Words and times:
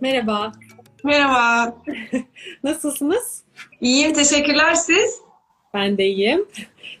Merhaba. 0.00 0.52
Merhaba. 1.04 1.76
Nasılsınız? 2.64 3.42
İyiyim, 3.80 4.12
teşekkürler 4.12 4.74
siz. 4.74 5.20
Ben 5.74 5.98
de 5.98 6.06
iyiyim. 6.06 6.46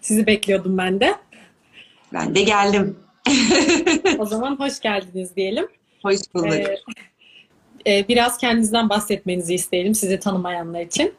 Sizi 0.00 0.26
bekliyordum 0.26 0.78
ben 0.78 1.00
de. 1.00 1.14
Ben 2.12 2.34
de 2.34 2.42
geldim. 2.42 2.98
o 4.18 4.26
zaman 4.26 4.60
hoş 4.60 4.80
geldiniz 4.80 5.36
diyelim. 5.36 5.66
Hoş 6.02 6.16
bulduk. 6.34 6.52
Ee, 6.52 7.98
e, 7.98 8.08
biraz 8.08 8.38
kendinizden 8.38 8.88
bahsetmenizi 8.88 9.54
isteyelim 9.54 9.94
sizi 9.94 10.20
tanımayanlar 10.20 10.80
için. 10.80 11.14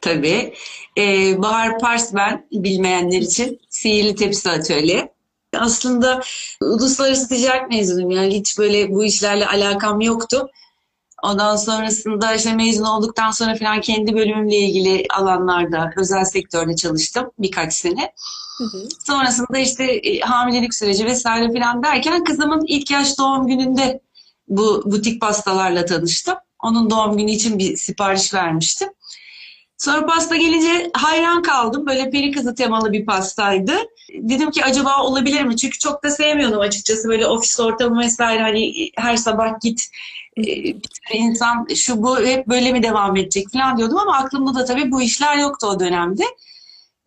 Tabii. 0.00 0.54
Ee, 0.98 1.42
Bahar 1.42 1.78
Pars 1.78 2.14
ben, 2.14 2.46
bilmeyenler 2.52 3.20
için. 3.20 3.60
Sihirli 3.68 4.14
Tepsi 4.14 4.50
Atölye. 4.50 5.15
Aslında 5.60 6.20
uluslararası 6.60 7.28
ticaret 7.28 7.70
mezunuyum. 7.70 8.10
Yani 8.10 8.34
hiç 8.34 8.58
böyle 8.58 8.90
bu 8.90 9.04
işlerle 9.04 9.46
alakam 9.46 10.00
yoktu. 10.00 10.48
Ondan 11.22 11.56
sonrasında 11.56 12.34
işte 12.34 12.52
mezun 12.52 12.84
olduktan 12.84 13.30
sonra 13.30 13.54
falan 13.54 13.80
kendi 13.80 14.14
bölümümle 14.14 14.56
ilgili 14.56 15.04
alanlarda 15.10 15.92
özel 15.96 16.24
sektörde 16.24 16.76
çalıştım 16.76 17.30
birkaç 17.38 17.74
sene. 17.74 18.12
Hı 18.58 18.64
hı. 18.64 18.88
Sonrasında 19.06 19.58
işte 19.58 19.84
e, 19.84 20.20
hamilelik 20.20 20.74
süreci 20.74 21.04
vesaire 21.04 21.52
falan 21.52 21.82
derken 21.82 22.24
kızımın 22.24 22.64
ilk 22.66 22.90
yaş 22.90 23.18
doğum 23.18 23.46
gününde 23.46 24.00
bu 24.48 24.82
butik 24.86 25.20
pastalarla 25.20 25.84
tanıştım. 25.84 26.34
Onun 26.62 26.90
doğum 26.90 27.16
günü 27.16 27.30
için 27.30 27.58
bir 27.58 27.76
sipariş 27.76 28.34
vermiştim. 28.34 28.88
Sonra 29.78 30.06
pasta 30.06 30.36
gelince 30.36 30.90
hayran 30.94 31.42
kaldım. 31.42 31.86
Böyle 31.86 32.10
peri 32.10 32.30
kızı 32.30 32.54
temalı 32.54 32.92
bir 32.92 33.06
pastaydı. 33.06 33.72
Dedim 34.14 34.50
ki 34.50 34.64
acaba 34.64 35.02
olabilir 35.02 35.42
mi? 35.42 35.56
Çünkü 35.56 35.78
çok 35.78 36.04
da 36.04 36.10
sevmiyordum 36.10 36.60
açıkçası 36.60 37.08
böyle 37.08 37.26
ofis 37.26 37.60
ortamı 37.60 38.00
vesaire 38.00 38.42
hani 38.42 38.90
her 38.96 39.16
sabah 39.16 39.60
git 39.60 39.88
e, 40.36 40.74
insan 41.12 41.66
şu 41.74 42.02
bu 42.02 42.20
hep 42.20 42.46
böyle 42.46 42.72
mi 42.72 42.82
devam 42.82 43.16
edecek 43.16 43.46
falan 43.52 43.76
diyordum 43.76 43.98
ama 43.98 44.16
aklımda 44.16 44.54
da 44.54 44.64
tabii 44.64 44.90
bu 44.90 45.02
işler 45.02 45.38
yoktu 45.38 45.66
o 45.66 45.80
dönemde. 45.80 46.24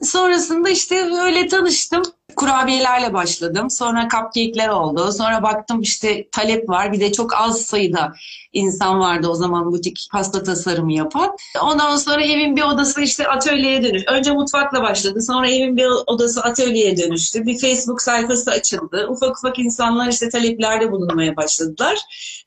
Sonrasında 0.02 0.70
işte 0.70 1.10
öyle 1.22 1.48
tanıştım. 1.48 2.04
Kurabiyelerle 2.40 3.14
başladım. 3.14 3.70
Sonra 3.70 4.08
cupcake'ler 4.12 4.70
oldu. 4.70 5.12
Sonra 5.12 5.44
baktım 5.44 5.82
işte 5.82 6.30
talep 6.32 6.70
var. 6.70 6.94
Bir 6.94 7.00
de 7.00 7.12
çok 7.12 7.34
az 7.34 7.62
sayıda 7.62 8.14
insan 8.54 9.00
vardı 9.00 9.28
o 9.28 9.36
zaman 9.36 9.72
butik 9.72 10.08
pasta 10.12 10.44
tasarımı 10.44 10.94
yapan. 10.94 11.36
Ondan 11.64 11.98
sonra 11.98 12.24
evin 12.24 12.56
bir 12.56 12.62
odası 12.62 13.02
işte 13.02 13.28
atölyeye 13.28 13.84
dönüş. 13.84 14.04
Önce 14.08 14.32
mutfakla 14.32 14.84
başladı. 14.84 15.22
Sonra 15.22 15.50
evin 15.50 15.78
bir 15.78 15.88
odası 16.08 16.44
atölyeye 16.44 16.98
dönüştü. 16.98 17.46
Bir 17.46 17.60
Facebook 17.60 18.02
sayfası 18.02 18.52
açıldı. 18.52 19.08
Ufak 19.10 19.38
ufak 19.38 19.60
insanlar 19.60 20.08
işte 20.08 20.30
taleplerde 20.30 20.92
bulunmaya 20.92 21.36
başladılar. 21.36 21.98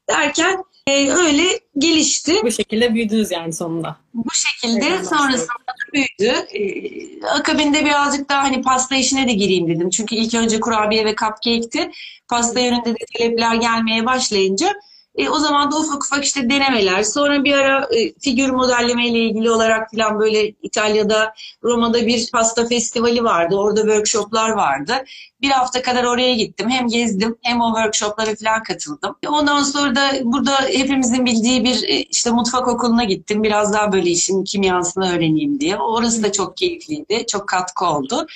Derken 0.09 0.65
e, 0.87 1.11
öyle 1.11 1.45
gelişti. 1.79 2.35
Bu 2.45 2.51
şekilde 2.51 2.95
büyüdünüz 2.95 3.31
yani 3.31 3.53
sonunda. 3.53 3.97
Bu 4.15 4.31
şekilde 4.33 5.05
sonrasında 5.05 5.53
büyüdü. 5.93 6.33
Ee, 6.55 7.27
akabinde 7.27 7.85
birazcık 7.85 8.29
daha 8.29 8.43
hani 8.43 8.63
pasta 8.63 8.97
işine 8.97 9.29
de 9.29 9.33
gireyim 9.33 9.69
dedim. 9.69 9.82
Çünkü 9.91 10.15
ilk 10.15 10.35
önce 10.35 10.61
kurabiye 10.61 11.05
ve 11.05 11.15
cupcake'ti. 11.15 11.91
Pasta 12.29 12.61
yönünde 12.61 12.91
de 12.91 13.05
talepler 13.19 13.55
gelmeye 13.55 14.07
başlayınca 14.07 14.75
e, 15.15 15.29
o 15.29 15.39
zaman 15.39 15.73
da 15.73 15.79
ufak 15.79 16.05
ufak 16.05 16.25
işte 16.25 16.51
denemeler. 16.51 17.03
Sonra 17.03 17.45
bir 17.45 17.53
ara 17.53 17.89
e, 17.97 18.13
figür 18.21 18.51
modelleme 18.51 19.09
ile 19.09 19.19
ilgili 19.19 19.51
olarak 19.51 19.91
falan 19.91 20.21
böyle 20.21 20.49
İtalya'da, 20.49 21.35
Roma'da 21.65 22.07
bir 22.07 22.31
pasta 22.31 22.67
festivali 22.67 23.25
vardı. 23.25 23.57
Orada 23.57 23.81
workshoplar 23.81 24.51
vardı. 24.51 25.05
Bir 25.43 25.51
hafta 25.51 25.83
kadar 25.83 26.05
oraya 26.05 26.35
gittim. 26.35 26.71
Hem 26.71 26.89
gezdim 26.89 27.37
hem 27.43 27.61
o 27.61 27.75
workshoplara 27.75 28.35
falan 28.35 28.63
katıldım. 28.63 29.17
Ondan 29.29 29.63
sonra 29.63 29.95
da 29.97 30.11
burada 30.25 30.61
hepimizin 30.61 31.27
bildiği 31.27 31.65
bir 31.65 31.89
e, 31.89 32.03
işte 32.03 32.31
mutfak 32.31 32.69
okuluna 32.69 33.05
gittim. 33.05 33.43
Biraz 33.43 33.73
daha 33.73 33.93
böyle 33.93 34.11
işin 34.11 34.45
kimyasını 34.45 35.13
öğreneyim 35.13 35.61
diye. 35.61 35.77
Orası 35.77 36.23
da 36.23 36.33
çok 36.33 36.57
keyifliydi. 36.57 37.27
Çok 37.27 37.49
katkı 37.49 37.85
oldu. 37.85 38.27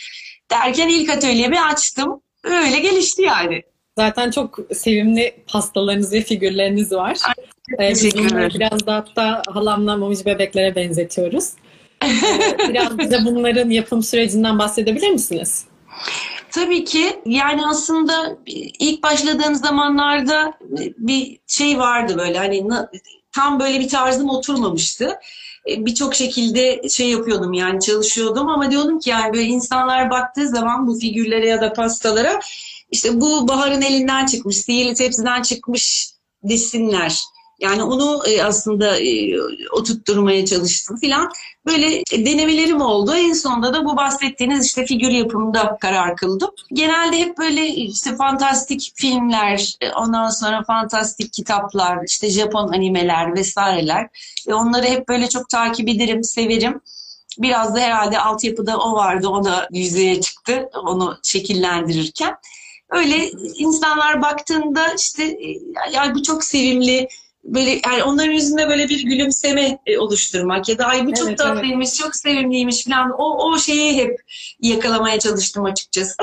Derken 0.50 0.88
ilk 0.88 1.10
atölyemi 1.10 1.60
açtım. 1.60 2.20
Öyle 2.44 2.80
gelişti 2.80 3.22
yani. 3.22 3.62
Zaten 3.98 4.30
çok 4.30 4.58
sevimli 4.74 5.44
pastalarınız 5.46 6.12
ve 6.12 6.20
figürleriniz 6.20 6.92
var. 6.92 7.18
Ee, 7.80 7.90
biz 7.90 8.18
bunları 8.18 8.54
biraz 8.54 8.86
da 8.86 8.94
hatta 8.94 9.42
halamla 9.48 9.96
momici 9.96 10.24
bebeklere 10.24 10.74
benzetiyoruz. 10.74 11.50
Ee, 12.04 12.08
biraz 12.68 12.98
bize 12.98 13.18
bunların 13.24 13.70
yapım 13.70 14.02
sürecinden 14.02 14.58
bahsedebilir 14.58 15.10
misiniz? 15.10 15.64
Tabii 16.50 16.84
ki. 16.84 17.20
Yani 17.26 17.66
aslında 17.66 18.38
ilk 18.78 19.02
başladığım 19.02 19.54
zamanlarda 19.54 20.52
bir 20.98 21.38
şey 21.46 21.78
vardı 21.78 22.18
böyle 22.18 22.38
hani 22.38 22.66
tam 23.34 23.60
böyle 23.60 23.80
bir 23.80 23.88
tarzım 23.88 24.30
oturmamıştı. 24.30 25.18
Ee, 25.68 25.86
birçok 25.86 26.14
şekilde 26.14 26.88
şey 26.88 27.10
yapıyordum 27.10 27.52
yani 27.52 27.80
çalışıyordum 27.80 28.48
ama 28.48 28.70
diyordum 28.70 28.98
ki 28.98 29.10
yani 29.10 29.34
böyle 29.34 29.44
insanlar 29.44 30.10
baktığı 30.10 30.48
zaman 30.48 30.86
bu 30.86 30.98
figürlere 30.98 31.48
ya 31.48 31.60
da 31.60 31.72
pastalara 31.72 32.40
işte 32.90 33.20
bu 33.20 33.48
Bahar'ın 33.48 33.82
elinden 33.82 34.26
çıkmış, 34.26 34.56
sihirli 34.56 34.94
tepsiden 34.94 35.42
çıkmış 35.42 36.10
desinler. 36.42 37.20
Yani 37.58 37.82
onu 37.82 38.22
e, 38.28 38.42
aslında 38.42 38.98
e, 38.98 39.40
oturtturmaya 39.72 40.46
çalıştım 40.46 40.96
filan. 40.96 41.32
Böyle 41.66 42.02
denemelerim 42.12 42.80
oldu. 42.80 43.14
En 43.14 43.32
sonunda 43.32 43.74
da 43.74 43.84
bu 43.84 43.96
bahsettiğiniz 43.96 44.66
işte 44.66 44.86
figür 44.86 45.10
yapımında 45.10 45.78
karar 45.80 46.16
kıldım. 46.16 46.50
Genelde 46.72 47.18
hep 47.18 47.38
böyle 47.38 47.66
işte 47.66 48.16
fantastik 48.16 48.92
filmler, 48.94 49.76
e, 49.80 49.90
ondan 49.90 50.28
sonra 50.28 50.64
fantastik 50.64 51.32
kitaplar, 51.32 51.98
işte 52.06 52.30
Japon 52.30 52.68
animeler 52.68 53.34
vesaireler. 53.34 54.08
Ve 54.48 54.54
onları 54.54 54.86
hep 54.86 55.08
böyle 55.08 55.28
çok 55.28 55.48
takip 55.48 55.88
ederim, 55.88 56.24
severim. 56.24 56.80
Biraz 57.38 57.74
da 57.74 57.78
herhalde 57.78 58.18
altyapıda 58.18 58.78
o 58.78 58.92
vardı, 58.92 59.28
o 59.28 59.44
da 59.44 59.68
yüzeye 59.72 60.20
çıktı 60.20 60.70
onu 60.82 61.18
şekillendirirken. 61.22 62.34
Öyle 62.90 63.30
insanlar 63.54 64.22
baktığında 64.22 64.86
işte 64.98 65.38
ya 65.92 66.14
bu 66.14 66.22
çok 66.22 66.44
sevimli 66.44 67.08
böyle 67.46 67.70
yani 67.70 68.02
onların 68.02 68.32
yüzünde 68.32 68.68
böyle 68.68 68.88
bir 68.88 69.04
gülümseme 69.04 69.78
e, 69.86 69.98
oluşturmak 69.98 70.68
ya 70.68 70.78
da 70.78 70.86
ay 70.86 71.06
bu 71.06 71.14
çok 71.14 71.28
evet, 71.28 71.38
tatlıymış, 71.38 71.88
evet. 71.88 71.98
çok 71.98 72.16
sevimliymiş 72.16 72.84
falan 72.84 73.10
o 73.18 73.48
o 73.48 73.58
şeyi 73.58 73.96
hep 73.96 74.20
yakalamaya 74.60 75.18
çalıştım 75.18 75.64
açıkçası. 75.64 76.16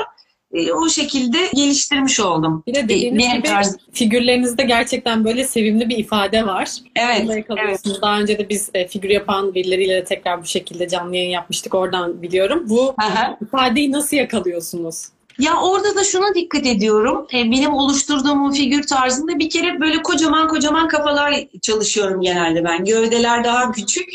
E, 0.52 0.72
o 0.72 0.88
şekilde 0.88 1.38
geliştirmiş 1.54 2.20
oldum. 2.20 2.62
Bir 2.66 2.74
de 2.74 2.84
dediğiniz 2.84 3.18
Benim 3.18 3.36
gibi 3.36 3.48
tarz... 3.48 3.76
figürlerinizde 3.92 4.62
gerçekten 4.62 5.24
böyle 5.24 5.44
sevimli 5.44 5.88
bir 5.88 5.98
ifade 5.98 6.46
var. 6.46 6.70
Evet. 6.96 7.46
evet. 7.58 7.80
Daha 8.02 8.20
önce 8.20 8.38
de 8.38 8.48
biz 8.48 8.70
figür 8.88 9.10
yapan 9.10 9.54
birileriyle 9.54 9.94
de 9.94 10.04
tekrar 10.04 10.42
bu 10.42 10.46
şekilde 10.46 10.88
canlı 10.88 11.16
yayın 11.16 11.30
yapmıştık. 11.30 11.74
Oradan 11.74 12.22
biliyorum. 12.22 12.66
Bu 12.68 12.94
Aha. 12.98 13.38
ifadeyi 13.42 13.92
nasıl 13.92 14.16
yakalıyorsunuz? 14.16 15.13
Ya 15.38 15.60
orada 15.60 15.96
da 15.96 16.04
şuna 16.04 16.34
dikkat 16.34 16.66
ediyorum. 16.66 17.26
E, 17.34 17.50
benim 17.50 17.74
oluşturduğum 17.74 18.52
figür 18.52 18.86
tarzında 18.86 19.38
bir 19.38 19.50
kere 19.50 19.80
böyle 19.80 20.02
kocaman 20.02 20.48
kocaman 20.48 20.88
kafalar 20.88 21.34
çalışıyorum 21.62 22.20
genelde 22.20 22.64
ben. 22.64 22.84
Gövdeler 22.84 23.44
daha 23.44 23.72
küçük, 23.72 24.08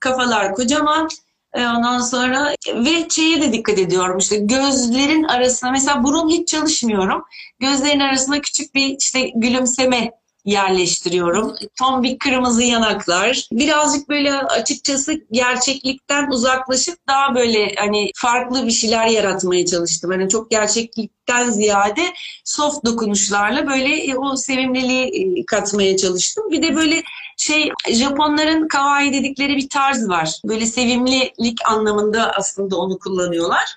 kafalar 0.00 0.54
kocaman. 0.54 1.08
E, 1.54 1.66
ondan 1.66 2.00
sonra 2.00 2.54
ve 2.74 3.08
şeye 3.10 3.42
de 3.42 3.52
dikkat 3.52 3.78
ediyorum 3.78 4.18
işte 4.18 4.36
gözlerin 4.36 5.24
arasına 5.24 5.70
mesela 5.70 6.04
burun 6.04 6.28
hiç 6.28 6.48
çalışmıyorum. 6.48 7.24
Gözlerin 7.60 8.00
arasına 8.00 8.40
küçük 8.40 8.74
bir 8.74 8.96
işte 8.98 9.30
gülümseme 9.34 10.10
yerleştiriyorum. 10.44 11.54
Tom 11.78 12.02
bir 12.02 12.18
kırmızı 12.18 12.62
yanaklar. 12.62 13.48
Birazcık 13.52 14.08
böyle 14.08 14.34
açıkçası 14.38 15.20
gerçeklikten 15.30 16.30
uzaklaşıp 16.30 16.98
daha 17.08 17.34
böyle 17.34 17.74
hani 17.78 18.10
farklı 18.16 18.66
bir 18.66 18.70
şeyler 18.70 19.06
yaratmaya 19.06 19.66
çalıştım. 19.66 20.10
Hani 20.10 20.28
çok 20.28 20.50
gerçeklikten 20.50 21.50
ziyade 21.50 22.02
soft 22.44 22.84
dokunuşlarla 22.84 23.66
böyle 23.66 23.96
e, 23.96 24.16
o 24.16 24.36
sevimliliği 24.36 25.04
e, 25.40 25.46
katmaya 25.46 25.96
çalıştım. 25.96 26.50
Bir 26.50 26.62
de 26.62 26.76
böyle 26.76 27.02
şey 27.36 27.70
Japonların 27.90 28.68
kawaii 28.68 29.12
dedikleri 29.12 29.56
bir 29.56 29.68
tarz 29.68 30.08
var. 30.08 30.30
Böyle 30.44 30.66
sevimlilik 30.66 31.58
anlamında 31.68 32.32
aslında 32.32 32.76
onu 32.76 32.98
kullanıyorlar 32.98 33.74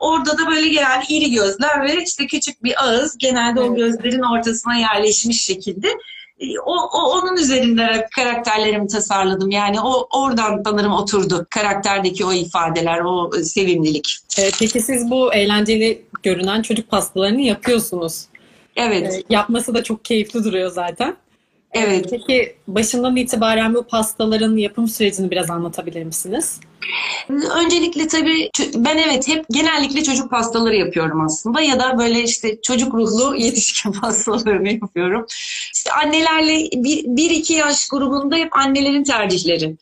orada 0.00 0.38
da 0.38 0.46
böyle 0.46 0.68
genelde 0.68 1.04
iri 1.08 1.30
gözler 1.30 1.82
ve 1.82 2.02
işte 2.04 2.26
küçük 2.26 2.64
bir 2.64 2.84
ağız 2.84 3.18
genelde 3.18 3.60
evet. 3.60 3.70
o 3.70 3.74
gözlerin 3.74 4.36
ortasına 4.36 4.74
yerleşmiş 4.76 5.44
şekilde 5.44 5.88
e, 6.40 6.58
o, 6.58 6.74
o 6.74 7.18
onun 7.18 7.36
üzerinde 7.36 8.08
karakterlerimi 8.16 8.88
tasarladım. 8.88 9.50
Yani 9.50 9.80
o 9.80 10.08
oradan 10.12 10.62
sanırım 10.64 10.92
oturdu 10.92 11.46
karakterdeki 11.50 12.24
o 12.24 12.32
ifadeler, 12.32 13.00
o 13.00 13.30
sevimlilik. 13.42 14.16
Evet, 14.38 14.56
peki 14.58 14.80
siz 14.80 15.10
bu 15.10 15.34
eğlenceli 15.34 16.02
görünen 16.22 16.62
çocuk 16.62 16.90
pastalarını 16.90 17.40
yapıyorsunuz. 17.40 18.24
Evet. 18.76 19.14
Ee, 19.14 19.22
yapması 19.30 19.74
da 19.74 19.84
çok 19.84 20.04
keyifli 20.04 20.44
duruyor 20.44 20.70
zaten. 20.70 21.16
Evet. 21.72 22.06
Peki 22.10 22.56
başından 22.68 23.16
itibaren 23.16 23.74
bu 23.74 23.82
pastaların 23.82 24.56
yapım 24.56 24.88
sürecini 24.88 25.30
biraz 25.30 25.50
anlatabilir 25.50 26.04
misiniz? 26.04 26.60
Öncelikle 27.28 28.08
tabii 28.08 28.50
ben 28.74 28.98
evet 28.98 29.28
hep 29.28 29.44
genellikle 29.50 30.02
çocuk 30.02 30.30
pastaları 30.30 30.76
yapıyorum 30.76 31.20
aslında 31.20 31.60
ya 31.60 31.80
da 31.80 31.98
böyle 31.98 32.22
işte 32.22 32.60
çocuk 32.62 32.94
ruhlu 32.94 33.36
yetişkin 33.38 33.92
pastalarını 33.92 34.72
yapıyorum. 34.72 35.26
İşte 35.74 35.92
annelerle 35.92 36.54
1-2 36.54 37.52
yaş 37.52 37.88
grubunda 37.88 38.36
hep 38.36 38.56
annelerin 38.56 39.04
tercihleri 39.04 39.76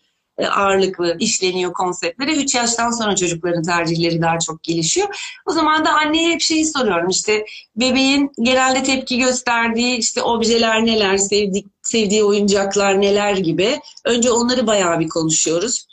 ağırlıklı 0.47 1.17
işleniyor 1.21 1.73
konseptlere. 1.73 2.33
3 2.33 2.55
yaştan 2.55 2.91
sonra 2.91 3.17
çocukların 3.17 3.63
tercihleri 3.63 4.23
daha 4.23 4.39
çok 4.39 4.63
gelişiyor. 4.63 5.09
O 5.47 5.53
zaman 5.53 5.85
da 5.85 5.91
anneye 5.93 6.31
hep 6.31 6.41
şeyi 6.41 6.67
soruyorum 6.67 7.09
işte 7.09 7.45
bebeğin 7.77 8.33
genelde 8.43 8.83
tepki 8.83 9.19
gösterdiği 9.19 9.97
işte 9.97 10.23
objeler 10.23 10.87
neler, 10.87 11.17
sevdik, 11.17 11.67
sevdiği 11.83 12.25
oyuncaklar 12.25 13.01
neler 13.01 13.37
gibi. 13.37 13.81
Önce 14.05 14.31
onları 14.31 14.67
bayağı 14.67 15.01
bir 15.01 15.09
konuşuyoruz. 15.09 15.88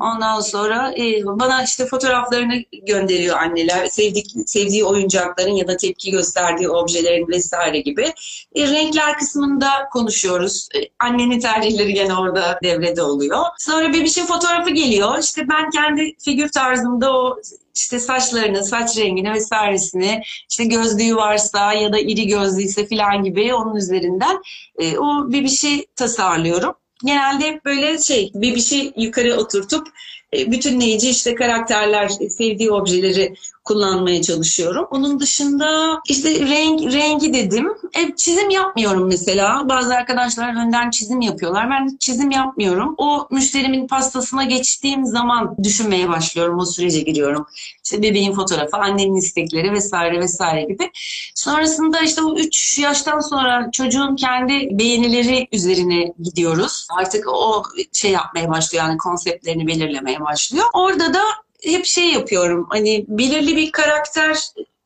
Ondan 0.00 0.40
sonra 0.40 0.94
e, 0.98 1.24
bana 1.24 1.64
işte 1.64 1.86
fotoğraflarını 1.86 2.64
gönderiyor 2.86 3.36
anneler. 3.36 3.86
Sevdik, 3.86 4.32
sevdiği 4.46 4.84
oyuncakların 4.84 5.52
ya 5.52 5.68
da 5.68 5.76
tepki 5.76 6.10
gösterdiği 6.10 6.68
objelerin 6.68 7.28
vesaire 7.28 7.80
gibi. 7.80 8.12
E, 8.54 8.68
renkler 8.68 9.18
kısmında 9.18 9.68
konuşuyoruz. 9.92 10.68
E, 10.74 10.78
annenin 10.98 11.40
tercihleri 11.40 11.94
gene 11.94 12.14
orada 12.14 12.58
devrede 12.62 13.02
oluyor. 13.02 13.44
Sonra 13.58 13.92
bebişin 13.92 14.26
fotoğrafı 14.26 14.70
geliyor. 14.70 15.18
İşte 15.18 15.48
ben 15.48 15.70
kendi 15.70 16.16
figür 16.24 16.48
tarzımda 16.48 17.12
o 17.12 17.40
işte 17.74 18.00
saçlarını, 18.00 18.64
saç 18.64 18.98
rengini 18.98 19.32
vesairesini, 19.32 20.22
işte 20.50 20.64
gözlüğü 20.64 21.16
varsa 21.16 21.72
ya 21.72 21.92
da 21.92 21.98
iri 21.98 22.26
gözlüyse 22.26 22.86
falan 22.86 23.24
gibi 23.24 23.54
onun 23.54 23.76
üzerinden 23.76 24.42
e, 24.78 24.98
o 24.98 25.32
bir 25.32 25.48
şey 25.48 25.86
tasarlıyorum 25.96 26.74
genelde 27.04 27.46
hep 27.46 27.64
böyle 27.64 27.98
şey 27.98 28.30
bir 28.34 28.60
şey 28.60 28.92
yukarı 28.96 29.36
oturtup 29.36 29.88
bütünleyici 30.32 31.10
işte 31.10 31.34
karakterler, 31.34 32.08
sevdiği 32.08 32.70
objeleri 32.70 33.34
kullanmaya 33.64 34.22
çalışıyorum. 34.22 34.86
Onun 34.90 35.20
dışında 35.20 36.00
işte 36.08 36.40
renk 36.40 36.92
rengi 36.92 37.34
dedim. 37.34 37.68
E, 37.94 38.16
çizim 38.16 38.50
yapmıyorum 38.50 39.08
mesela. 39.08 39.68
Bazı 39.68 39.94
arkadaşlar 39.94 40.66
önden 40.66 40.90
çizim 40.90 41.20
yapıyorlar. 41.20 41.70
Ben 41.70 41.96
çizim 42.00 42.30
yapmıyorum. 42.30 42.94
O 42.98 43.28
müşterimin 43.30 43.86
pastasına 43.86 44.44
geçtiğim 44.44 45.06
zaman 45.06 45.56
düşünmeye 45.62 46.08
başlıyorum. 46.08 46.58
O 46.58 46.64
sürece 46.64 47.00
giriyorum. 47.00 47.46
İşte 47.84 48.02
bebeğin 48.02 48.32
fotoğrafı, 48.32 48.76
annenin 48.76 49.16
istekleri 49.16 49.72
vesaire 49.72 50.20
vesaire 50.20 50.62
gibi. 50.62 50.90
Sonrasında 51.34 52.00
işte 52.00 52.22
o 52.22 52.36
3 52.36 52.78
yaştan 52.78 53.20
sonra 53.20 53.70
çocuğun 53.72 54.16
kendi 54.16 54.78
beğenileri 54.78 55.48
üzerine 55.52 56.12
gidiyoruz. 56.22 56.86
Artık 56.98 57.28
o 57.28 57.62
şey 57.92 58.10
yapmaya 58.10 58.48
başlıyor 58.50 58.84
yani 58.84 58.98
konseptlerini 58.98 59.66
belirlemeye 59.66 60.19
başlıyor. 60.20 60.66
Orada 60.74 61.14
da 61.14 61.22
hep 61.64 61.84
şey 61.84 62.12
yapıyorum. 62.12 62.66
Hani 62.70 63.04
belirli 63.08 63.56
bir 63.56 63.72
karakter 63.72 64.38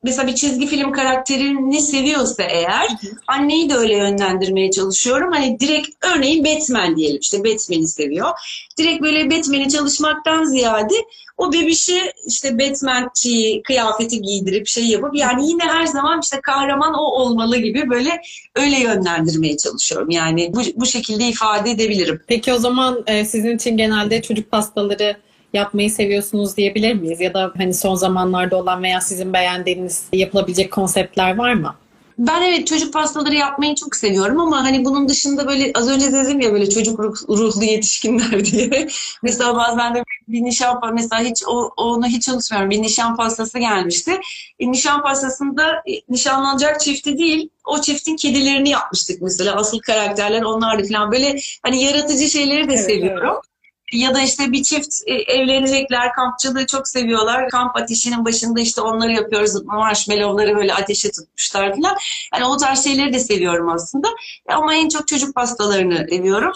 mesela 0.05 0.29
bir 0.29 0.35
çizgi 0.35 0.67
film 0.67 0.93
karakterini 0.93 1.81
seviyorsa 1.81 2.43
eğer 2.43 2.89
anneyi 3.27 3.71
de 3.71 3.75
öyle 3.75 3.97
yönlendirmeye 3.97 4.71
çalışıyorum. 4.71 5.33
Hani 5.33 5.61
direkt 5.61 5.89
örneğin 6.05 6.45
Batman 6.45 6.97
diyelim 6.97 7.19
işte 7.21 7.39
Batman'i 7.39 7.89
seviyor. 7.89 8.31
Direkt 8.79 9.03
böyle 9.03 9.31
Batman'i 9.31 9.69
çalışmaktan 9.69 10.45
ziyade 10.45 10.95
o 11.37 11.53
bebişi 11.53 12.13
işte 12.27 12.59
Batman'ci 12.59 13.63
kıyafeti 13.65 14.23
giydirip 14.23 14.67
şey 14.67 14.85
yapıp 14.85 15.17
yani 15.17 15.49
yine 15.49 15.63
her 15.63 15.87
zaman 15.87 16.21
işte 16.21 16.41
kahraman 16.41 16.95
o 16.95 17.03
olmalı 17.03 17.57
gibi 17.57 17.91
böyle 17.91 18.23
öyle 18.55 18.81
yönlendirmeye 18.81 19.57
çalışıyorum. 19.57 20.11
Yani 20.11 20.51
bu, 20.55 20.61
bu 20.77 20.87
şekilde 20.87 21.29
ifade 21.29 21.71
edebilirim. 21.71 22.23
Peki 22.27 22.53
o 22.53 22.59
zaman 22.59 23.05
e, 23.07 23.25
sizin 23.25 23.57
için 23.57 23.77
genelde 23.77 24.23
çocuk 24.23 24.51
pastaları 24.51 25.17
yapmayı 25.55 25.91
seviyorsunuz 25.91 26.57
diyebilir 26.57 26.95
miyiz? 26.95 27.21
Ya 27.21 27.35
da 27.35 27.53
hani 27.57 27.75
son 27.75 27.95
zamanlarda 27.95 28.57
olan 28.57 28.83
veya 28.83 29.01
sizin 29.01 29.33
beğendiğiniz 29.33 30.05
yapılabilecek 30.13 30.73
konseptler 30.73 31.37
var 31.37 31.55
mı? 31.55 31.75
Ben 32.19 32.43
evet 32.43 32.67
çocuk 32.67 32.93
pastaları 32.93 33.35
yapmayı 33.35 33.75
çok 33.75 33.97
seviyorum 33.97 34.41
ama 34.41 34.65
hani 34.65 34.85
bunun 34.85 35.09
dışında 35.09 35.47
böyle 35.47 35.71
az 35.75 35.89
önce 35.89 36.13
dedim 36.13 36.41
ya 36.41 36.53
böyle 36.53 36.71
çocuk 36.71 37.01
ruh, 37.01 37.17
ruhlu 37.29 37.65
yetişkinler 37.65 38.45
diye. 38.53 38.89
mesela 39.23 39.57
bazen 39.57 39.95
de 39.95 40.05
bir 40.29 40.43
nişan 40.45 40.95
mesela 40.95 41.23
hiç 41.23 41.43
o, 41.47 41.71
onu 41.77 42.07
hiç 42.07 42.29
unutmuyorum. 42.29 42.71
Bir 42.71 42.83
nişan 42.83 43.17
pastası 43.17 43.59
gelmişti. 43.59 44.21
E, 44.59 44.71
nişan 44.71 45.03
pastasında 45.03 45.73
e, 45.73 45.93
nişanlanacak 46.09 46.81
çifti 46.81 47.19
değil 47.19 47.49
o 47.65 47.81
çiftin 47.81 48.17
kedilerini 48.17 48.69
yapmıştık 48.71 49.23
mesela. 49.23 49.57
Asıl 49.57 49.79
karakterler 49.79 50.43
onlardı 50.43 50.89
falan. 50.89 51.13
Böyle 51.13 51.37
hani 51.63 51.83
yaratıcı 51.83 52.29
şeyleri 52.29 52.69
de 52.69 52.75
evet, 52.75 52.85
seviyorum. 52.85 53.31
Evet. 53.33 53.54
Ya 53.95 54.15
da 54.15 54.21
işte 54.21 54.53
bir 54.53 54.63
çift 54.63 54.95
e, 55.07 55.15
evlenecekler, 55.15 56.13
kampçılığı 56.13 56.67
çok 56.67 56.89
seviyorlar. 56.89 57.49
Kamp 57.49 57.77
ateşinin 57.77 58.25
başında 58.25 58.61
işte 58.61 58.81
onları 58.81 59.13
yapıyoruz. 59.13 59.65
Marshmallowları 59.65 60.57
böyle 60.57 60.75
ateşe 60.75 61.11
tutmuşlar 61.11 61.77
falan. 61.77 61.97
Yani 62.35 62.45
o 62.45 62.57
tarz 62.57 62.85
şeyleri 62.85 63.13
de 63.13 63.19
seviyorum 63.19 63.69
aslında. 63.69 64.09
Ama 64.49 64.75
en 64.75 64.89
çok 64.89 65.09
çocuk 65.09 65.35
pastalarını 65.35 66.07
seviyorum. 66.11 66.53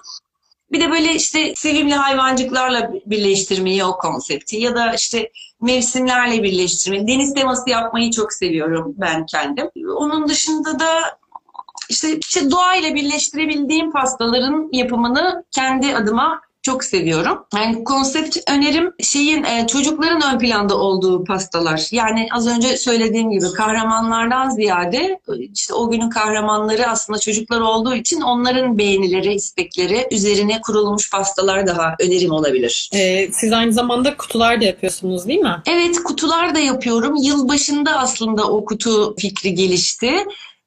Bir 0.73 0.81
de 0.81 0.91
böyle 0.91 1.15
işte 1.15 1.53
sevimli 1.57 1.95
hayvancıklarla 1.95 2.93
birleştirmeyi 3.07 3.85
o 3.85 3.99
konsepti 3.99 4.57
ya 4.57 4.75
da 4.75 4.95
işte 4.95 5.31
mevsimlerle 5.61 6.43
birleştirmeyi. 6.43 7.07
Deniz 7.07 7.35
teması 7.35 7.71
yapmayı 7.71 8.11
çok 8.11 8.33
seviyorum 8.33 8.95
ben 8.97 9.27
kendim. 9.27 9.71
Onun 9.97 10.29
dışında 10.29 10.81
da 10.81 11.19
işte, 11.89 12.19
işte 12.19 12.51
doğayla 12.51 12.95
birleştirebildiğim 12.95 13.93
pastaların 13.93 14.69
yapımını 14.73 15.45
kendi 15.51 15.97
adıma 15.97 16.41
çok 16.69 16.85
seviyorum. 16.85 17.39
Yani 17.55 17.85
konsept 17.85 18.39
önerim 18.51 18.93
şeyin 19.03 19.45
e, 19.45 19.67
çocukların 19.67 20.35
ön 20.35 20.39
planda 20.39 20.77
olduğu 20.77 21.25
pastalar. 21.25 21.89
Yani 21.93 22.29
az 22.33 22.47
önce 22.47 22.77
söylediğim 22.77 23.31
gibi 23.31 23.47
kahramanlardan 23.57 24.51
ziyade 24.51 25.21
işte 25.55 25.75
o 25.75 25.91
günün 25.91 26.11
kahramanları 26.11 26.87
aslında 26.87 27.19
çocuklar 27.19 27.61
olduğu 27.61 27.95
için 27.95 28.21
onların 28.21 28.79
beğenileri, 28.79 29.35
istekleri 29.35 30.07
üzerine 30.11 30.61
kurulmuş 30.61 31.11
pastalar 31.11 31.67
daha 31.67 31.97
önerim 32.01 32.33
olabilir. 32.33 32.91
Ee, 32.95 33.33
siz 33.33 33.53
aynı 33.53 33.73
zamanda 33.73 34.17
kutular 34.17 34.61
da 34.61 34.65
yapıyorsunuz 34.65 35.29
değil 35.29 35.41
mi? 35.41 35.63
Evet 35.67 36.03
kutular 36.03 36.55
da 36.55 36.59
yapıyorum. 36.59 37.17
Yıl 37.17 37.49
başında 37.49 37.99
aslında 37.99 38.51
o 38.51 38.65
kutu 38.65 39.15
fikri 39.19 39.55
gelişti. 39.55 40.13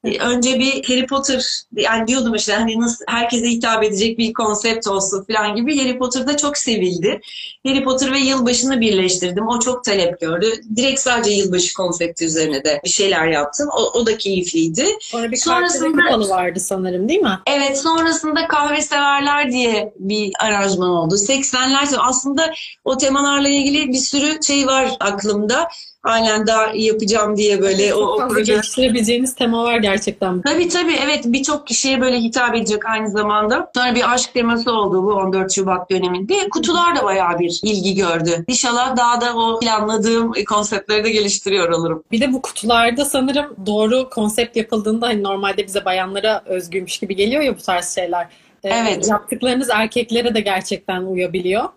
Ee, 0.04 0.18
önce 0.18 0.58
bir 0.58 0.84
Harry 0.88 1.06
Potter 1.06 1.44
yani 1.76 2.06
diyordum 2.06 2.34
işte 2.34 2.52
hani 2.52 2.80
nasıl 2.80 3.04
herkese 3.08 3.46
hitap 3.46 3.84
edecek 3.84 4.18
bir 4.18 4.32
konsept 4.32 4.86
olsun 4.86 5.24
falan 5.24 5.56
gibi 5.56 5.78
Harry 5.78 5.98
Potter'da 5.98 6.36
çok 6.36 6.58
sevildi. 6.58 7.20
Harry 7.66 7.84
Potter 7.84 8.12
ve 8.12 8.18
yılbaşını 8.18 8.80
birleştirdim. 8.80 9.48
O 9.48 9.58
çok 9.58 9.84
talep 9.84 10.20
gördü. 10.20 10.52
Direkt 10.76 11.00
sadece 11.00 11.30
yılbaşı 11.30 11.74
konsepti 11.74 12.24
üzerine 12.24 12.64
de 12.64 12.80
bir 12.84 12.90
şeyler 12.90 13.26
yaptım. 13.26 13.68
O, 13.72 13.98
o 13.98 14.06
da 14.06 14.18
keyifliydi. 14.18 14.86
Sonra 15.00 15.30
bir 15.30 15.36
sonrasında 15.36 16.02
kapalı 16.02 16.28
vardı 16.28 16.60
sanırım 16.60 17.08
değil 17.08 17.20
mi? 17.20 17.38
Evet 17.46 17.78
sonrasında 17.78 18.48
kahve 18.48 18.82
severler 18.82 19.52
diye 19.52 19.92
bir 19.98 20.32
aranjman 20.40 20.90
oldu. 20.90 21.14
80'ler 21.14 21.96
aslında 21.98 22.52
o 22.84 22.96
temalarla 22.96 23.48
ilgili 23.48 23.88
bir 23.88 23.98
sürü 23.98 24.42
şey 24.42 24.66
var 24.66 24.90
aklımda 25.00 25.68
halen 26.02 26.46
daha 26.46 26.66
yapacağım 26.74 27.36
diye 27.36 27.60
böyle 27.60 27.88
çok 27.88 27.98
o, 27.98 28.24
o 28.24 28.28
proje. 28.28 28.52
geliştirebileceğiniz 28.52 29.34
tema 29.34 29.64
var 29.64 29.78
gerçekten. 29.78 30.42
Tabii 30.42 30.68
tabii 30.68 30.94
evet 31.04 31.24
birçok 31.24 31.66
kişiye 31.66 32.00
böyle 32.00 32.20
hitap 32.20 32.54
edecek 32.54 32.86
aynı 32.86 33.10
zamanda. 33.10 33.70
Sonra 33.74 33.94
bir 33.94 34.12
aşk 34.12 34.34
teması 34.34 34.72
oldu 34.72 35.02
bu 35.02 35.12
14 35.12 35.52
Şubat 35.52 35.90
döneminde. 35.90 36.48
Kutular 36.48 36.96
da 36.96 37.04
bayağı 37.04 37.38
bir 37.38 37.60
ilgi 37.62 37.94
gördü. 37.94 38.44
İnşallah 38.48 38.96
daha 38.96 39.20
da 39.20 39.36
o 39.36 39.60
planladığım 39.60 40.32
konseptleri 40.48 41.04
de 41.04 41.10
geliştiriyor 41.10 41.68
olurum. 41.68 42.04
Bir 42.12 42.20
de 42.20 42.32
bu 42.32 42.42
kutularda 42.42 43.04
sanırım 43.04 43.56
doğru 43.66 44.10
konsept 44.10 44.56
yapıldığında 44.56 45.06
hani 45.06 45.22
normalde 45.22 45.66
bize 45.66 45.84
bayanlara 45.84 46.42
özgüymüş 46.46 46.98
gibi 46.98 47.16
geliyor 47.16 47.42
ya 47.42 47.58
bu 47.58 47.62
tarz 47.62 47.94
şeyler. 47.94 48.26
Ee, 48.64 48.68
evet. 48.68 49.08
Yaptıklarınız 49.08 49.70
erkeklere 49.70 50.34
de 50.34 50.40
gerçekten 50.40 51.02
uyabiliyor. 51.02 51.68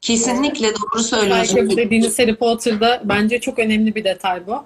Kesinlikle 0.00 0.68
doğru 0.74 1.02
söylüyorsun. 1.02 1.56
Belki 1.56 1.76
dediğiniz 1.76 2.18
Harry 2.18 2.36
Potter'da 2.36 3.02
bence 3.04 3.40
çok 3.40 3.58
önemli 3.58 3.94
bir 3.94 4.04
detay 4.04 4.46
bu. 4.46 4.64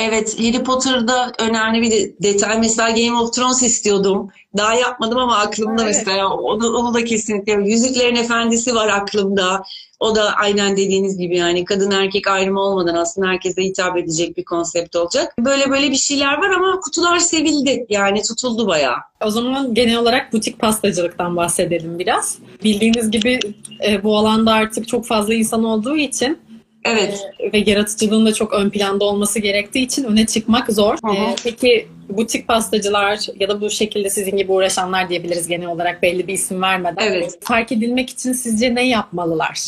Evet 0.00 0.38
Harry 0.38 0.62
Potter'da 0.62 1.32
önemli 1.38 1.82
bir 1.82 2.12
detay. 2.22 2.58
Mesela 2.58 2.90
Game 2.90 3.16
of 3.20 3.32
Thrones 3.32 3.62
istiyordum. 3.62 4.28
Daha 4.56 4.74
yapmadım 4.74 5.18
ama 5.18 5.36
aklımda 5.36 5.84
evet. 5.84 5.96
mesela. 5.96 6.28
Onu, 6.28 6.68
onu 6.68 6.94
da 6.94 7.04
kesinlikle. 7.04 7.52
Yüzüklerin 7.52 8.16
Efendisi 8.16 8.74
var 8.74 8.88
aklımda. 8.88 9.62
O 10.00 10.16
da 10.16 10.32
aynen 10.32 10.76
dediğiniz 10.76 11.18
gibi 11.18 11.36
yani 11.36 11.64
kadın 11.64 11.90
erkek 11.90 12.28
ayrımı 12.28 12.60
olmadan 12.60 12.94
aslında 12.94 13.28
herkese 13.28 13.62
hitap 13.62 13.96
edecek 13.96 14.36
bir 14.36 14.44
konsept 14.44 14.96
olacak. 14.96 15.34
Böyle 15.38 15.70
böyle 15.70 15.90
bir 15.90 15.96
şeyler 15.96 16.38
var 16.38 16.50
ama 16.50 16.80
kutular 16.80 17.18
sevildi. 17.18 17.86
Yani 17.88 18.22
tutuldu 18.22 18.66
bayağı. 18.66 18.96
O 19.24 19.30
zaman 19.30 19.74
genel 19.74 19.96
olarak 19.96 20.32
butik 20.32 20.58
pastacılıktan 20.58 21.36
bahsedelim 21.36 21.98
biraz. 21.98 22.38
Bildiğiniz 22.64 23.10
gibi 23.10 23.40
e, 23.86 24.02
bu 24.02 24.16
alanda 24.16 24.52
artık 24.52 24.88
çok 24.88 25.06
fazla 25.06 25.34
insan 25.34 25.64
olduğu 25.64 25.96
için 25.96 26.38
Evet. 26.84 27.20
Ee, 27.38 27.52
ve 27.52 27.70
yaratıcılığın 27.70 28.26
da 28.26 28.34
çok 28.34 28.52
ön 28.52 28.70
planda 28.70 29.04
olması 29.04 29.38
gerektiği 29.38 29.84
için 29.84 30.04
öne 30.04 30.26
çıkmak 30.26 30.72
zor. 30.72 30.94
Ee, 30.94 31.36
peki 31.44 31.88
butik 32.08 32.48
pastacılar 32.48 33.18
ya 33.40 33.48
da 33.48 33.60
bu 33.60 33.70
şekilde 33.70 34.10
sizin 34.10 34.36
gibi 34.36 34.52
uğraşanlar 34.52 35.08
diyebiliriz 35.08 35.46
genel 35.46 35.68
olarak 35.68 36.02
belli 36.02 36.26
bir 36.26 36.32
isim 36.32 36.62
vermeden. 36.62 37.06
Evet. 37.06 37.38
Fark 37.40 37.72
edilmek 37.72 38.10
için 38.10 38.32
sizce 38.32 38.74
ne 38.74 38.88
yapmalılar? 38.88 39.60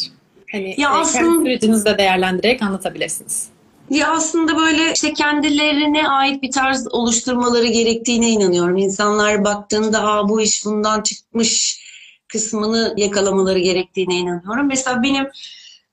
Hani 0.52 0.74
ya 0.78 0.88
e, 0.88 0.92
aslında... 0.92 1.24
kendi 1.24 1.44
sürecinizi 1.44 1.84
de 1.84 1.98
değerlendirerek 1.98 2.62
anlatabilirsiniz. 2.62 3.48
Ya 3.90 4.10
aslında 4.10 4.56
böyle 4.56 4.92
işte 4.94 5.12
kendilerine 5.12 6.08
ait 6.08 6.42
bir 6.42 6.50
tarz 6.50 6.94
oluşturmaları 6.94 7.66
gerektiğine 7.66 8.30
inanıyorum. 8.30 8.76
İnsanlar 8.76 9.44
baktığında 9.44 10.02
Aa, 10.02 10.28
bu 10.28 10.40
iş 10.40 10.64
bundan 10.64 11.00
çıkmış 11.02 11.82
kısmını 12.28 12.94
yakalamaları 12.96 13.58
gerektiğine 13.58 14.14
inanıyorum. 14.14 14.66
Mesela 14.66 15.02
benim 15.02 15.26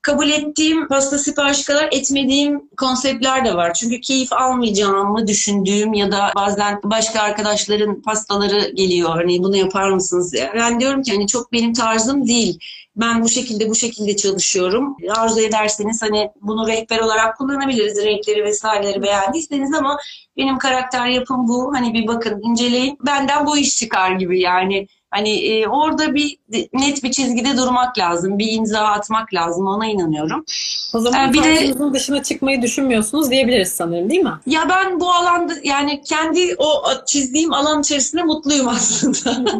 kabul 0.02 0.30
ettiğim 0.30 0.88
pasta 0.88 1.18
sipariş 1.18 1.64
kadar 1.64 1.88
etmediğim 1.92 2.70
konseptler 2.78 3.46
de 3.46 3.56
var. 3.56 3.74
Çünkü 3.74 4.02
keyif 4.02 4.34
almayacağımı 4.34 5.28
düşündüğüm 5.28 5.94
ya 5.94 6.12
da 6.12 6.32
bazen 6.36 6.80
başka 6.84 7.22
arkadaşların 7.22 8.02
pastaları 8.02 8.70
geliyor. 8.70 9.10
Hani 9.10 9.44
bunu 9.44 9.58
yapar 9.58 9.90
mısınız 9.90 10.34
diye. 10.34 10.52
Ben 10.56 10.80
diyorum 10.80 11.02
ki 11.02 11.12
hani 11.12 11.28
çok 11.28 11.52
benim 11.52 11.74
tarzım 11.74 12.28
değil. 12.28 12.60
Ben 12.96 13.24
bu 13.24 13.30
şekilde 13.30 13.70
bu 13.70 13.76
şekilde 13.76 14.16
çalışıyorum. 14.16 14.98
Arzu 15.18 15.42
ederseniz 15.42 16.02
hani 16.02 16.30
bunu 16.42 16.68
rehber 16.68 17.00
olarak 17.00 17.38
kullanabiliriz. 17.38 18.06
Renkleri 18.06 18.44
vesaireleri 18.44 19.02
beğendiyseniz 19.02 19.74
ama 19.74 20.00
benim 20.38 20.58
karakter 20.58 21.08
yapım 21.08 21.48
bu. 21.48 21.74
Hani 21.76 21.94
bir 21.94 22.08
bakın 22.08 22.42
inceleyin. 22.44 22.98
Benden 23.06 23.46
bu 23.46 23.58
iş 23.58 23.78
çıkar 23.78 24.12
gibi 24.12 24.40
yani. 24.40 24.88
Hani 25.12 25.30
e, 25.30 25.68
orada 25.68 26.14
bir 26.16 26.38
net 26.74 27.04
bir 27.04 27.12
çizgide 27.12 27.58
durmak 27.58 27.98
lazım. 27.98 28.40
Bir 28.40 28.52
imza 28.52 28.80
atmak 28.80 29.34
lazım. 29.34 29.68
Ona 29.68 29.86
inanıyorum. 29.86 30.46
O 30.94 31.00
zaman 31.00 31.30
ee, 31.30 31.34
bir 31.34 31.44
de 31.44 31.94
dışına 31.94 32.24
çıkmayı 32.24 32.62
düşünmüyorsunuz 32.62 33.32
diyebiliriz 33.32 33.72
sanırım 33.72 34.10
değil 34.10 34.24
mi? 34.24 34.34
Ya 34.46 34.70
ben 34.70 35.00
bu 35.00 35.12
alanda 35.12 35.54
yani 35.64 36.02
kendi 36.02 36.56
o 36.58 36.84
çizdiğim 37.08 37.54
alan 37.54 37.82
içerisinde 37.82 38.24
mutluyum 38.24 38.68
aslında. 38.68 39.60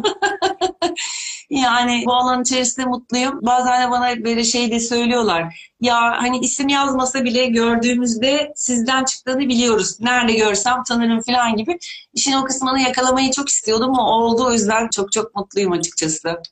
yani 1.50 2.02
bu 2.06 2.14
alan 2.14 2.42
içerisinde 2.42 2.86
mutluyum. 2.86 3.38
Bazen 3.42 3.86
de 3.86 3.90
bana 3.90 4.24
böyle 4.24 4.44
şey 4.44 4.70
de 4.70 4.80
söylüyorlar. 4.80 5.70
Ya 5.80 6.00
hani 6.00 6.38
isim 6.38 6.68
yazmasa 6.68 7.24
bile 7.24 7.46
gördüğümüzde 7.46 8.52
sizden 8.56 9.04
çıktığını 9.04 9.38
biliyoruz. 9.38 10.00
Nerede 10.00 10.32
görsem 10.32 10.82
tanırım 10.88 11.22
falan 11.22 11.56
gibi. 11.56 11.78
İşin 12.14 12.32
o 12.32 12.44
kısmını 12.44 12.80
yakalamayı 12.80 13.30
çok 13.30 13.48
istiyordum 13.48 13.90
ama 13.90 14.10
oldu. 14.10 14.46
O 14.46 14.52
yüzden 14.52 14.88
çok 14.88 15.12
çok 15.12 15.36
mutluyum 15.36 15.72
açıkçası. 15.72 16.42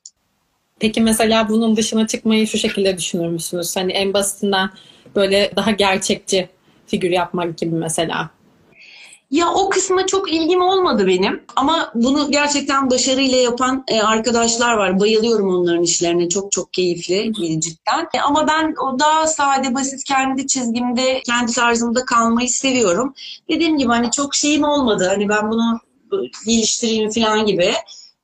Peki 0.80 1.00
mesela 1.00 1.48
bunun 1.48 1.76
dışına 1.76 2.06
çıkmayı 2.06 2.46
şu 2.46 2.58
şekilde 2.58 2.98
düşünür 2.98 3.28
müsünüz? 3.28 3.76
Hani 3.76 3.92
en 3.92 4.12
basitinden 4.12 4.70
böyle 5.16 5.52
daha 5.56 5.70
gerçekçi 5.70 6.48
figür 6.86 7.10
yapmak 7.10 7.58
gibi 7.58 7.74
mesela. 7.74 8.30
Ya 9.30 9.52
o 9.52 9.68
kısma 9.68 10.06
çok 10.06 10.32
ilgim 10.32 10.62
olmadı 10.62 11.06
benim 11.06 11.42
ama 11.56 11.92
bunu 11.94 12.30
gerçekten 12.30 12.90
başarıyla 12.90 13.36
yapan 13.36 13.84
e, 13.88 14.00
arkadaşlar 14.02 14.74
var. 14.74 15.00
Bayılıyorum 15.00 15.48
onların 15.54 15.82
işlerine. 15.82 16.28
Çok 16.28 16.52
çok 16.52 16.72
keyifli 16.72 17.32
cidden. 17.60 18.08
E, 18.14 18.20
ama 18.20 18.48
ben 18.48 18.74
o 18.82 18.98
daha 18.98 19.26
sade, 19.26 19.74
basit 19.74 20.04
kendi 20.04 20.46
çizgimde, 20.46 21.22
kendi 21.22 21.52
tarzımda 21.52 22.04
kalmayı 22.04 22.48
seviyorum. 22.48 23.14
Dediğim 23.48 23.78
gibi 23.78 23.88
hani 23.88 24.10
çok 24.10 24.34
şeyim 24.34 24.64
olmadı. 24.64 25.06
Hani 25.08 25.28
ben 25.28 25.50
bunu 25.50 25.80
geliştireyim 26.46 27.10
falan 27.10 27.46
gibi. 27.46 27.72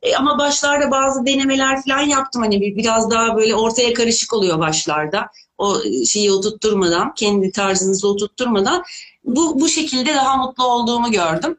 E, 0.03 0.17
ama 0.17 0.39
başlarda 0.39 0.91
bazı 0.91 1.27
denemeler 1.27 1.83
falan 1.83 2.03
yaptım. 2.03 2.43
Hani 2.43 2.61
biraz 2.61 3.11
daha 3.11 3.37
böyle 3.37 3.55
ortaya 3.55 3.95
karışık 3.95 4.33
oluyor 4.33 4.59
başlarda. 4.59 5.27
O 5.59 5.77
şeyi 6.07 6.33
oturtturmadan, 6.33 7.15
kendi 7.15 7.53
tarzınızı 7.53 8.09
oturtturmadan 8.09 8.85
bu, 9.25 9.61
bu 9.61 9.69
şekilde 9.69 10.15
daha 10.15 10.37
mutlu 10.37 10.65
olduğumu 10.65 11.13
gördüm. 11.13 11.59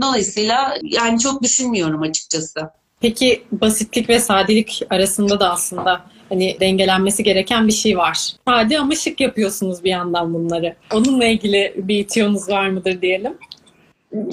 Dolayısıyla 0.00 0.74
yani 0.82 1.18
çok 1.18 1.42
düşünmüyorum 1.42 2.02
açıkçası. 2.02 2.60
Peki 3.00 3.44
basitlik 3.52 4.08
ve 4.08 4.20
sadelik 4.20 4.82
arasında 4.90 5.40
da 5.40 5.50
aslında 5.52 6.04
hani 6.28 6.56
dengelenmesi 6.60 7.22
gereken 7.22 7.68
bir 7.68 7.72
şey 7.72 7.98
var. 7.98 8.32
Sade 8.48 8.78
ama 8.78 8.94
şık 8.94 9.20
yapıyorsunuz 9.20 9.84
bir 9.84 9.90
yandan 9.90 10.34
bunları. 10.34 10.76
Onunla 10.92 11.24
ilgili 11.24 11.74
bir 11.76 12.08
tiyonuz 12.08 12.48
var 12.48 12.68
mıdır 12.68 13.02
diyelim? 13.02 13.38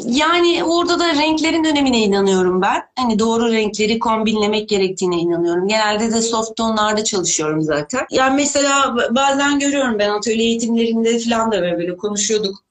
Yani 0.05 0.63
orada 0.63 0.99
da 0.99 1.13
renklerin 1.13 1.63
önemine 1.63 1.99
inanıyorum 1.99 2.61
ben. 2.61 2.81
Hani 2.99 3.19
doğru 3.19 3.51
renkleri 3.51 3.99
kombinlemek 3.99 4.69
gerektiğine 4.69 5.15
inanıyorum. 5.15 5.67
Genelde 5.67 6.13
de 6.13 6.21
soft 6.21 6.55
tonlarda 6.55 7.03
çalışıyorum 7.03 7.61
zaten. 7.61 8.05
Yani 8.11 8.35
mesela 8.35 8.95
bazen 9.11 9.59
görüyorum 9.59 9.99
ben 9.99 10.09
atölye 10.09 10.45
eğitimlerinde 10.45 11.19
falan 11.19 11.51
da 11.51 11.61
böyle 11.61 11.97
konuşuyorduk 11.97 12.63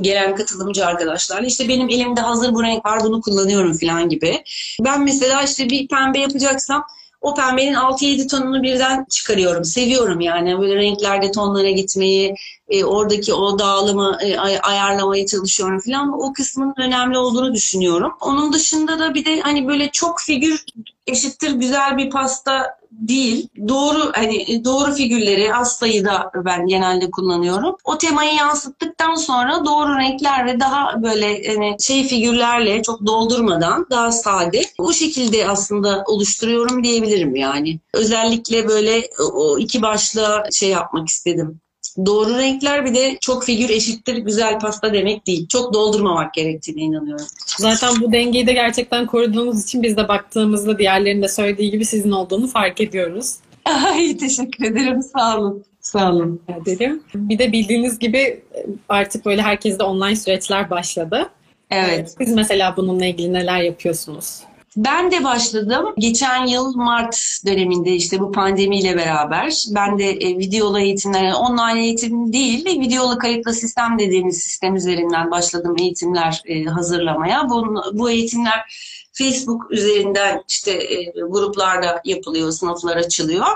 gelen 0.00 0.36
katılımcı 0.36 0.86
arkadaşlarla 0.86 1.46
işte 1.46 1.68
benim 1.68 1.88
elimde 1.88 2.20
hazır 2.20 2.54
bu 2.54 2.62
renk 2.62 2.86
var 2.86 3.00
bunu 3.04 3.20
kullanıyorum 3.20 3.78
falan 3.78 4.08
gibi. 4.08 4.42
Ben 4.80 5.04
mesela 5.04 5.42
işte 5.42 5.70
bir 5.70 5.88
pembe 5.88 6.18
yapacaksam 6.18 6.84
o 7.20 7.34
pembenin 7.34 7.74
6-7 7.74 8.28
tonunu 8.28 8.62
birden 8.62 9.06
çıkarıyorum. 9.10 9.64
Seviyorum 9.64 10.20
yani 10.20 10.58
böyle 10.58 10.74
renklerde 10.76 11.30
tonlara 11.30 11.70
gitmeyi, 11.70 12.34
e, 12.68 12.84
oradaki 12.84 13.34
o 13.34 13.58
dağılımı 13.58 14.18
e, 14.20 14.38
ay- 14.38 14.60
ayarlamaya 14.62 15.26
çalışıyorum 15.26 15.80
falan. 15.80 16.12
O 16.22 16.32
kısmın 16.32 16.74
önemli 16.78 17.18
olduğunu 17.18 17.54
düşünüyorum. 17.54 18.12
Onun 18.20 18.52
dışında 18.52 18.98
da 18.98 19.14
bir 19.14 19.24
de 19.24 19.40
hani 19.40 19.68
böyle 19.68 19.90
çok 19.90 20.20
figür 20.20 20.64
eşittir 21.08 21.50
güzel 21.50 21.96
bir 21.96 22.10
pasta 22.10 22.78
değil. 22.90 23.48
Doğru 23.68 24.12
hani 24.14 24.64
doğru 24.64 24.92
figürleri 24.92 25.54
az 25.54 25.76
sayıda 25.76 26.30
ben 26.44 26.66
genelde 26.66 27.10
kullanıyorum. 27.10 27.76
O 27.84 27.98
temayı 27.98 28.34
yansıttıktan 28.34 29.14
sonra 29.14 29.64
doğru 29.64 29.98
renkler 29.98 30.46
ve 30.46 30.60
daha 30.60 31.02
böyle 31.02 31.54
hani 31.54 31.76
şey 31.80 32.04
figürlerle 32.04 32.82
çok 32.82 33.06
doldurmadan 33.06 33.86
daha 33.90 34.12
sade 34.12 34.62
o 34.78 34.92
şekilde 34.92 35.48
aslında 35.48 36.04
oluşturuyorum 36.06 36.84
diyebilirim 36.84 37.36
yani. 37.36 37.80
Özellikle 37.94 38.68
böyle 38.68 39.10
o 39.32 39.58
iki 39.58 39.82
başlığa 39.82 40.50
şey 40.50 40.68
yapmak 40.68 41.08
istedim. 41.08 41.60
Doğru 42.06 42.38
renkler 42.38 42.84
bir 42.84 42.94
de 42.94 43.18
çok 43.20 43.44
figür 43.44 43.70
eşittir 43.70 44.16
güzel 44.16 44.58
pasta 44.58 44.92
demek 44.92 45.26
değil. 45.26 45.48
Çok 45.48 45.74
doldurmamak 45.74 46.34
gerektiğine 46.34 46.80
inanıyorum. 46.80 47.26
Zaten 47.58 47.94
bu 48.00 48.12
dengeyi 48.12 48.46
de 48.46 48.52
gerçekten 48.52 49.06
koruduğumuz 49.06 49.64
için 49.64 49.82
biz 49.82 49.96
de 49.96 50.08
baktığımızda 50.08 50.78
diğerlerinin 50.78 51.22
de 51.22 51.28
söylediği 51.28 51.70
gibi 51.70 51.84
sizin 51.84 52.10
olduğunu 52.10 52.46
fark 52.46 52.80
ediyoruz. 52.80 53.36
Ay 53.64 54.16
teşekkür 54.16 54.64
ederim. 54.64 55.02
Sağ 55.02 55.38
olun. 55.38 55.64
Sağ 55.80 56.12
olun. 56.12 56.40
Dedim. 56.66 57.02
Bir 57.14 57.38
de 57.38 57.52
bildiğiniz 57.52 57.98
gibi 57.98 58.40
artık 58.88 59.26
böyle 59.26 59.42
herkeste 59.42 59.82
online 59.84 60.16
süreçler 60.16 60.70
başladı. 60.70 61.30
Evet. 61.70 62.14
Siz 62.18 62.34
mesela 62.34 62.76
bununla 62.76 63.06
ilgili 63.06 63.32
neler 63.32 63.60
yapıyorsunuz? 63.60 64.40
Ben 64.78 65.10
de 65.10 65.24
başladım. 65.24 65.94
Geçen 65.98 66.46
yıl 66.46 66.76
Mart 66.76 67.16
döneminde 67.46 67.92
işte 67.92 68.20
bu 68.20 68.32
pandemiyle 68.32 68.96
beraber 68.96 69.64
ben 69.74 69.98
de 69.98 70.10
e, 70.10 70.38
videolu 70.38 70.78
eğitimler, 70.78 71.32
online 71.32 71.84
eğitim 71.84 72.32
değil 72.32 72.64
de 72.64 72.70
videolu 72.70 73.18
kayıtlı 73.18 73.54
sistem 73.54 73.98
dediğimiz 73.98 74.38
sistem 74.38 74.76
üzerinden 74.76 75.30
başladım 75.30 75.76
eğitimler 75.80 76.42
e, 76.46 76.64
hazırlamaya. 76.64 77.48
Bu, 77.50 77.74
bu 77.92 78.10
eğitimler 78.10 78.72
Facebook 79.12 79.70
üzerinden 79.70 80.42
işte 80.48 80.72
e, 80.72 81.12
gruplarda 81.28 82.00
yapılıyor, 82.04 82.50
sınıflar 82.50 82.96
açılıyor. 82.96 83.46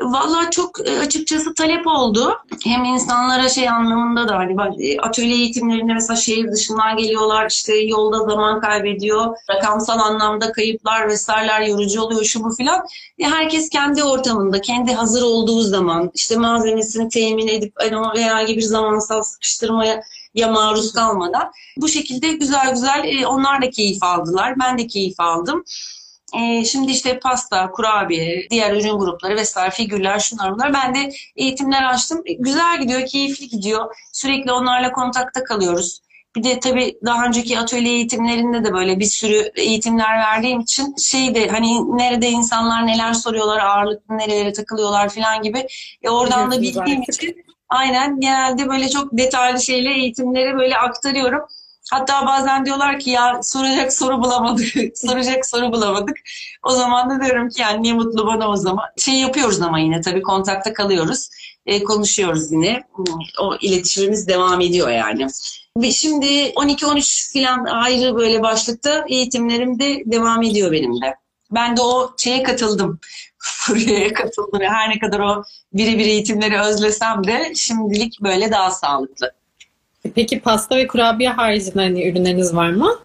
Valla 0.00 0.50
çok 0.50 0.88
e, 0.88 0.98
açıkçası 0.98 1.54
talep 1.54 1.86
oldu. 1.86 2.38
Hem 2.64 2.84
insanlara 2.84 3.48
şey 3.48 3.68
anlamında 3.68 4.28
da 4.28 4.36
hani 4.36 4.84
e, 4.84 4.98
atölye 4.98 5.34
eğitimlerinde 5.34 5.94
mesela 5.94 6.16
şehir 6.16 6.52
dışından 6.52 6.96
geliyorlar 6.96 7.50
işte 7.50 7.74
yolda 7.76 8.18
zaman 8.18 8.60
kaybediyor. 8.60 9.36
Rakamsal 9.50 9.98
anlamda 9.98 10.52
kayıplar 10.52 11.08
vesaireler 11.08 11.60
yorucu 11.60 12.02
oluyor 12.02 12.24
şu 12.24 12.44
bu 12.44 12.54
filan. 12.54 12.86
E 13.18 13.24
herkes 13.24 13.68
kendi 13.68 14.04
ortamında, 14.04 14.60
kendi 14.60 14.92
hazır 14.92 15.22
olduğu 15.22 15.62
zaman 15.62 16.10
işte 16.14 16.36
malzemesini 16.36 17.08
temin 17.08 17.48
edip 17.48 17.72
hani 17.76 18.22
herhangi 18.22 18.56
bir 18.56 18.62
zamansal 18.62 19.22
sıkıştırmaya 19.22 20.02
ya 20.34 20.48
maruz 20.48 20.92
kalmadan 20.92 21.52
bu 21.76 21.88
şekilde 21.88 22.32
güzel 22.32 22.70
güzel 22.70 23.24
onlar 23.26 23.62
da 23.62 23.70
keyif 23.70 24.02
aldılar. 24.02 24.54
Ben 24.60 24.78
de 24.78 24.86
keyif 24.86 25.20
aldım. 25.20 25.64
E, 26.34 26.64
şimdi 26.64 26.92
işte 26.92 27.18
pasta, 27.18 27.70
kurabiye, 27.70 28.46
diğer 28.50 28.76
ürün 28.76 28.98
grupları 28.98 29.36
vesaire 29.36 29.70
figürler 29.70 30.18
şunlar 30.18 30.54
bunlar. 30.54 30.74
Ben 30.74 30.94
de 30.94 31.12
eğitimler 31.36 31.82
açtım. 31.82 32.22
E, 32.26 32.32
güzel 32.32 32.80
gidiyor, 32.80 33.06
keyifli 33.06 33.48
gidiyor. 33.48 33.96
Sürekli 34.12 34.52
onlarla 34.52 34.92
kontakta 34.92 35.44
kalıyoruz. 35.44 36.00
Bir 36.36 36.44
de 36.44 36.60
tabii 36.60 36.98
daha 37.04 37.26
önceki 37.26 37.58
atölye 37.58 37.92
eğitimlerinde 37.92 38.64
de 38.64 38.72
böyle 38.72 39.00
bir 39.00 39.04
sürü 39.04 39.50
eğitimler 39.56 40.18
verdiğim 40.18 40.60
için 40.60 40.96
şey 40.96 41.34
de 41.34 41.48
hani 41.48 41.98
nerede 41.98 42.28
insanlar 42.28 42.86
neler 42.86 43.12
soruyorlar, 43.12 43.58
ağırlıklı 43.58 44.18
nerelere 44.18 44.52
takılıyorlar 44.52 45.08
falan 45.08 45.42
gibi. 45.42 45.66
E 46.02 46.10
oradan 46.10 46.50
da 46.50 46.62
bildiğim 46.62 47.02
için 47.02 47.44
aynen 47.68 48.20
genelde 48.20 48.68
böyle 48.68 48.88
çok 48.88 49.12
detaylı 49.12 49.60
şeyle 49.60 49.90
eğitimleri 49.90 50.56
böyle 50.56 50.76
aktarıyorum. 50.76 51.40
Hatta 51.90 52.26
bazen 52.26 52.66
diyorlar 52.66 52.98
ki 53.00 53.10
ya 53.10 53.40
soracak 53.42 53.92
soru 53.92 54.22
bulamadık, 54.22 54.66
soracak 54.98 55.46
soru 55.46 55.72
bulamadık. 55.72 56.16
O 56.62 56.70
zaman 56.70 57.10
da 57.10 57.24
diyorum 57.24 57.48
ki 57.48 57.62
yani 57.62 57.82
niye 57.82 57.94
mutlu 57.94 58.26
bana 58.26 58.48
o 58.48 58.56
zaman. 58.56 58.84
Şey 58.96 59.14
yapıyoruz 59.14 59.60
ama 59.60 59.78
yine 59.78 60.00
tabii 60.00 60.22
kontakta 60.22 60.72
kalıyoruz. 60.72 61.28
E, 61.66 61.84
konuşuyoruz 61.84 62.52
yine. 62.52 62.82
O 63.40 63.56
iletişimimiz 63.60 64.28
devam 64.28 64.60
ediyor 64.60 64.88
yani. 64.88 65.26
Ve 65.76 65.92
şimdi 65.92 66.26
12-13 66.26 67.32
falan 67.32 67.64
ayrı 67.64 68.16
böyle 68.16 68.42
başlıkta 68.42 69.04
eğitimlerim 69.08 69.78
de 69.78 70.02
devam 70.06 70.42
ediyor 70.42 70.72
benim 70.72 71.02
de. 71.02 71.14
Ben 71.50 71.76
de 71.76 71.80
o 71.80 72.14
şeye 72.18 72.42
katıldım. 72.42 73.00
Furya'ya 73.38 74.12
katıldım. 74.12 74.60
Her 74.60 74.90
ne 74.90 74.98
kadar 74.98 75.20
o 75.20 75.42
birebir 75.72 76.06
eğitimleri 76.06 76.60
özlesem 76.60 77.24
de 77.26 77.52
şimdilik 77.54 78.22
böyle 78.22 78.50
daha 78.50 78.70
sağlıklı. 78.70 79.32
Peki 80.14 80.40
pasta 80.40 80.76
ve 80.76 80.86
kurabiye 80.86 81.30
haricinde 81.30 81.82
hani 81.82 82.08
ürünleriniz 82.08 82.56
var 82.56 82.70
mı? 82.70 82.98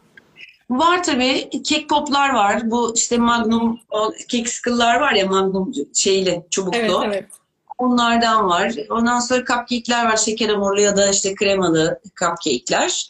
Var 0.70 1.04
tabii. 1.04 1.50
Kek 1.64 1.90
poplar 1.90 2.34
var. 2.34 2.72
Bu 2.72 2.94
işte 2.96 3.18
Magnum 3.18 3.80
o 3.90 4.14
kek 4.28 4.50
sıkıllar 4.50 5.00
var 5.00 5.12
ya 5.14 5.26
Magnum 5.26 5.74
şeyli, 5.94 6.46
çubuklu. 6.50 6.78
Evet, 6.78 6.92
evet. 7.06 7.26
Onlardan 7.78 8.50
var. 8.50 8.74
Ondan 8.90 9.20
sonra 9.20 9.40
cupcake'ler 9.40 10.06
var. 10.06 10.18
Şeker 10.18 10.50
hamurlu 10.50 10.82
ya 10.82 10.98
da 10.98 11.10
işte 11.10 11.36
kremalı 11.36 12.00
cupcake'ler. 12.20 13.08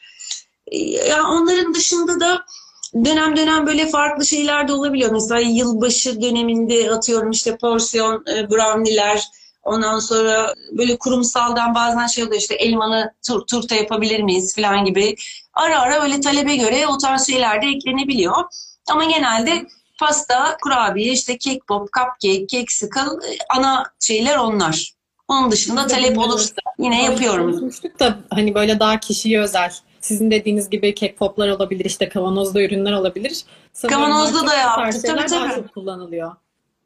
Yani 1.07 1.27
onların 1.27 1.73
dışında 1.73 2.19
da 2.19 2.45
dönem 3.05 3.37
dönem 3.37 3.67
böyle 3.67 3.87
farklı 3.87 4.25
şeyler 4.25 4.67
de 4.67 4.73
olabiliyor. 4.73 5.11
Mesela 5.11 5.39
yılbaşı 5.39 6.21
döneminde 6.21 6.91
atıyorum 6.91 7.31
işte 7.31 7.57
porsiyon 7.57 8.25
e, 8.35 8.49
brownie'ler, 8.49 9.23
ondan 9.63 9.99
sonra 9.99 10.53
böyle 10.71 10.97
kurumsaldan 10.97 11.75
bazen 11.75 12.07
şey 12.07 12.23
oluyor 12.23 12.41
işte 12.41 12.55
elmalı 12.55 13.13
tur, 13.27 13.41
turta 13.47 13.75
yapabilir 13.75 14.19
miyiz 14.19 14.55
falan 14.55 14.85
gibi. 14.85 15.15
Ara 15.53 15.81
ara 15.81 16.03
öyle 16.03 16.21
talebe 16.21 16.55
göre 16.55 16.87
o 16.87 16.97
tarz 16.97 17.27
şeyler 17.27 17.61
de 17.61 17.67
eklenebiliyor. 17.67 18.35
Ama 18.89 19.03
genelde 19.05 19.67
pasta, 19.99 20.57
kurabiye, 20.63 21.13
işte 21.13 21.37
kek 21.37 21.67
pop, 21.67 21.89
cupcake, 21.93 22.47
kek 22.47 22.71
sıkıl 22.71 23.19
ana 23.49 23.83
şeyler 23.99 24.37
onlar. 24.37 24.91
Onun 25.27 25.51
dışında 25.51 25.87
talep 25.87 26.17
olursa 26.17 26.53
yine 26.79 27.03
yapıyorum. 27.03 27.51
Konuşmuştuk 27.51 27.99
da 27.99 28.17
hani 28.29 28.55
böyle 28.55 28.79
daha 28.79 28.99
kişiye 28.99 29.41
özel 29.41 29.73
sizin 30.01 30.31
dediğiniz 30.31 30.69
gibi 30.69 30.95
kek 30.95 31.17
poplar 31.17 31.49
olabilir, 31.49 31.85
işte 31.85 32.09
kavanozda 32.09 32.61
ürünler 32.61 32.91
olabilir. 32.91 33.43
Sanırım 33.73 33.99
kavanozda 33.99 34.47
da 34.47 34.55
yaptık. 34.55 35.05
Tabii 35.05 35.25
tabii. 35.25 35.55
çok 35.55 35.73
kullanılıyor. 35.73 36.35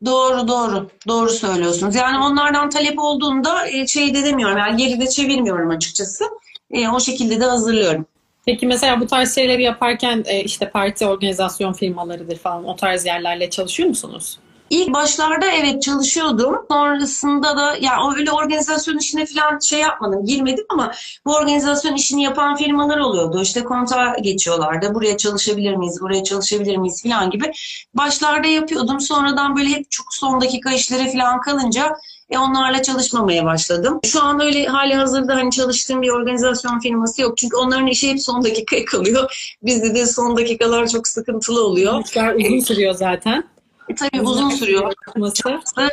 Doğru 0.06 0.48
doğru. 0.48 0.90
Doğru 1.08 1.30
söylüyorsunuz. 1.30 1.96
Yani 1.96 2.26
onlardan 2.26 2.70
talep 2.70 3.00
olduğunda 3.00 3.68
e, 3.68 3.88
şey 3.88 4.14
de 4.14 4.24
demiyorum. 4.24 4.58
Yani 4.58 4.78
geride 4.78 5.08
çevirmiyorum 5.10 5.70
açıkçası. 5.70 6.26
E, 6.72 6.90
o 6.90 7.00
şekilde 7.00 7.40
de 7.40 7.46
hazırlıyorum. 7.46 8.06
Peki 8.46 8.68
mesela 8.68 9.00
bu 9.00 9.08
tarz 9.08 9.36
şeyleri 9.36 9.64
yaparken 9.64 10.24
e, 10.28 10.44
işte 10.44 10.70
parti 10.70 11.08
organizasyon 11.08 11.74
firmalarıdır 11.74 12.38
falan 12.38 12.66
o 12.66 12.76
tarz 12.76 13.06
yerlerle 13.06 13.50
çalışıyor 13.50 13.90
musunuz? 13.90 14.40
İlk 14.70 14.94
başlarda 14.94 15.46
evet 15.46 15.82
çalışıyordum. 15.82 16.66
Sonrasında 16.72 17.58
da 17.58 17.76
ya 17.82 17.94
öyle 18.18 18.32
organizasyon 18.32 18.98
işine 18.98 19.26
falan 19.26 19.60
şey 19.60 19.80
yapmadım, 19.80 20.26
girmedim 20.26 20.66
ama 20.70 20.92
bu 21.26 21.34
organizasyon 21.36 21.94
işini 21.94 22.24
yapan 22.24 22.56
firmalar 22.56 22.98
oluyordu. 22.98 23.42
İşte 23.42 23.64
kontağa 23.64 24.16
geçiyorlardı. 24.22 24.94
Buraya 24.94 25.18
çalışabilir 25.18 25.76
miyiz, 25.76 26.02
buraya 26.02 26.24
çalışabilir 26.24 26.78
miyiz 26.78 27.04
falan 27.04 27.30
gibi. 27.30 27.52
Başlarda 27.94 28.48
yapıyordum. 28.48 29.00
Sonradan 29.00 29.56
böyle 29.56 29.70
hep 29.70 29.92
çok 29.92 30.06
son 30.12 30.42
dakika 30.42 30.72
işleri 30.72 31.12
falan 31.12 31.42
kalınca 31.42 31.96
e 32.30 32.38
onlarla 32.38 32.82
çalışmamaya 32.82 33.46
başladım. 33.46 34.00
Şu 34.06 34.24
an 34.24 34.42
öyle 34.42 34.66
hali 34.66 34.96
hazırda 34.96 35.36
hani 35.36 35.52
çalıştığım 35.52 36.02
bir 36.02 36.10
organizasyon 36.10 36.80
firması 36.80 37.22
yok. 37.22 37.38
Çünkü 37.38 37.58
onların 37.58 37.88
işi 37.88 38.10
hep 38.10 38.22
son 38.22 38.44
dakikaya 38.44 38.86
kalıyor. 38.86 39.56
Bizde 39.64 39.96
de 39.96 40.06
son 40.06 40.38
dakikalar 40.38 40.88
çok 40.88 41.08
sıkıntılı 41.08 41.66
oluyor. 41.66 42.04
İşler 42.06 42.36
uzun 42.36 42.60
sürüyor 42.60 42.94
zaten. 42.94 43.55
E, 43.90 43.96
tabii 43.96 44.22
uzun 44.22 44.50
sürüyor. 44.50 44.94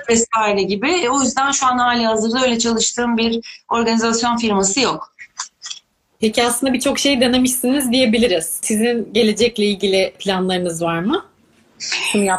Vesaire 0.09 0.63
gibi. 0.63 0.91
E, 0.91 1.09
o 1.11 1.23
yüzden 1.23 1.51
şu 1.51 1.67
an 1.67 1.79
hali 1.79 2.07
hazırda 2.07 2.43
öyle 2.43 2.59
çalıştığım 2.59 3.17
bir 3.17 3.65
organizasyon 3.69 4.37
firması 4.37 4.81
yok. 4.81 5.13
Peki 6.21 6.45
aslında 6.45 6.73
birçok 6.73 6.99
şey 6.99 7.21
denemişsiniz 7.21 7.93
diyebiliriz. 7.93 8.59
Sizin 8.63 9.13
gelecekle 9.13 9.65
ilgili 9.65 10.15
planlarınız 10.19 10.83
var 10.83 10.99
mı? 10.99 11.25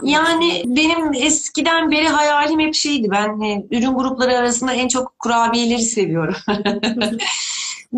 Yani 0.03 0.63
benim 0.65 1.13
eskiden 1.13 1.91
beri 1.91 2.07
hayalim 2.07 2.59
hep 2.59 2.75
şeydi. 2.75 3.07
Ben 3.11 3.41
e, 3.41 3.65
ürün 3.71 3.93
grupları 3.93 4.37
arasında 4.37 4.73
en 4.73 4.87
çok 4.87 5.19
kurabiyeleri 5.19 5.81
seviyorum. 5.81 6.35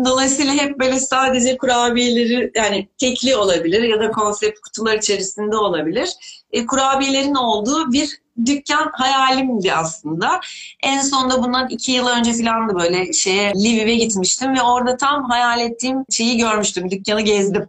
Dolayısıyla 0.04 0.54
hep 0.54 0.78
böyle 0.78 1.00
sadece 1.00 1.56
kurabiyeleri 1.56 2.52
yani 2.54 2.88
tekli 2.98 3.36
olabilir 3.36 3.82
ya 3.82 4.00
da 4.00 4.10
konsept 4.10 4.60
kutular 4.60 4.98
içerisinde 4.98 5.56
olabilir. 5.56 6.08
E, 6.52 6.66
kurabiyelerin 6.66 7.34
olduğu 7.34 7.92
bir 7.92 8.20
dükkan 8.46 8.90
hayalimdi 8.92 9.72
aslında. 9.72 10.40
En 10.82 11.00
sonunda 11.00 11.42
bundan 11.42 11.68
iki 11.68 11.92
yıl 11.92 12.06
önce 12.06 12.32
falan 12.32 12.68
da 12.68 12.74
böyle 12.74 13.12
şeye 13.12 13.52
Lviv'e 13.52 13.94
gitmiştim 13.94 14.54
ve 14.54 14.62
orada 14.62 14.96
tam 14.96 15.30
hayal 15.30 15.60
ettiğim 15.60 16.04
şeyi 16.10 16.38
görmüştüm. 16.38 16.90
Dükkanı 16.90 17.20
gezdim. 17.20 17.68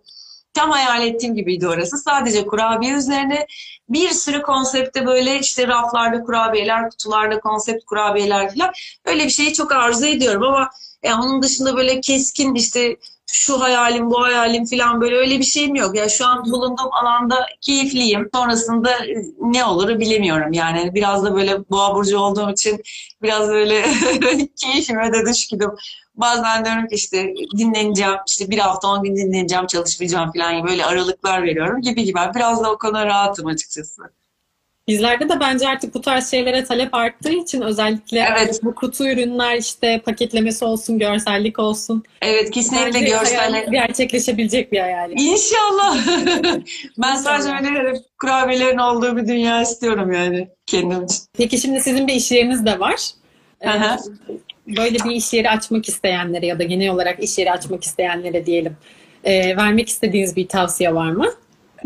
Tam 0.54 0.72
hayal 0.72 1.08
ettiğim 1.08 1.36
gibiydi 1.36 1.68
orası. 1.68 1.98
Sadece 1.98 2.46
kurabiye 2.46 2.94
üzerine 2.94 3.48
bir 3.90 4.10
sürü 4.10 4.42
konsepte 4.42 5.06
böyle 5.06 5.40
işte 5.40 5.68
raflarda 5.68 6.24
kurabiyeler, 6.24 6.90
kutularda 6.90 7.40
konsept 7.40 7.86
kurabiyeler 7.86 8.54
falan. 8.56 8.72
Öyle 9.06 9.26
bir 9.26 9.30
şeyi 9.30 9.54
çok 9.54 9.72
arzu 9.72 10.06
ediyorum 10.06 10.44
ama 10.44 10.70
yani 11.04 11.26
onun 11.26 11.42
dışında 11.42 11.78
böyle 11.78 12.02
keskin 12.02 12.56
işte 12.56 12.98
şu 13.32 13.62
hayalim 13.62 14.10
bu 14.10 14.24
hayalim 14.24 14.66
falan 14.66 15.02
böyle 15.02 15.16
öyle 15.16 15.40
bir 15.40 15.44
şeyim 15.44 15.76
yok. 15.76 15.96
Ya 15.96 16.02
yani 16.02 16.12
şu 16.12 16.26
an 16.26 16.46
bulunduğum 16.46 16.94
alanda 16.94 17.46
keyifliyim. 17.62 18.30
Sonrasında 18.34 18.92
e, 18.92 19.16
ne 19.40 19.66
olur 19.66 20.00
bilemiyorum 20.00 20.54
yani. 20.54 20.96
Biraz 20.96 21.24
da 21.24 21.36
böyle 21.36 21.70
boğa 21.70 21.96
burcu 21.96 22.20
olduğum 22.20 22.52
için 22.52 22.84
biraz 23.22 23.50
böyle 23.50 23.82
keyfime 24.56 25.14
de 25.14 25.26
düşkünüm. 25.26 25.72
Bazen 26.16 26.66
diyorum 26.66 26.88
ki 26.88 26.96
işte 26.96 27.34
dinleneceğim, 27.58 28.16
işte 28.28 28.50
bir 28.50 28.58
hafta 28.58 28.88
on 28.88 29.04
gün 29.04 29.16
dinleneceğim, 29.16 29.68
çalışmayacağım 29.68 30.32
falan 30.32 30.68
böyle 30.68 30.86
aralıklar 30.86 31.44
veriyorum 31.44 31.82
gibi 31.82 32.04
gibi. 32.04 32.20
Biraz 32.36 32.64
da 32.64 32.72
o 32.72 32.78
konuda 32.78 33.06
rahatım 33.06 33.48
açıkçası. 33.48 34.02
Bizlerde 34.88 35.30
de 35.30 35.40
bence 35.40 35.68
artık 35.68 35.94
bu 35.94 36.02
tarz 36.02 36.32
şeylere 36.32 36.64
talep 36.64 36.96
arttığı 36.96 37.32
için 37.32 37.62
özellikle 37.62 38.28
evet. 38.32 38.60
bu 38.64 38.76
kutu 38.76 39.08
ürünler 39.08 39.58
işte 39.58 40.02
paketlemesi 40.06 40.66
olsun, 40.66 41.00
görsellik 41.00 41.60
olsun. 41.60 42.04
Evet 42.22 42.52
kesinlikle 42.52 43.00
görsellik. 43.00 43.72
Gerçekleşebilecek 43.72 44.72
bir 44.72 44.80
hayal. 44.80 45.12
İnşallah. 45.12 45.98
ben 46.98 47.16
sadece 47.16 47.50
öyle 47.50 48.02
kurabiyelerin 48.22 48.78
olduğu 48.78 49.18
bir 49.18 49.28
dünya 49.28 49.62
istiyorum 49.62 50.12
yani 50.12 50.48
kendim 50.66 51.06
için. 51.06 51.18
Peki 51.38 51.58
şimdi 51.58 51.82
sizin 51.82 52.08
bir 52.08 52.14
iş 52.14 52.32
yeriniz 52.32 52.66
de 52.66 52.80
var. 52.80 53.12
Ee, 53.62 53.68
böyle 54.68 55.00
bir 55.00 55.12
iş 55.12 55.34
yeri 55.34 55.50
açmak 55.50 55.90
isteyenlere 55.90 56.46
ya 56.46 56.60
da 56.60 56.64
genel 56.64 56.90
olarak 56.90 57.24
iş 57.24 57.38
yeri 57.38 57.52
açmak 57.52 57.84
isteyenlere 57.84 58.46
diyelim. 58.46 58.78
E, 59.24 59.58
vermek 59.58 59.90
istediğiniz 59.90 60.36
bir 60.36 60.48
tavsiye 60.48 60.96
var 60.96 61.12
mı? 61.12 61.28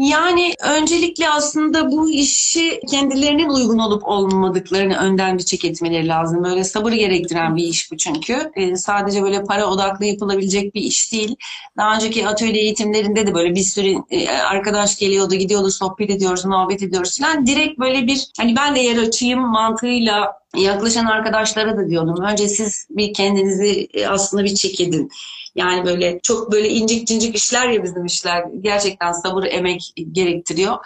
Yani 0.01 0.53
öncelikle 0.63 1.29
aslında 1.29 1.91
bu 1.91 2.11
işi 2.11 2.79
kendilerinin 2.91 3.49
uygun 3.49 3.79
olup 3.79 4.07
olmadıklarını 4.07 4.97
önden 4.97 5.37
bir 5.37 5.43
çek 5.43 5.65
etmeleri 5.65 6.07
lazım. 6.07 6.43
Böyle 6.43 6.63
sabır 6.63 6.91
gerektiren 6.91 7.55
bir 7.55 7.63
iş 7.63 7.91
bu 7.91 7.97
çünkü. 7.97 8.51
Ee, 8.55 8.75
sadece 8.75 9.23
böyle 9.23 9.43
para 9.43 9.65
odaklı 9.65 10.05
yapılabilecek 10.05 10.75
bir 10.75 10.81
iş 10.81 11.13
değil. 11.13 11.35
Daha 11.77 11.95
önceki 11.95 12.27
atölye 12.27 12.61
eğitimlerinde 12.61 13.27
de 13.27 13.33
böyle 13.33 13.55
bir 13.55 13.63
sürü 13.63 13.95
e, 14.09 14.29
arkadaş 14.29 14.99
geliyordu, 14.99 15.35
gidiyordu, 15.35 15.71
sohbet 15.71 16.09
ediyoruz, 16.09 16.45
muhabbet 16.45 16.83
ediyoruz 16.83 17.19
falan. 17.19 17.45
Direkt 17.47 17.79
böyle 17.79 18.07
bir 18.07 18.27
hani 18.37 18.55
ben 18.55 18.75
de 18.75 18.79
yer 18.79 18.97
açayım 18.97 19.39
mantığıyla 19.39 20.41
yaklaşan 20.57 21.05
arkadaşlara 21.05 21.77
da 21.77 21.89
diyordum. 21.89 22.23
Önce 22.23 22.47
siz 22.47 22.87
bir 22.89 23.13
kendinizi 23.13 23.87
e, 23.93 24.07
aslında 24.07 24.43
bir 24.43 24.55
çek 24.55 24.81
edin. 24.81 25.11
Yani 25.55 25.85
böyle 25.85 26.19
çok 26.23 26.51
böyle 26.51 26.69
incik 26.69 27.07
cincik 27.07 27.35
işler 27.35 27.69
ya 27.69 27.83
bizim 27.83 28.05
işler. 28.05 28.43
Gerçekten 28.61 29.11
sabır, 29.11 29.43
emek 29.43 29.93
gerektiriyor. 30.11 30.77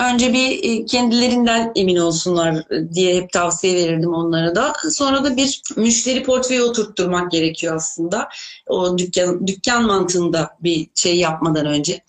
Önce 0.00 0.32
bir 0.32 0.62
e, 0.62 0.84
kendilerinden 0.86 1.72
emin 1.76 1.96
olsunlar 1.96 2.64
diye 2.94 3.16
hep 3.16 3.32
tavsiye 3.32 3.74
verirdim 3.74 4.14
onlara 4.14 4.54
da. 4.54 4.72
Sonra 4.90 5.24
da 5.24 5.36
bir 5.36 5.62
müşteri 5.76 6.22
portföyü 6.22 6.62
oturtturmak 6.62 7.30
gerekiyor 7.30 7.76
aslında. 7.76 8.28
O 8.66 8.98
dükkan, 8.98 9.46
dükkan 9.46 9.86
mantığında 9.86 10.56
bir 10.60 10.88
şey 10.94 11.16
yapmadan 11.16 11.66
önce 11.66 12.00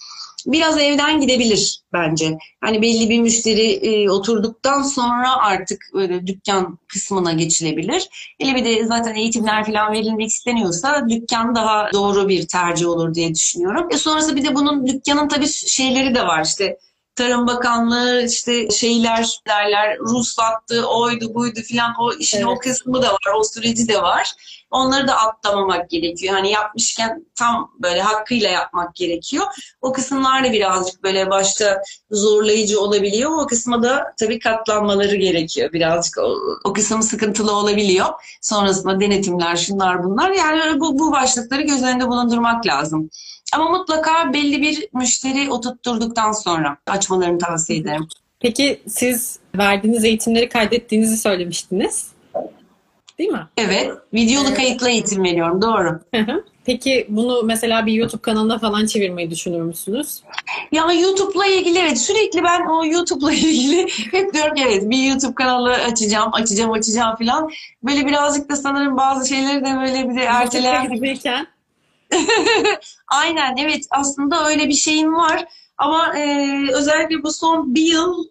biraz 0.46 0.78
evden 0.78 1.22
gidebilir 1.22 1.80
bence. 1.94 2.38
Hani 2.62 2.82
belli 2.82 3.10
bir 3.10 3.20
müşteri 3.20 3.72
e, 3.72 4.10
oturduktan 4.10 4.82
sonra 4.82 5.36
artık 5.36 5.82
böyle 5.94 6.28
dükkan 6.28 6.80
kısmına 6.88 7.34
geçilebilir. 7.34 8.36
Hele 8.42 8.56
bir 8.56 8.66
de 8.66 8.86
zaten 8.86 9.16
eğitimler 9.16 9.66
falan 9.66 9.94
verilmek 9.94 10.28
isteniyorsa 10.28 11.06
dükkan 11.10 11.56
daha 11.56 11.90
doğru 11.94 12.30
bir 12.30 12.48
tercih 12.48 12.88
olur 12.88 13.14
diye 13.14 13.36
düşünüyorum. 13.36 13.88
E 13.92 13.98
sonrası 13.98 14.36
bir 14.36 14.44
de 14.44 14.56
bunun 14.56 14.88
dükkanın 14.88 15.28
tabii 15.28 15.48
şeyleri 15.48 16.16
de 16.16 16.28
var 16.28 16.46
işte 16.46 16.78
Tarım 17.16 17.48
Bakanlığı 17.48 18.26
işte 18.26 18.70
şeyler 18.70 19.40
derler 19.48 19.98
ruhsattı, 20.00 20.88
oydu 20.88 21.34
buydu 21.34 21.60
filan 21.62 21.94
o 22.00 22.14
işin 22.14 22.38
evet. 22.38 22.48
o 22.48 22.58
kısmı 22.58 23.02
da 23.02 23.08
var, 23.08 23.34
o 23.38 23.44
süreci 23.44 23.88
de 23.88 24.02
var. 24.02 24.32
Onları 24.72 25.08
da 25.08 25.18
atlamamak 25.18 25.90
gerekiyor. 25.90 26.34
Hani 26.34 26.52
yapmışken 26.52 27.26
tam 27.36 27.72
böyle 27.80 28.02
hakkıyla 28.02 28.50
yapmak 28.50 28.96
gerekiyor. 28.96 29.46
O 29.82 29.94
kısımlar 29.94 30.44
da 30.44 30.52
birazcık 30.52 31.04
böyle 31.04 31.30
başta 31.30 31.82
zorlayıcı 32.12 32.82
olabiliyor. 32.82 33.32
O 33.32 33.48
kısma 33.48 33.84
da 33.84 34.14
tabii 34.20 34.40
katlanmaları 34.40 35.16
gerekiyor. 35.16 35.74
Birazcık 35.74 36.18
o, 36.18 36.38
o 36.64 36.74
kısım 36.74 37.02
sıkıntılı 37.02 37.56
olabiliyor. 37.56 38.08
Sonrasında 38.42 39.00
denetimler, 39.00 39.56
şunlar 39.56 40.04
bunlar. 40.04 40.32
Yani 40.32 40.80
bu, 40.80 41.00
bu 41.00 41.12
başlıkları 41.12 41.62
göz 41.62 41.84
önünde 41.84 42.08
bulundurmak 42.08 42.68
lazım. 42.68 43.10
Ama 43.54 43.70
mutlaka 43.70 44.34
belli 44.34 44.62
bir 44.62 44.88
müşteri 44.94 45.52
oturtturduktan 45.52 46.32
sonra 46.32 46.78
açmalarını 46.88 47.38
tavsiye 47.38 47.80
ederim. 47.80 48.08
Peki 48.40 48.82
siz 48.88 49.40
verdiğiniz 49.58 50.04
eğitimleri 50.04 50.50
kaydettiğinizi 50.50 51.18
söylemiştiniz. 51.18 52.15
Değil 53.20 53.30
mi? 53.30 53.48
Evet. 53.58 53.92
Videolu 54.14 54.48
evet. 54.48 54.58
kayıtlı 54.58 54.90
eğitim 54.90 55.24
veriyorum. 55.24 55.62
Doğru. 55.62 56.00
Peki 56.66 57.06
bunu 57.10 57.44
mesela 57.44 57.86
bir 57.86 57.94
YouTube 57.94 58.22
kanalına 58.22 58.60
falan 58.60 58.86
çevirmeyi 58.86 59.32
düşünür 59.32 59.62
müsünüz? 59.62 60.22
Ya 60.72 60.92
YouTube'la 60.92 61.46
ilgili 61.46 61.80
evet 61.80 62.00
sürekli 62.00 62.44
ben 62.44 62.66
o 62.66 62.86
YouTube'la 62.86 63.32
ilgili 63.32 63.88
hep 64.12 64.34
diyorum 64.34 64.54
evet 64.58 64.90
bir 64.90 65.10
YouTube 65.10 65.36
kanalı 65.36 65.74
açacağım, 65.74 66.34
açacağım, 66.34 66.72
açacağım 66.72 67.16
falan. 67.16 67.50
Böyle 67.84 68.06
birazcık 68.06 68.50
da 68.50 68.56
sanırım 68.56 68.98
bazı 68.98 69.30
şeyleri 69.30 69.66
de 69.66 69.78
böyle 69.80 70.10
bir 70.10 70.16
de 70.16 70.22
erteler. 70.22 70.88
Aynen 73.08 73.58
evet 73.58 73.86
aslında 73.92 74.48
öyle 74.48 74.68
bir 74.68 74.74
şeyim 74.74 75.16
var. 75.16 75.46
Ama 75.78 76.18
e, 76.18 76.58
özellikle 76.74 77.24
bu 77.24 77.34
son 77.34 77.76
bir 77.76 77.86
yıl 77.86 78.24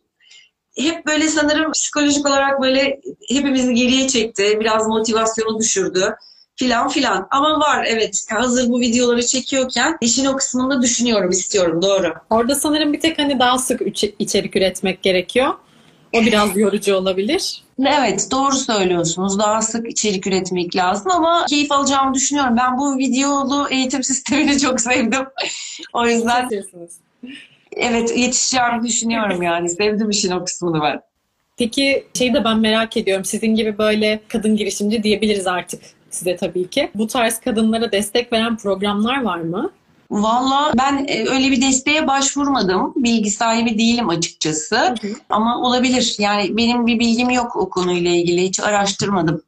hep 0.78 1.06
böyle 1.06 1.28
sanırım 1.28 1.72
psikolojik 1.72 2.26
olarak 2.26 2.62
böyle 2.62 3.00
hepimizi 3.28 3.74
geriye 3.74 4.08
çekti. 4.08 4.56
Biraz 4.60 4.86
motivasyonu 4.86 5.58
düşürdü 5.58 6.16
filan 6.56 6.88
filan. 6.88 7.28
Ama 7.30 7.60
var 7.60 7.84
evet 7.88 8.26
hazır 8.30 8.68
bu 8.68 8.80
videoları 8.80 9.26
çekiyorken 9.26 9.98
işin 10.00 10.24
o 10.24 10.36
kısmında 10.36 10.82
düşünüyorum, 10.82 11.30
istiyorum 11.30 11.82
doğru. 11.82 12.14
Orada 12.30 12.54
sanırım 12.54 12.92
bir 12.92 13.00
tek 13.00 13.18
hani 13.18 13.38
daha 13.38 13.58
sık 13.58 13.80
içerik 14.18 14.56
üretmek 14.56 15.02
gerekiyor. 15.02 15.54
O 16.12 16.20
biraz 16.20 16.56
yorucu 16.56 16.94
olabilir. 16.96 17.62
Evet 17.86 18.28
doğru 18.30 18.56
söylüyorsunuz. 18.56 19.38
Daha 19.38 19.62
sık 19.62 19.90
içerik 19.90 20.26
üretmek 20.26 20.76
lazım 20.76 21.12
ama 21.12 21.46
keyif 21.48 21.72
alacağımı 21.72 22.14
düşünüyorum. 22.14 22.56
Ben 22.56 22.78
bu 22.78 22.98
videolu 22.98 23.68
eğitim 23.70 24.02
sistemini 24.04 24.58
çok 24.58 24.80
sevdim. 24.80 25.26
o 25.92 26.06
yüzden 26.06 26.48
evet 27.76 28.18
yetişeceğimi 28.18 28.82
düşünüyorum 28.86 29.42
yani. 29.42 29.70
Sevdim 29.70 30.10
işin 30.10 30.30
o 30.30 30.44
kısmını 30.44 30.82
ben. 30.82 31.00
Peki 31.56 32.06
şeyi 32.14 32.34
de 32.34 32.44
ben 32.44 32.58
merak 32.58 32.96
ediyorum. 32.96 33.24
Sizin 33.24 33.54
gibi 33.54 33.78
böyle 33.78 34.20
kadın 34.28 34.56
girişimci 34.56 35.02
diyebiliriz 35.02 35.46
artık 35.46 35.82
size 36.10 36.36
tabii 36.36 36.70
ki. 36.70 36.90
Bu 36.94 37.06
tarz 37.06 37.40
kadınlara 37.40 37.92
destek 37.92 38.32
veren 38.32 38.56
programlar 38.56 39.22
var 39.22 39.38
mı? 39.38 39.70
Valla 40.10 40.72
ben 40.78 41.06
e, 41.08 41.28
öyle 41.28 41.50
bir 41.50 41.62
desteğe 41.62 42.06
başvurmadım. 42.06 42.92
Bilgi 42.96 43.30
sahibi 43.30 43.78
değilim 43.78 44.08
açıkçası. 44.08 44.76
Hı 44.76 44.90
hı. 44.90 45.12
Ama 45.30 45.60
olabilir. 45.60 46.16
Yani 46.18 46.56
benim 46.56 46.86
bir 46.86 46.98
bilgim 46.98 47.30
yok 47.30 47.56
o 47.56 47.70
konuyla 47.70 48.10
ilgili. 48.10 48.42
Hiç 48.42 48.60
araştırmadım. 48.60 49.42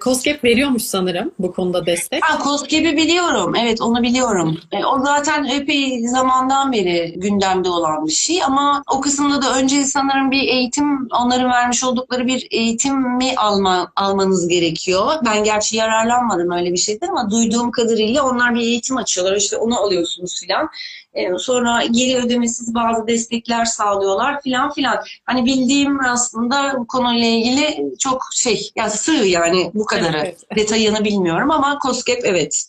COSGAP 0.00 0.44
veriyormuş 0.44 0.82
sanırım 0.82 1.30
bu 1.38 1.52
konuda 1.52 1.86
destek. 1.86 2.24
Ha, 2.24 2.44
COSGAP'i 2.44 2.96
biliyorum. 2.96 3.54
Evet 3.56 3.80
onu 3.80 4.02
biliyorum. 4.02 4.58
E, 4.72 4.84
o 4.84 5.04
zaten 5.04 5.44
epey 5.44 6.08
zamandan 6.08 6.72
beri 6.72 7.14
gündemde 7.16 7.68
olan 7.68 8.06
bir 8.06 8.12
şey 8.12 8.44
ama 8.44 8.82
o 8.90 9.00
kısımda 9.00 9.42
da 9.42 9.58
önce 9.58 9.84
sanırım 9.84 10.30
bir 10.30 10.42
eğitim, 10.42 11.08
onların 11.20 11.50
vermiş 11.50 11.84
oldukları 11.84 12.26
bir 12.26 12.46
eğitim 12.50 13.16
mi 13.16 13.34
alma, 13.36 13.92
almanız 13.96 14.48
gerekiyor. 14.48 15.12
Ben 15.24 15.44
gerçi 15.44 15.76
yararlanmadım 15.76 16.50
öyle 16.50 16.72
bir 16.72 16.76
şeyden 16.76 17.08
ama 17.08 17.30
duyduğum 17.30 17.70
kadarıyla 17.70 18.22
onlar 18.22 18.54
bir 18.54 18.60
eğitim 18.60 18.96
açıyorlar. 18.96 19.36
İşte 19.36 19.56
onu 19.56 19.80
alıyorsunuz 19.80 20.40
filan. 20.40 20.68
E, 21.14 21.38
sonra 21.38 21.84
geri 21.84 22.16
ödemesiz 22.16 22.74
bazı 22.74 23.06
destekler 23.06 23.64
sağlıyorlar 23.64 24.40
filan 24.42 24.72
filan. 24.72 24.98
Hani 25.24 25.44
bildiğim 25.44 26.00
aslında 26.00 26.74
bu 26.78 26.86
konuyla 26.86 27.26
ilgili 27.26 27.92
çok 27.98 28.22
şey 28.32 28.70
ya 28.76 28.90
sığ 28.90 29.26
yani 29.26 29.70
bu 29.74 29.86
kadarı. 29.86 30.18
Evet. 30.18 30.38
Detayını 30.56 31.04
bilmiyorum 31.04 31.50
ama 31.50 31.78
COSGAP 31.82 32.18
evet. 32.24 32.64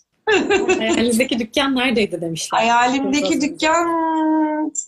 Hayalindeki 0.78 1.40
dükkan 1.40 1.76
neredeydi 1.76 2.22
demişler. 2.22 2.60
Hayalimdeki 2.60 3.42
dükkan 3.42 3.88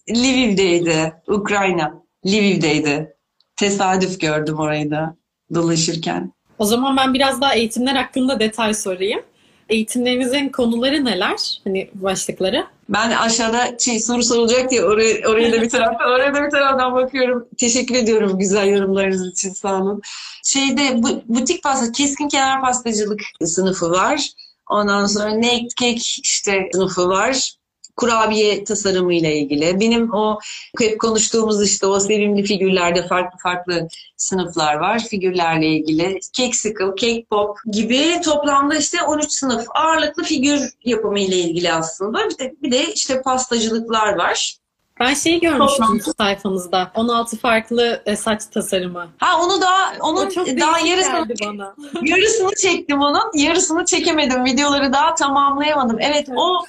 Lviv'deydi. 0.10 1.14
Ukrayna. 1.28 1.94
Lviv'deydi. 2.26 3.16
Tesadüf 3.56 4.20
gördüm 4.20 4.60
orayı 4.60 4.92
da 4.92 5.16
dolaşırken. 5.54 6.32
O 6.60 6.66
zaman 6.66 6.98
ben 6.98 7.14
biraz 7.14 7.42
daha 7.42 7.56
eğitimler 7.56 7.96
hakkında 7.96 8.40
detay 8.40 8.74
sorayım. 8.74 9.22
Eğitimlerinizin 9.70 10.50
konuları 10.50 11.06
neler? 11.06 11.62
Hani 11.64 11.90
başlıkları? 11.94 12.68
Ben 12.90 13.12
aşağıda 13.12 13.78
şey, 13.80 14.00
soru 14.00 14.24
sorulacak 14.24 14.72
diye 14.72 14.84
oraya, 14.84 15.30
oraya 15.30 15.52
da 15.52 15.62
bir 15.62 15.70
taraftan 15.70 16.10
oraya 16.10 16.34
da 16.34 16.46
bir 16.46 16.50
taraftan 16.50 16.96
bakıyorum. 16.96 17.48
Teşekkür 17.58 17.96
ediyorum 17.96 18.40
güzel 18.40 18.68
yorumlarınız 18.68 19.32
için 19.32 19.50
sağ 19.50 19.82
olun. 19.82 20.02
Şeyde 20.44 21.04
bu, 21.04 21.22
butik 21.28 21.64
pasta, 21.64 21.92
keskin 21.92 22.28
kenar 22.28 22.62
pastacılık 22.62 23.22
sınıfı 23.46 23.92
var. 23.92 24.30
Ondan 24.70 25.06
sonra 25.06 25.38
naked 25.38 25.70
cake 25.78 26.02
işte 26.24 26.70
sınıfı 26.74 27.10
var 27.10 27.58
kurabiye 27.98 28.64
tasarımı 28.64 29.14
ile 29.14 29.38
ilgili. 29.38 29.80
Benim 29.80 30.14
o 30.14 30.40
hep 30.80 31.00
konuştuğumuz 31.00 31.64
işte 31.64 31.88
o 31.88 32.00
sevimli 32.00 32.44
figürlerde 32.44 33.08
farklı 33.08 33.38
farklı 33.40 33.88
sınıflar 34.18 34.76
var 34.76 35.00
figürlerle 35.00 35.68
ilgili. 35.68 36.20
Cake 36.34 36.54
Sickle, 36.58 36.96
Cake 36.98 37.26
Pop 37.30 37.58
gibi 37.72 38.22
toplamda 38.26 38.76
işte 38.76 39.04
13 39.04 39.32
sınıf 39.32 39.66
ağırlıklı 39.76 40.24
figür 40.24 40.70
yapımı 40.86 41.20
ile 41.20 41.36
ilgili 41.36 41.74
aslında. 41.74 42.30
Bir 42.30 42.38
de, 42.38 42.54
bir 42.62 42.72
de 42.72 42.94
işte 42.94 43.22
pastacılıklar 43.22 44.16
var. 44.16 44.58
Ben 45.00 45.14
şeyi 45.14 45.40
görmüştüm 45.40 45.86
Toplam. 45.86 46.14
sayfanızda. 46.18 46.92
16 46.96 47.38
farklı 47.38 48.02
e, 48.06 48.16
saç 48.16 48.46
tasarımı. 48.46 49.08
Ha 49.18 49.42
onu 49.42 49.62
da 49.62 49.68
onun 50.00 50.30
daha 50.60 50.80
yarısını 50.80 51.30
bana. 51.46 51.76
yarısını 52.02 52.56
çektim 52.56 53.02
onun. 53.02 53.38
Yarısını 53.38 53.86
çekemedim. 53.86 54.46
Videoları 54.46 54.94
daha 54.94 55.16
tamamlayamadım. 55.16 55.98
Evet, 56.00 56.26
evet. 56.28 56.38
o 56.38 56.66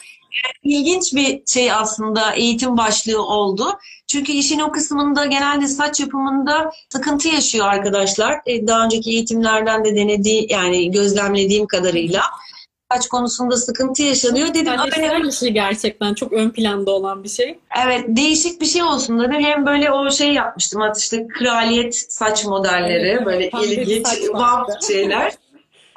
ilginç 0.63 1.15
bir 1.15 1.43
şey 1.47 1.73
aslında 1.73 2.33
eğitim 2.33 2.77
başlığı 2.77 3.23
oldu. 3.23 3.79
Çünkü 4.07 4.33
işin 4.33 4.61
o 4.61 4.73
kısmında 4.73 5.27
genelde 5.27 5.67
saç 5.67 6.01
yapımında 6.01 6.71
sıkıntı 6.93 7.29
yaşıyor 7.29 7.67
arkadaşlar. 7.67 8.41
E, 8.47 8.67
daha 8.67 8.85
önceki 8.85 9.11
eğitimlerden 9.11 9.85
de 9.85 9.97
denediği 9.97 10.47
yani 10.53 10.91
gözlemlediğim 10.91 11.67
kadarıyla 11.67 12.23
saç 12.93 13.09
konusunda 13.09 13.57
sıkıntı 13.57 14.03
yaşanıyor. 14.03 14.49
Dedim 14.49 14.67
yani 14.67 15.25
bir 15.25 15.33
şey 15.33 15.51
gerçekten 15.51 16.15
çok 16.15 16.33
ön 16.33 16.51
planda 16.51 16.91
olan 16.91 17.25
bir 17.25 17.29
şey. 17.29 17.59
Evet 17.85 18.05
değişik 18.09 18.61
bir 18.61 18.67
şey 18.67 18.83
olsun 18.83 19.21
dedim. 19.21 19.45
Hem 19.45 19.67
böyle 19.67 19.93
o 19.93 20.11
şey 20.11 20.33
yapmıştım 20.33 20.83
işte 20.99 21.27
kraliyet 21.39 21.95
saç 22.13 22.45
modelleri 22.45 23.09
evet, 23.09 23.27
böyle 23.27 23.51
ilginç 23.63 24.07
vamp 24.33 24.69
şeyler. 24.89 25.33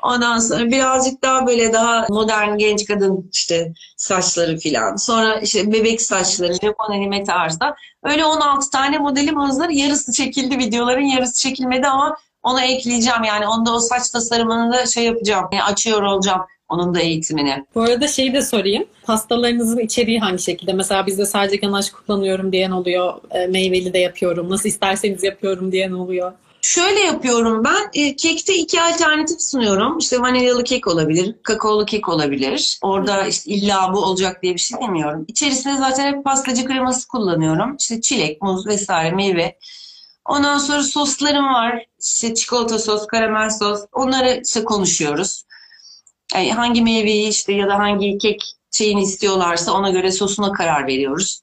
Ondan 0.04 0.40
sonra 0.40 0.66
birazcık 0.66 1.24
daha 1.24 1.48
böyle 1.48 1.74
daha 1.74 2.06
modern 2.10 2.58
genç 2.58 2.86
kadın 2.86 3.30
işte 3.34 3.74
saçları 3.98 4.58
filan. 4.58 4.96
Sonra 4.96 5.36
işte 5.40 5.72
bebek 5.72 6.02
saçları, 6.02 6.54
Japon 6.54 6.94
anime 6.94 7.24
tarzda. 7.24 7.76
Öyle 8.04 8.26
16 8.26 8.70
tane 8.70 8.98
modelim 8.98 9.36
hazır. 9.36 9.70
Yarısı 9.70 10.14
çekildi 10.14 10.58
videoların, 10.58 11.02
yarısı 11.02 11.42
çekilmedi 11.42 11.88
ama 11.88 12.18
onu 12.44 12.62
ekleyeceğim. 12.62 13.24
Yani 13.24 13.48
onda 13.48 13.74
o 13.74 13.80
saç 13.80 14.10
tasarımını 14.10 14.74
da 14.74 14.86
şey 14.86 15.04
yapacağım. 15.04 15.50
Yani 15.52 15.64
açıyor 15.64 16.02
olacağım 16.02 16.42
onun 16.72 16.96
da 16.96 17.00
eğitimini. 17.00 17.66
Bu 17.76 17.82
arada 17.82 18.08
şeyi 18.08 18.34
de 18.34 18.42
sorayım. 18.42 18.86
Pastalarınızın 19.04 19.78
içeriği 19.78 20.20
hangi 20.20 20.42
şekilde? 20.42 20.74
Mesela 20.74 21.08
bizde 21.08 21.26
sadece 21.26 21.56
ganaş 21.56 21.90
kullanıyorum 21.90 22.52
diyen 22.52 22.72
oluyor. 22.72 23.14
E, 23.32 23.48
meyveli 23.48 23.94
de 23.94 24.00
yapıyorum. 24.00 24.50
Nasıl 24.50 24.70
isterseniz 24.70 25.24
yapıyorum 25.24 25.72
diyen 25.72 25.92
oluyor. 25.92 26.32
Şöyle 26.62 27.00
yapıyorum 27.00 27.64
ben. 27.64 27.90
E, 27.94 28.16
kekte 28.16 28.56
iki 28.56 28.82
alternatif 28.82 29.42
sunuyorum. 29.42 29.98
İşte 29.98 30.22
vanilyalı 30.22 30.64
kek 30.64 30.88
olabilir, 30.88 31.36
kakaolu 31.44 31.86
kek 31.86 32.10
olabilir. 32.10 32.80
Orada 32.82 33.28
işte 33.28 33.52
illa 33.52 33.94
bu 33.94 34.00
olacak 34.00 34.44
diye 34.44 34.54
bir 34.54 34.60
şey 34.60 34.80
demiyorum. 34.82 35.26
İçerisinde 35.28 35.78
zaten 35.78 36.14
hep 36.14 36.24
pastacı 36.24 36.66
kreması 36.66 37.08
kullanıyorum. 37.08 37.76
İşte 37.80 38.02
çilek, 38.02 38.42
muz 38.42 38.68
vesaire 38.68 39.16
meyve. 39.16 39.58
Ondan 40.26 40.58
sonra 40.58 40.84
soslarım 40.84 41.46
var. 41.46 41.86
İşte 42.00 42.34
çikolata 42.34 42.80
sos, 42.80 43.08
karamel 43.08 43.50
sos. 43.50 43.82
Onları 43.92 44.42
işte 44.46 44.64
konuşuyoruz. 44.64 45.44
Yani 46.34 46.54
hangi 46.54 46.82
meyveyi 46.82 47.28
işte 47.28 47.54
ya 47.54 47.68
da 47.68 47.80
hangi 47.80 48.18
kek 48.18 48.54
şeyini 48.72 49.04
istiyorlarsa 49.04 49.74
ona 49.74 49.90
göre 49.90 50.12
sosuna 50.12 50.52
karar 50.52 50.88
veriyoruz. 50.88 51.41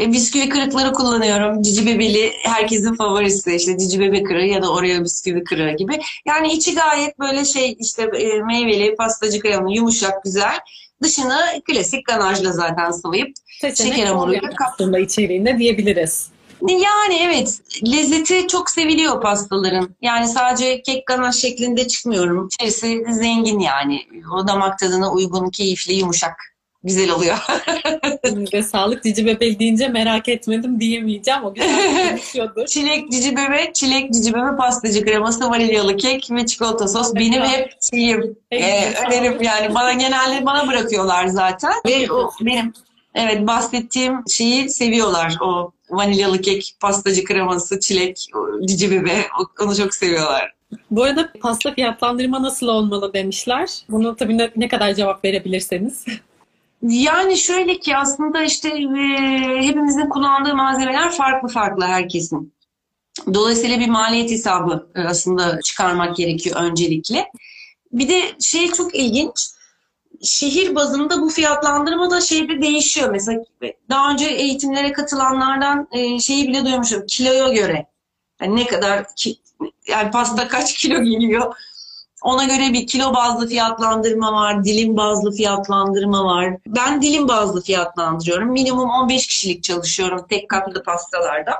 E, 0.00 0.12
bisküvi 0.12 0.48
kırıkları 0.48 0.92
kullanıyorum. 0.92 1.62
Cici 1.62 1.86
bebeli 1.86 2.32
herkesin 2.42 2.94
favorisi 2.94 3.56
işte 3.56 3.78
cici 3.78 4.00
bebe 4.00 4.22
kırığı 4.22 4.46
ya 4.46 4.62
da 4.62 4.72
oraya 4.72 5.04
bisküvi 5.04 5.44
kırığı 5.44 5.76
gibi. 5.76 6.00
Yani 6.26 6.52
içi 6.52 6.74
gayet 6.74 7.18
böyle 7.18 7.44
şey 7.44 7.76
işte 7.78 8.02
e, 8.02 8.42
meyveli 8.42 8.96
pastacı 8.96 9.40
kremalı 9.40 9.74
yumuşak 9.74 10.24
güzel. 10.24 10.58
Dışını 11.02 11.62
klasik 11.66 12.06
ganajla 12.06 12.52
zaten 12.52 12.90
sıvayıp 12.90 13.36
şeker 13.60 14.06
hamuruyla 14.06 14.50
kaptığında 14.50 14.98
içeriğinde 14.98 15.58
diyebiliriz. 15.58 16.28
Yani 16.68 17.18
evet 17.22 17.58
lezzeti 17.86 18.46
çok 18.48 18.70
seviliyor 18.70 19.20
pastaların. 19.20 19.96
Yani 20.02 20.28
sadece 20.28 20.82
kek 20.82 21.06
ganaş 21.06 21.36
şeklinde 21.36 21.88
çıkmıyorum. 21.88 22.46
İçerisi 22.46 23.04
zengin 23.10 23.58
yani. 23.58 24.00
O 24.34 24.48
damak 24.48 24.78
tadına 24.78 25.12
uygun, 25.12 25.50
keyifli, 25.50 25.94
yumuşak. 25.94 26.50
Güzel 26.84 27.10
oluyor. 27.10 27.36
Elinize 28.24 28.62
sağlık. 28.62 29.02
Cici 29.02 29.26
bebek 29.26 29.60
deyince 29.60 29.88
merak 29.88 30.28
etmedim 30.28 30.80
diyemeyeceğim. 30.80 31.44
O 31.44 31.54
güzel 31.54 32.08
konuşuyordur. 32.10 32.66
çilek 32.66 33.12
cici 33.12 33.36
bebek, 33.36 33.74
çilek 33.74 34.12
cici 34.12 34.34
bebek 34.34 34.58
pastacı 34.58 35.04
kreması, 35.04 35.50
vanilyalı 35.50 35.96
kek 35.96 36.28
ve 36.30 36.46
çikolata 36.46 36.88
sos. 36.88 37.14
Benim 37.14 37.42
hep 37.42 37.72
şeyim, 37.90 38.36
e, 38.50 38.92
önerim 39.06 39.42
yani. 39.42 39.74
Bana 39.74 39.92
genelde 39.92 40.46
bana 40.46 40.68
bırakıyorlar 40.68 41.26
zaten. 41.26 41.72
Ve 41.86 42.12
o 42.12 42.30
benim 42.40 42.72
evet 43.14 43.46
bahsettiğim 43.46 44.14
şeyi 44.30 44.70
seviyorlar. 44.70 45.36
O 45.40 45.72
vanilyalı 45.90 46.40
kek, 46.40 46.74
pastacı 46.80 47.24
kreması, 47.24 47.80
çilek, 47.80 48.26
cici 48.64 48.90
bebe. 48.90 49.26
Onu 49.60 49.76
çok 49.76 49.94
seviyorlar. 49.94 50.52
Bu 50.90 51.02
arada 51.02 51.32
pasta 51.40 51.74
fiyatlandırma 51.74 52.42
nasıl 52.42 52.68
olmalı 52.68 53.12
demişler. 53.14 53.70
Bunu 53.88 54.16
tabii 54.16 54.38
ne, 54.38 54.50
ne 54.56 54.68
kadar 54.68 54.94
cevap 54.94 55.24
verebilirseniz. 55.24 56.04
Yani 56.82 57.36
şöyle 57.36 57.78
ki 57.78 57.96
aslında 57.96 58.42
işte 58.42 58.68
e, 58.68 59.62
hepimizin 59.62 60.08
kullandığı 60.08 60.54
malzemeler 60.54 61.10
farklı 61.10 61.48
farklı 61.48 61.84
herkesin. 61.84 62.52
Dolayısıyla 63.34 63.80
bir 63.80 63.88
maliyet 63.88 64.30
hesabı 64.30 64.90
e, 64.94 65.00
aslında 65.00 65.60
çıkarmak 65.60 66.16
gerekiyor 66.16 66.56
öncelikle. 66.56 67.30
Bir 67.92 68.08
de 68.08 68.22
şey 68.40 68.72
çok 68.72 68.94
ilginç. 68.94 69.50
Şehir 70.22 70.74
bazında 70.74 71.20
bu 71.20 71.28
fiyatlandırma 71.28 72.10
da 72.10 72.20
şeyde 72.20 72.62
değişiyor. 72.62 73.10
Mesela 73.10 73.44
daha 73.88 74.12
önce 74.12 74.26
eğitimlere 74.26 74.92
katılanlardan 74.92 75.88
e, 75.92 76.18
şeyi 76.18 76.48
bile 76.48 76.64
duymuşum. 76.64 77.06
Kiloya 77.06 77.48
göre. 77.48 77.86
Yani 78.40 78.56
ne 78.56 78.66
kadar 78.66 79.14
ki, 79.16 79.36
yani 79.86 80.10
pasta 80.10 80.48
kaç 80.48 80.74
kilo 80.74 81.02
geliyor 81.02 81.54
ona 82.22 82.44
göre 82.44 82.72
bir 82.72 82.86
kilo 82.86 83.14
bazlı 83.14 83.48
fiyatlandırma 83.48 84.32
var, 84.32 84.64
dilim 84.64 84.96
bazlı 84.96 85.32
fiyatlandırma 85.32 86.24
var. 86.24 86.56
Ben 86.66 87.02
dilim 87.02 87.28
bazlı 87.28 87.62
fiyatlandırıyorum. 87.62 88.52
Minimum 88.52 88.90
15 88.90 89.26
kişilik 89.26 89.62
çalışıyorum 89.62 90.26
tek 90.28 90.48
katlı 90.48 90.82
pastalarda. 90.82 91.54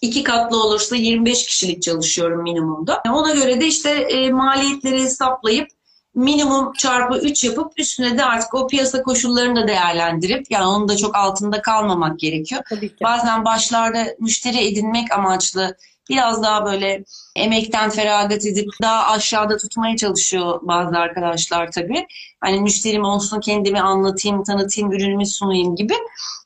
İki 0.00 0.22
katlı 0.22 0.64
olursa 0.64 0.96
25 0.96 1.46
kişilik 1.46 1.82
çalışıyorum 1.82 2.42
minimumda. 2.42 3.02
Ona 3.12 3.34
göre 3.34 3.60
de 3.60 3.66
işte 3.66 3.90
e, 3.90 4.30
maliyetleri 4.30 5.02
hesaplayıp 5.02 5.68
minimum 6.14 6.72
çarpı 6.72 7.18
3 7.18 7.44
yapıp 7.44 7.72
üstüne 7.76 8.18
de 8.18 8.24
artık 8.24 8.54
o 8.54 8.66
piyasa 8.66 9.02
koşullarını 9.02 9.62
da 9.62 9.68
değerlendirip 9.68 10.50
yani 10.50 10.66
onun 10.66 10.88
da 10.88 10.96
çok 10.96 11.16
altında 11.16 11.62
kalmamak 11.62 12.18
gerekiyor. 12.18 12.62
Bazen 13.02 13.44
başlarda 13.44 14.06
müşteri 14.18 14.66
edinmek 14.66 15.12
amaçlı 15.12 15.76
biraz 16.10 16.42
daha 16.42 16.64
böyle 16.64 17.04
emekten 17.36 17.90
feragat 17.90 18.46
edip 18.46 18.68
daha 18.82 19.12
aşağıda 19.12 19.56
tutmaya 19.56 19.96
çalışıyor 19.96 20.60
bazı 20.62 20.98
arkadaşlar 20.98 21.72
tabii. 21.72 22.06
Hani 22.40 22.60
müşterim 22.60 23.04
olsun 23.04 23.40
kendimi 23.40 23.80
anlatayım, 23.80 24.44
tanıtayım, 24.44 24.92
ürünümü 24.92 25.26
sunayım 25.26 25.76
gibi. 25.76 25.94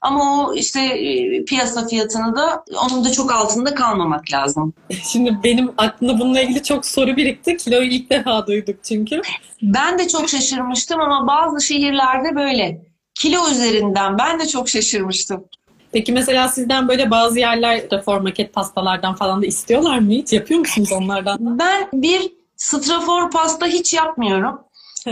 Ama 0.01 0.47
o 0.47 0.55
işte 0.55 0.81
e, 0.81 1.45
piyasa 1.45 1.87
fiyatını 1.87 2.37
da 2.37 2.65
onun 2.87 3.05
da 3.05 3.13
çok 3.13 3.33
altında 3.33 3.75
kalmamak 3.75 4.33
lazım. 4.33 4.75
Şimdi 5.13 5.39
benim 5.45 5.73
aklımda 5.77 6.21
bununla 6.21 6.41
ilgili 6.41 6.63
çok 6.63 6.87
soru 6.87 7.17
birikti. 7.17 7.57
Kiloyu 7.57 7.91
ilk 7.91 8.11
defa 8.11 8.47
duyduk 8.47 8.85
çünkü. 8.85 9.23
Ben 9.63 9.99
de 9.99 10.09
çok 10.09 10.29
şaşırmıştım 10.29 11.01
ama 11.01 11.27
bazı 11.27 11.67
şehirlerde 11.67 12.37
böyle. 12.37 12.87
Kilo 13.15 13.51
üzerinden 13.51 14.19
ben 14.19 14.41
de 14.41 14.47
çok 14.47 14.69
şaşırmıştım. 14.69 15.45
Peki 15.93 16.13
mesela 16.13 16.49
sizden 16.49 16.89
böyle 16.89 17.11
bazı 17.11 17.39
yerler 17.39 17.83
reform 17.93 18.23
maket 18.23 18.53
pastalardan 18.53 19.15
falan 19.15 19.43
da 19.43 19.47
istiyorlar 19.47 19.99
mı 19.99 20.11
hiç? 20.11 20.33
Yapıyor 20.33 20.61
musunuz 20.61 20.93
onlardan? 20.93 21.59
Ben 21.59 21.89
bir 21.93 22.33
strafor 22.57 23.31
pasta 23.31 23.67
hiç 23.67 23.95
yapmıyorum. 23.95 24.61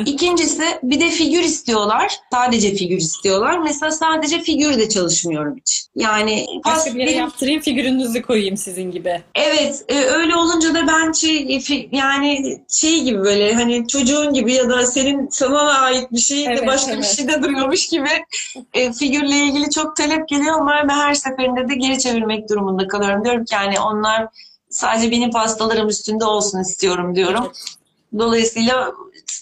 İkincisi 0.07 0.63
bir 0.83 1.01
de 1.01 1.09
figür 1.09 1.41
istiyorlar. 1.41 2.21
Sadece 2.33 2.75
figür 2.75 2.97
istiyorlar. 2.97 3.59
Mesela 3.59 3.91
sadece 3.91 4.41
figür 4.41 4.79
de 4.79 4.89
çalışmıyorum 4.89 5.57
hiç. 5.57 5.87
Yani 5.97 6.47
Başka 6.65 6.95
bir 6.95 6.99
benim... 6.99 7.19
yaptırayım 7.19 7.61
figürünüzü 7.61 8.23
koyayım 8.23 8.57
sizin 8.57 8.91
gibi. 8.91 9.23
Evet 9.35 9.85
e, 9.89 10.01
öyle 10.01 10.37
olunca 10.37 10.75
da 10.75 10.87
ben 10.87 11.13
şey, 11.13 11.57
e, 11.57 11.89
yani 11.93 12.61
şey 12.69 13.03
gibi 13.03 13.19
böyle 13.19 13.55
hani 13.55 13.89
çocuğun 13.89 14.33
gibi 14.33 14.53
ya 14.53 14.69
da 14.71 14.87
senin 14.87 15.29
sana 15.31 15.61
ait 15.61 16.13
bir 16.13 16.19
şey 16.19 16.47
evet, 16.47 16.63
de 16.63 16.67
başka 16.67 16.93
evet. 16.93 17.03
bir 17.03 17.17
şey 17.17 17.29
de 17.29 17.43
duruyormuş 17.43 17.89
gibi 17.89 18.11
e, 18.75 18.93
figürle 18.93 19.37
ilgili 19.37 19.71
çok 19.71 19.97
talep 19.97 20.29
geliyor 20.29 20.55
ama 20.55 20.73
ben 20.89 20.95
her 20.95 21.15
seferinde 21.15 21.69
de 21.69 21.75
geri 21.75 21.99
çevirmek 21.99 22.51
durumunda 22.51 22.89
kalıyorum. 22.89 23.25
Diyorum 23.25 23.45
ki 23.45 23.55
yani 23.55 23.81
onlar 23.81 24.29
sadece 24.71 25.11
benim 25.11 25.31
pastalarım 25.31 25.89
üstünde 25.89 26.25
olsun 26.25 26.61
istiyorum 26.61 27.15
diyorum. 27.15 27.45
Evet. 27.47 27.75
Dolayısıyla 28.19 28.93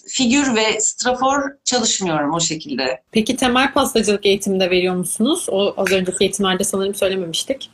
figür 0.07 0.55
ve 0.55 0.79
strafor 0.79 1.41
çalışmıyorum 1.63 2.33
o 2.33 2.39
şekilde. 2.39 3.01
Peki 3.11 3.35
temel 3.35 3.73
pastacılık 3.73 4.25
eğitiminde 4.25 4.69
veriyor 4.69 4.95
musunuz? 4.95 5.45
O 5.51 5.73
az 5.77 5.91
önceki 5.91 6.17
eğitimlerde 6.21 6.63
sanırım 6.63 6.95
söylememiştik 6.95 7.69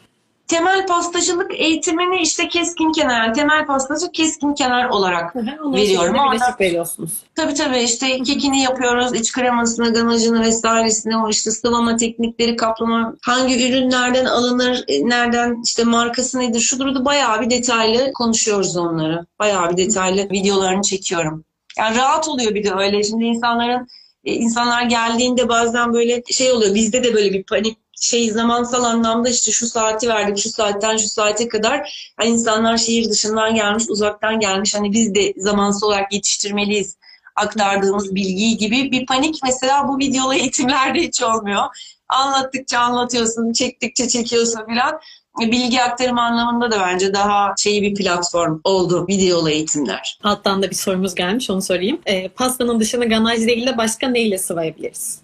temel 0.50 0.88
pastacılık 0.88 1.52
eğitimini 1.60 2.22
işte 2.22 2.48
keskin 2.48 2.92
kenar, 2.92 3.34
temel 3.34 3.66
pastacı 3.66 4.12
keskin 4.12 4.54
kenar 4.54 4.90
olarak 4.90 5.36
Onu 5.36 5.76
veriyorum. 5.76 6.16
Orada, 6.16 6.56
veriyorsunuz. 6.60 7.12
Tabii 7.36 7.54
tabii 7.54 7.80
işte 7.80 8.24
kekini 8.24 8.62
yapıyoruz, 8.62 9.14
iç 9.14 9.32
kremasını, 9.32 9.94
ganajını 9.94 10.42
vesairesini, 10.42 11.18
o 11.18 11.30
işte 11.30 11.52
sıvama 11.52 11.98
teknikleri, 11.98 12.56
kaplama, 12.56 13.16
hangi 13.22 13.70
ürünlerden 13.70 14.26
alınır, 14.26 14.84
e, 14.88 15.10
nereden 15.10 15.62
işte 15.66 15.84
markası 15.84 16.40
nedir, 16.40 16.60
şu 16.60 16.80
da 16.80 17.06
bayağı 17.06 17.42
bir 17.42 17.50
detaylı 17.50 18.14
konuşuyoruz 18.14 18.78
onları. 18.78 19.26
Bayağı 19.40 19.72
bir 19.72 19.78
detaylı 19.78 20.30
videolarını 20.30 20.82
çekiyorum. 20.82 21.46
Yani 21.80 21.98
rahat 21.98 22.28
oluyor 22.28 22.56
bir 22.56 22.64
de 22.64 22.74
öyle. 22.74 23.04
Şimdi 23.04 23.26
insanların 23.26 23.88
e, 24.26 24.34
insanlar 24.34 24.84
geldiğinde 24.84 25.50
bazen 25.50 25.94
böyle 25.94 26.24
şey 26.32 26.52
oluyor. 26.52 26.76
Bizde 26.76 27.04
de 27.04 27.14
böyle 27.14 27.34
bir 27.34 27.44
panik 27.44 27.78
şey 28.02 28.32
zamansal 28.32 28.84
anlamda 28.84 29.30
işte 29.30 29.52
şu 29.52 29.68
saati 29.68 30.10
verdik, 30.10 30.38
şu 30.38 30.50
saatten 30.50 30.98
şu 30.98 31.08
saate 31.08 31.48
kadar 31.48 32.12
hani 32.18 32.30
insanlar 32.30 32.78
şehir 32.78 33.10
dışından 33.10 33.56
gelmiş, 33.56 33.84
uzaktan 33.90 34.40
gelmiş. 34.40 34.76
Hani 34.76 34.92
biz 34.92 35.16
de 35.16 35.34
zamansal 35.38 35.88
olarak 35.88 36.14
yetiştirmeliyiz 36.14 36.98
aktardığımız 37.36 38.16
bilgiyi 38.16 38.58
gibi 38.58 38.92
bir 38.92 39.06
panik 39.06 39.40
mesela 39.44 39.88
bu 39.88 39.98
videolu 39.98 40.34
eğitimlerde 40.34 41.00
hiç 41.00 41.24
olmuyor. 41.24 41.64
Anlattıkça 42.10 42.80
anlatıyorsun, 42.80 43.54
çektikçe 43.54 44.08
çekiyorsun 44.08 44.66
filan. 44.66 45.00
Bilgi 45.40 45.82
aktarımı 45.82 46.22
anlamında 46.22 46.72
da 46.72 46.80
bence 46.80 47.14
daha 47.14 47.54
şeyi 47.58 47.82
bir 47.82 47.96
platform 47.96 48.60
oldu 48.64 49.08
videolu 49.08 49.50
eğitimler. 49.50 50.20
Alttan 50.24 50.64
da 50.64 50.70
bir 50.70 50.76
sorumuz 50.76 51.16
gelmiş 51.16 51.50
onu 51.50 51.62
sorayım. 51.62 52.00
E, 52.06 52.28
pastanın 52.28 52.80
dışını 52.80 53.10
ganaj 53.10 53.48
değil 53.48 53.68
de 53.68 53.78
başka 53.78 54.08
neyle 54.08 54.38
sıvayabiliriz? 54.38 55.20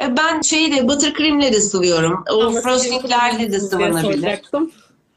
E, 0.00 0.16
ben 0.16 0.40
şeyi 0.40 0.76
de 0.76 0.88
buttercream'le 0.88 1.52
de 1.52 1.60
sıvıyorum. 1.60 2.24
O 2.32 2.50
frostinglerle 2.50 3.52
de 3.52 3.60
sıvanabilir. 3.60 4.40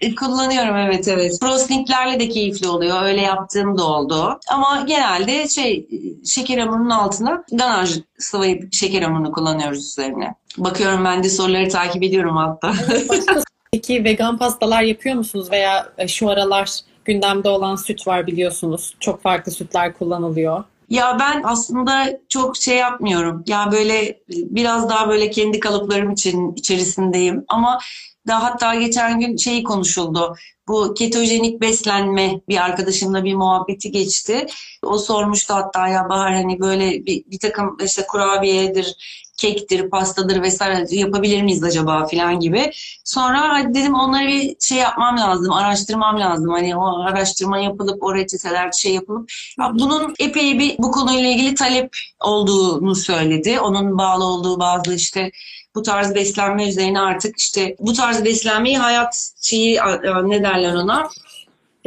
E, 0.01 0.15
kullanıyorum 0.15 0.75
evet 0.75 1.07
evet. 1.07 1.37
Frostinglerle 1.41 2.19
de 2.19 2.29
keyifli 2.29 2.67
oluyor. 2.67 3.03
Öyle 3.03 3.21
yaptığım 3.21 3.77
da 3.77 3.83
oldu. 3.83 4.39
Ama 4.51 4.83
genelde 4.87 5.47
şey 5.47 5.87
şeker 6.25 6.57
hamurunun 6.57 6.89
altına 6.89 7.43
ganaj 7.51 7.99
sıvayıp 8.17 8.73
şeker 8.73 9.01
hamurunu 9.01 9.31
kullanıyoruz 9.31 9.85
üzerine. 9.85 10.35
Bakıyorum 10.57 11.05
ben 11.05 11.23
de 11.23 11.29
soruları 11.29 11.69
takip 11.69 12.03
ediyorum 12.03 12.37
hatta. 12.37 12.73
Peki 13.71 14.03
vegan 14.03 14.37
pastalar 14.37 14.81
yapıyor 14.81 15.15
musunuz 15.15 15.51
veya 15.51 15.89
e, 15.97 16.07
şu 16.07 16.29
aralar 16.29 16.79
gündemde 17.05 17.49
olan 17.49 17.75
süt 17.75 18.07
var 18.07 18.27
biliyorsunuz. 18.27 18.95
Çok 18.99 19.21
farklı 19.21 19.51
sütler 19.51 19.93
kullanılıyor. 19.93 20.63
Ya 20.89 21.17
ben 21.19 21.41
aslında 21.43 22.19
çok 22.29 22.57
şey 22.57 22.77
yapmıyorum. 22.77 23.43
Ya 23.47 23.71
böyle 23.71 24.19
biraz 24.29 24.89
daha 24.89 25.09
böyle 25.09 25.29
kendi 25.29 25.59
kalıplarım 25.59 26.11
için 26.11 26.53
içerisindeyim. 26.55 27.45
Ama 27.47 27.79
daha 28.27 28.43
hatta 28.43 28.75
geçen 28.75 29.19
gün 29.19 29.37
şeyi 29.37 29.63
konuşuldu. 29.63 30.35
Bu 30.67 30.93
ketojenik 30.93 31.61
beslenme 31.61 32.41
bir 32.49 32.65
arkadaşımla 32.65 33.23
bir 33.23 33.33
muhabbeti 33.33 33.91
geçti. 33.91 34.45
O 34.83 34.97
sormuştu 34.97 35.53
hatta 35.53 35.87
ya 35.87 36.09
Bahar 36.09 36.33
hani 36.33 36.59
böyle 36.59 37.05
bir, 37.05 37.23
bir 37.25 37.39
takım 37.39 37.77
işte 37.85 38.05
kurabiyedir, 38.07 38.95
kektir, 39.37 39.89
pastadır 39.89 40.41
vesaire 40.41 40.85
yapabilir 40.89 41.41
miyiz 41.41 41.63
acaba 41.63 42.05
filan 42.07 42.39
gibi. 42.39 42.71
Sonra 43.03 43.73
dedim 43.73 43.93
onları 43.93 44.27
bir 44.27 44.55
şey 44.59 44.77
yapmam 44.77 45.17
lazım, 45.17 45.53
araştırmam 45.53 46.19
lazım. 46.19 46.49
Hani 46.49 46.75
o 46.75 46.99
araştırma 47.01 47.57
yapılıp 47.57 48.03
o 48.03 48.15
reçeteler 48.15 48.71
şey 48.71 48.93
yapılıp 48.93 49.29
bunun 49.73 50.15
epey 50.19 50.59
bir 50.59 50.75
bu 50.77 50.91
konuyla 50.91 51.29
ilgili 51.29 51.55
talep 51.55 51.97
olduğunu 52.19 52.95
söyledi. 52.95 53.59
Onun 53.59 53.97
bağlı 53.97 54.23
olduğu 54.23 54.59
bazı 54.59 54.93
işte 54.93 55.31
bu 55.75 55.81
tarz 55.81 56.15
beslenme 56.15 56.69
üzerine 56.69 56.99
artık 56.99 57.39
işte 57.39 57.75
bu 57.79 57.93
tarz 57.93 58.25
beslenmeyi 58.25 58.77
hayat 58.77 59.31
şeyi 59.41 59.79
ne 60.23 60.43
derler 60.43 60.75
ona 60.75 61.09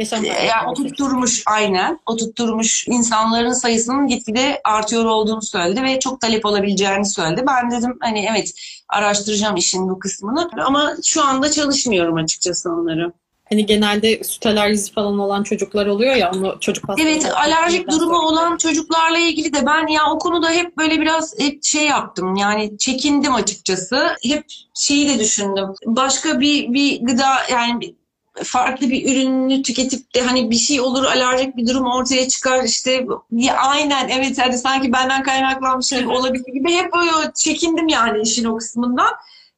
Yaşam 0.01 0.23
yani 0.23 0.69
oturtturmuş 0.69 1.43
aynen. 1.45 1.99
Oturtturmuş 2.05 2.87
insanların 2.87 3.53
sayısının 3.53 4.07
gitgide 4.07 4.61
artıyor 4.63 5.05
olduğunu 5.05 5.41
söyledi 5.41 5.83
ve 5.83 5.99
çok 5.99 6.21
talep 6.21 6.45
olabileceğini 6.45 7.05
söyledi. 7.05 7.43
Ben 7.47 7.71
dedim 7.71 7.97
hani 7.99 8.27
evet 8.31 8.53
araştıracağım 8.89 9.55
işin 9.55 9.89
bu 9.89 9.99
kısmını 9.99 10.49
ama 10.65 10.93
şu 11.03 11.25
anda 11.25 11.51
çalışmıyorum 11.51 12.15
açıkçası 12.15 12.69
onları. 12.69 13.13
Hani 13.49 13.65
genelde 13.65 14.23
süt 14.23 14.45
alerjisi 14.45 14.93
falan 14.93 15.19
olan 15.19 15.43
çocuklar 15.43 15.85
oluyor 15.85 16.15
ya 16.15 16.31
onu 16.35 16.57
çocuk 16.59 16.85
Evet 17.01 17.31
alerjik 17.35 17.91
durumu 17.91 18.15
sonra. 18.15 18.27
olan 18.27 18.57
çocuklarla 18.57 19.17
ilgili 19.17 19.53
de 19.53 19.65
ben 19.65 19.87
ya 19.87 20.01
o 20.11 20.17
konuda 20.19 20.49
hep 20.49 20.77
böyle 20.77 21.01
biraz 21.01 21.39
hep 21.39 21.63
şey 21.63 21.85
yaptım 21.85 22.35
yani 22.35 22.77
çekindim 22.77 23.33
açıkçası. 23.35 24.15
Hep 24.23 24.45
şeyi 24.73 25.09
de 25.09 25.19
düşündüm. 25.19 25.67
Başka 25.85 26.39
bir 26.39 26.73
bir 26.73 27.01
gıda 27.01 27.29
yani 27.51 27.95
farklı 28.43 28.89
bir 28.89 29.11
ürünü 29.11 29.61
tüketip 29.61 30.15
de 30.15 30.21
hani 30.21 30.51
bir 30.51 30.55
şey 30.55 30.81
olur 30.81 31.03
alerjik 31.03 31.57
bir 31.57 31.67
durum 31.67 31.85
ortaya 31.85 32.27
çıkar 32.27 32.63
işte 32.63 33.05
ya 33.31 33.57
aynen 33.57 34.09
evet 34.09 34.37
hadi 34.39 34.57
sanki 34.57 34.93
benden 34.93 35.23
kaynaklanmış 35.23 35.89
gibi 35.89 36.07
olabilir 36.07 36.53
gibi 36.53 36.71
hep 36.71 36.93
böyle 36.93 37.31
çekindim 37.35 37.87
yani 37.87 38.21
işin 38.21 38.45
o 38.45 38.57
kısmından. 38.57 39.11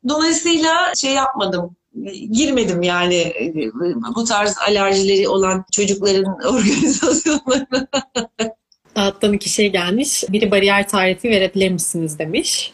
Dolayısıyla 0.09 0.93
şey 0.95 1.13
yapmadım 1.13 1.75
girmedim 2.31 2.81
yani 2.81 3.33
bu 4.15 4.23
tarz 4.23 4.57
alerjileri 4.57 5.27
olan 5.27 5.65
çocukların 5.71 6.25
organizasyonlarına. 6.47 7.87
Alttan 8.95 9.33
iki 9.33 9.49
şey 9.49 9.71
gelmiş. 9.71 10.23
Biri 10.29 10.51
bariyer 10.51 10.87
tarifi 10.87 11.29
verebilir 11.29 11.71
misiniz 11.71 12.19
demiş. 12.19 12.72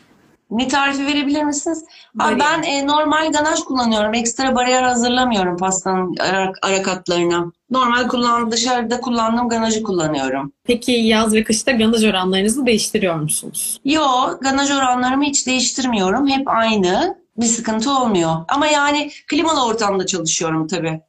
Ne 0.51 0.67
tarifi 0.67 1.05
verebilir 1.05 1.43
misiniz? 1.43 1.85
Ha, 2.17 2.31
ben 2.39 2.63
e, 2.63 2.87
normal 2.87 3.31
ganaj 3.31 3.59
kullanıyorum. 3.59 4.13
Ekstra 4.13 4.55
bariyer 4.55 4.83
hazırlamıyorum 4.83 5.57
pastanın 5.57 6.15
ara, 6.19 6.53
ara 6.61 6.81
katlarına. 6.81 7.51
Normal 7.71 8.07
kullan 8.07 8.51
dışarıda 8.51 9.01
kullandığım 9.01 9.49
ganajı 9.49 9.83
kullanıyorum. 9.83 10.53
Peki 10.63 10.91
yaz 10.91 11.33
ve 11.33 11.43
kışta 11.43 11.71
ganaj 11.71 12.05
oranlarınızı 12.05 12.65
değiştiriyor 12.65 13.15
musunuz? 13.15 13.79
Yok, 13.85 14.37
ganaj 14.41 14.71
oranlarımı 14.71 15.23
hiç 15.23 15.47
değiştirmiyorum. 15.47 16.27
Hep 16.27 16.47
aynı. 16.47 17.19
Bir 17.37 17.45
sıkıntı 17.45 17.91
olmuyor. 17.91 18.35
Ama 18.47 18.67
yani 18.67 19.11
klimalı 19.27 19.65
ortamda 19.65 20.05
çalışıyorum 20.05 20.67
tabii. 20.67 21.01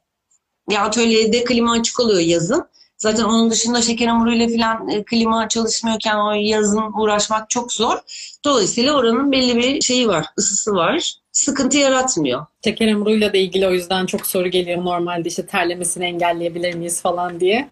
Ya 0.69 0.81
atölyede 0.81 1.43
klima 1.43 1.71
açık 1.71 1.99
oluyor 1.99 2.19
yazın. 2.19 2.65
Zaten 3.01 3.23
onun 3.23 3.51
dışında 3.51 3.81
şeker 3.81 4.07
hamuruyla 4.07 4.47
falan 4.47 4.89
e, 4.89 5.03
klima 5.03 5.49
çalışmıyorken 5.49 6.15
o 6.15 6.31
yazın 6.31 7.01
uğraşmak 7.01 7.49
çok 7.49 7.73
zor. 7.73 7.97
Dolayısıyla 8.45 8.93
oranın 8.93 9.31
belli 9.31 9.57
bir 9.57 9.81
şeyi 9.81 10.07
var, 10.07 10.25
ısısı 10.37 10.75
var. 10.75 11.13
Sıkıntı 11.31 11.77
yaratmıyor. 11.77 12.45
Şeker 12.63 12.87
hamuruyla 12.87 13.33
da 13.33 13.37
ilgili 13.37 13.67
o 13.67 13.71
yüzden 13.71 14.05
çok 14.05 14.27
soru 14.27 14.47
geliyor 14.47 14.85
normalde 14.85 15.29
işte 15.29 15.45
terlemesini 15.45 16.05
engelleyebilir 16.05 16.73
miyiz 16.73 17.01
falan 17.01 17.39
diye. 17.39 17.69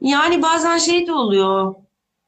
Yani 0.00 0.42
bazen 0.42 0.78
şey 0.78 1.06
de 1.06 1.12
oluyor. 1.12 1.74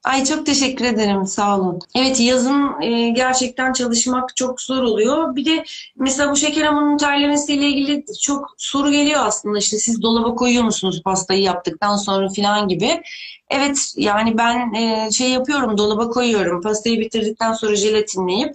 Ay 0.05 0.25
çok 0.25 0.47
teşekkür 0.47 0.85
ederim. 0.85 1.27
Sağ 1.27 1.59
olun. 1.59 1.79
Evet 1.95 2.21
yazın 2.21 2.83
e, 2.83 3.09
gerçekten 3.11 3.73
çalışmak 3.73 4.37
çok 4.37 4.61
zor 4.61 4.83
oluyor. 4.83 5.37
Bir 5.37 5.45
de 5.45 5.65
mesela 5.97 6.31
bu 6.33 6.37
şeker 6.37 6.63
hamurunun 6.65 6.97
terlemesiyle 6.97 7.69
ilgili 7.69 8.05
çok 8.23 8.55
soru 8.59 8.91
geliyor 8.91 9.21
aslında. 9.25 9.59
İşte 9.59 9.79
siz 9.79 10.03
dolaba 10.03 10.35
koyuyor 10.35 10.65
musunuz 10.65 11.03
pastayı 11.05 11.43
yaptıktan 11.43 11.97
sonra 11.97 12.29
falan 12.29 12.69
gibi. 12.69 13.03
Evet 13.51 13.95
yani 13.97 14.39
ben 14.39 14.75
e, 14.75 15.11
şey 15.13 15.31
yapıyorum 15.31 15.79
dolaba 15.79 16.11
koyuyorum. 16.11 16.63
Pastayı 16.63 17.01
bitirdikten 17.01 17.53
sonra 17.53 17.77
jelatinleyip 17.77 18.55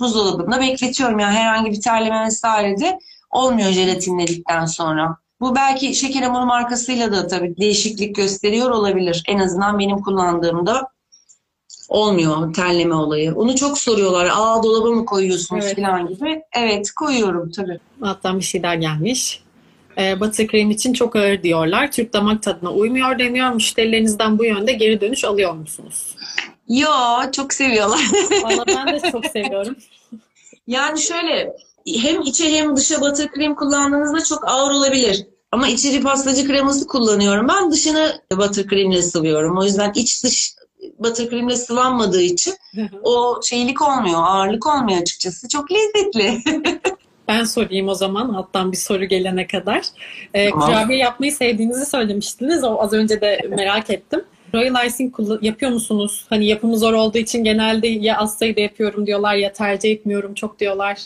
buzdolabında 0.00 0.60
bekletiyorum. 0.60 1.18
Yani 1.18 1.34
herhangi 1.36 1.70
bir 1.70 1.80
terleme 1.80 2.24
vesaire 2.26 2.80
de 2.80 2.98
olmuyor 3.30 3.70
jelatinledikten 3.70 4.66
sonra. 4.66 5.16
Bu 5.40 5.54
belki 5.54 5.94
şeker 5.94 6.22
hamuru 6.22 6.46
markasıyla 6.46 7.12
da 7.12 7.26
tabii 7.26 7.56
değişiklik 7.56 8.16
gösteriyor 8.16 8.70
olabilir. 8.70 9.22
En 9.28 9.38
azından 9.38 9.78
benim 9.78 9.98
kullandığımda 9.98 10.88
olmuyor 11.88 12.54
terleme 12.54 12.94
olayı. 12.94 13.34
Onu 13.34 13.56
çok 13.56 13.78
soruyorlar. 13.78 14.28
Aa 14.32 14.62
dolaba 14.62 14.90
mı 14.90 15.04
koyuyorsunuz 15.06 15.64
evet. 15.64 15.76
falan 15.76 16.08
gibi. 16.08 16.42
Evet 16.56 16.90
koyuyorum 16.90 17.50
tabii. 17.50 17.78
Hatta 18.00 18.36
bir 18.38 18.44
şey 18.44 18.62
daha 18.62 18.74
gelmiş. 18.74 19.42
Ee, 19.98 20.20
buttercream 20.20 20.70
için 20.70 20.92
çok 20.92 21.16
ağır 21.16 21.42
diyorlar. 21.42 21.92
Türk 21.92 22.12
damak 22.12 22.42
tadına 22.42 22.72
uymuyor 22.72 23.18
deniyor. 23.18 23.52
Müşterilerinizden 23.52 24.38
bu 24.38 24.44
yönde 24.44 24.72
geri 24.72 25.00
dönüş 25.00 25.24
alıyor 25.24 25.52
musunuz? 25.52 26.16
Yo 26.68 26.88
çok 27.32 27.52
seviyorlar. 27.52 28.00
Valla 28.42 28.64
ben 28.66 28.86
de 28.86 29.10
çok 29.12 29.26
seviyorum. 29.32 29.76
Yani 30.66 31.00
şöyle 31.00 31.56
hem 31.86 32.20
içe 32.20 32.52
hem 32.52 32.76
dışa 32.76 33.00
buttercream 33.00 33.54
kullandığınızda 33.54 34.24
çok 34.24 34.48
ağır 34.48 34.70
olabilir. 34.70 35.26
Ama 35.52 35.68
içeri 35.68 36.00
pastacı 36.00 36.46
kreması 36.46 36.86
kullanıyorum. 36.86 37.48
Ben 37.48 37.70
dışını 37.70 38.20
buttercreamle 38.32 39.02
sıvıyorum. 39.02 39.58
O 39.58 39.64
yüzden 39.64 39.92
iç 39.94 40.24
dış 40.24 40.54
buttercreamle 40.98 41.56
sıvanmadığı 41.56 42.22
için 42.22 42.54
o 43.02 43.40
şeylik 43.42 43.82
olmuyor, 43.82 44.22
ağırlık 44.22 44.66
olmuyor 44.66 45.00
açıkçası. 45.00 45.48
Çok 45.48 45.66
lezzetli. 45.72 46.42
ben 47.28 47.44
sorayım 47.44 47.88
o 47.88 47.94
zaman 47.94 48.28
alttan 48.28 48.72
bir 48.72 48.76
soru 48.76 49.04
gelene 49.04 49.46
kadar. 49.46 49.82
Ee, 50.34 50.50
tamam. 50.50 50.68
Kurabiye 50.68 50.98
yapmayı 50.98 51.32
sevdiğinizi 51.32 51.86
söylemiştiniz. 51.86 52.64
O 52.64 52.80
az 52.80 52.92
önce 52.92 53.20
de 53.20 53.40
merak 53.48 53.90
ettim. 53.90 54.24
Royal 54.54 54.86
icing 54.86 55.14
yapıyor 55.42 55.70
musunuz? 55.70 56.26
Hani 56.30 56.46
yapımı 56.46 56.78
zor 56.78 56.92
olduğu 56.92 57.18
için 57.18 57.44
genelde 57.44 57.88
ya 57.88 58.18
az 58.18 58.38
sayıda 58.38 58.60
yapıyorum 58.60 59.06
diyorlar 59.06 59.34
ya 59.34 59.52
tercih 59.52 59.90
etmiyorum 59.90 60.34
çok 60.34 60.58
diyorlar. 60.58 60.98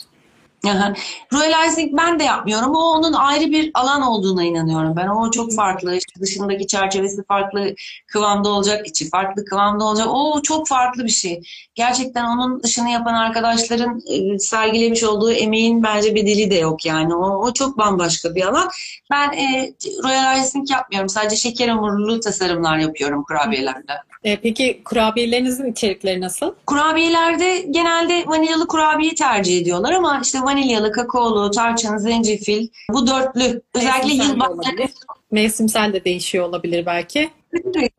Aha. 0.67 0.93
Royalizing 1.33 1.97
ben 1.97 2.19
de 2.19 2.25
yapmıyorum. 2.25 2.75
O 2.75 2.79
onun 2.79 3.13
ayrı 3.13 3.51
bir 3.51 3.71
alan 3.75 4.03
olduğuna 4.03 4.45
inanıyorum. 4.45 4.97
Ben 4.97 5.09
o 5.09 5.31
çok 5.31 5.55
farklı. 5.55 5.97
İşte 5.97 6.21
dışındaki 6.21 6.67
çerçevesi 6.67 7.25
farklı 7.25 7.75
kıvamda 8.07 8.49
olacak, 8.49 8.87
içi 8.87 9.11
farklı 9.11 9.45
kıvamda 9.45 9.85
olacak. 9.85 10.07
O 10.11 10.43
çok 10.43 10.69
farklı 10.69 11.05
bir 11.05 11.09
şey. 11.09 11.43
Gerçekten 11.75 12.25
onun 12.25 12.63
dışını 12.63 12.91
yapan 12.91 13.15
arkadaşların 13.15 14.03
e, 14.11 14.39
sergilemiş 14.39 15.05
olduğu 15.05 15.33
emeğin 15.33 15.83
bence 15.83 16.15
bir 16.15 16.27
dili 16.27 16.51
de 16.51 16.55
yok 16.55 16.87
yani. 16.87 17.15
O, 17.15 17.47
o 17.47 17.53
çok 17.53 17.79
bambaşka 17.79 18.35
bir 18.35 18.43
alan. 18.49 18.69
Ben 19.11 19.33
e, 19.33 19.73
royalizing 20.05 20.71
yapmıyorum. 20.71 21.09
Sadece 21.09 21.37
şeker 21.37 21.69
hamurlu 21.69 22.21
tasarımlar 22.21 22.79
yapıyorum 22.79 23.25
kurabiyelerde. 23.25 24.10
E, 24.25 24.41
peki 24.41 24.83
kurabiyelerinizin 24.85 25.73
içerikleri 25.73 26.21
nasıl? 26.21 26.55
Kurabiyelerde 26.67 27.59
genelde 27.71 28.25
vanilyalı 28.27 28.67
kurabiye 28.67 29.15
tercih 29.15 29.61
ediyorlar 29.61 29.93
ama 29.93 30.21
işte 30.23 30.43
vanilyalı, 30.43 30.93
kakaolu, 30.93 31.51
tarçın, 31.51 31.97
zencefil 31.97 32.69
bu 32.93 33.07
dörtlü 33.07 33.63
özellikle 33.75 34.25
yılbaşları 34.25 34.89
Mevsimsel 35.31 35.93
de 35.93 36.05
değişiyor 36.05 36.49
olabilir 36.49 36.87
belki. 36.87 37.31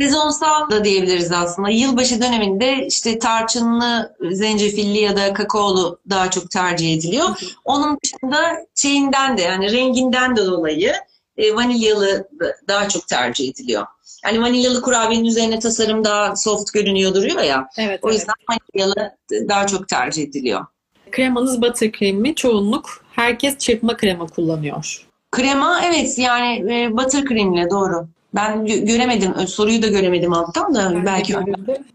Sezonsal 0.01 0.69
da 0.69 0.83
diyebiliriz 0.83 1.31
aslında. 1.31 1.69
Yılbaşı 1.69 2.21
döneminde 2.21 2.87
işte 2.87 3.19
tarçınlı, 3.19 4.15
zencefilli 4.31 4.97
ya 4.97 5.17
da 5.17 5.33
kakaolu 5.33 5.99
daha 6.09 6.29
çok 6.29 6.51
tercih 6.51 6.93
ediliyor. 6.93 7.29
Onun 7.65 7.97
dışında 8.03 8.65
şeyinden 8.75 9.37
de 9.37 9.41
yani 9.41 9.71
renginden 9.71 10.35
de 10.35 10.45
dolayı 10.45 10.93
e, 11.37 11.55
vanilyalı 11.55 12.29
daha 12.67 12.89
çok 12.89 13.07
tercih 13.07 13.49
ediliyor. 13.49 13.85
Yani 14.25 14.41
vanilyalı 14.41 14.81
kurabiyenin 14.81 15.25
üzerine 15.25 15.59
tasarım 15.59 16.03
daha 16.03 16.35
soft 16.35 16.73
görünüyor 16.73 17.13
duruyor 17.13 17.41
ya. 17.41 17.69
Evet, 17.77 17.99
o 18.03 18.11
yüzden 18.11 18.33
evet. 18.49 18.61
vanilyalı 18.75 19.11
daha 19.49 19.67
çok 19.67 19.87
tercih 19.87 20.23
ediliyor. 20.23 20.65
Kremanız 21.11 21.61
buttercream 21.61 22.17
mi? 22.17 22.35
Çoğunluk 22.35 23.03
herkes 23.11 23.57
çırpma 23.57 23.97
krema 23.97 24.27
kullanıyor. 24.27 25.05
Krema 25.31 25.81
evet 25.85 26.17
yani 26.17 26.73
e, 26.73 26.97
buttercream'le 26.97 27.69
doğru. 27.69 28.07
Ben 28.35 28.65
göremedim. 28.65 29.47
Soruyu 29.47 29.81
da 29.81 29.87
göremedim 29.87 30.33
alttan 30.33 30.75
da 30.75 30.91
ben 30.95 31.05
belki 31.05 31.35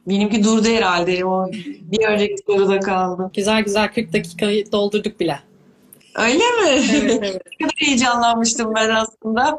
benimki 0.06 0.44
durdu 0.44 0.68
herhalde. 0.68 1.24
O 1.24 1.50
bir 1.80 2.06
önceki 2.06 2.36
soruda 2.46 2.80
kaldı. 2.80 3.30
Güzel 3.34 3.62
güzel 3.62 3.92
40 3.92 4.12
dakikayı 4.12 4.72
doldurduk 4.72 5.20
bile. 5.20 5.40
Öyle 6.14 6.34
mi? 6.34 6.68
Evet, 6.68 7.18
evet. 7.22 7.42
Çok 7.60 7.70
heyecanlanmıştım 7.76 8.74
ben 8.74 8.90
aslında. 8.90 9.58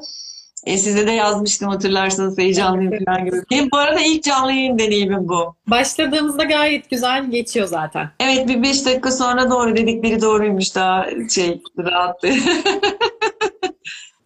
E, 0.67 0.77
size 0.77 1.07
de 1.07 1.11
yazmıştım 1.11 1.69
hatırlarsanız 1.69 2.37
heyecanlıyım 2.37 3.05
falan 3.05 3.25
gibi. 3.25 3.37
Bu 3.71 3.77
arada 3.77 4.01
ilk 4.01 4.23
canlı 4.23 4.51
yayın 4.51 4.79
deneyimim 4.79 5.29
bu. 5.29 5.55
Başladığımızda 5.67 6.43
gayet 6.43 6.89
güzel 6.89 7.31
geçiyor 7.31 7.67
zaten. 7.67 8.09
Evet 8.19 8.47
bir 8.47 8.63
beş 8.63 8.85
dakika 8.85 9.11
sonra 9.11 9.51
doğru 9.51 9.75
dedikleri 9.75 10.21
doğruymuş 10.21 10.75
daha 10.75 11.07
şey 11.29 11.61
rahattı. 11.77 12.27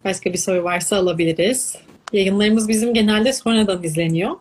Başka 0.04 0.32
bir 0.32 0.38
soru 0.38 0.64
varsa 0.64 0.96
alabiliriz. 0.96 1.76
Yayınlarımız 2.12 2.68
bizim 2.68 2.94
genelde 2.94 3.32
sonradan 3.32 3.82
izleniyor. 3.82 4.36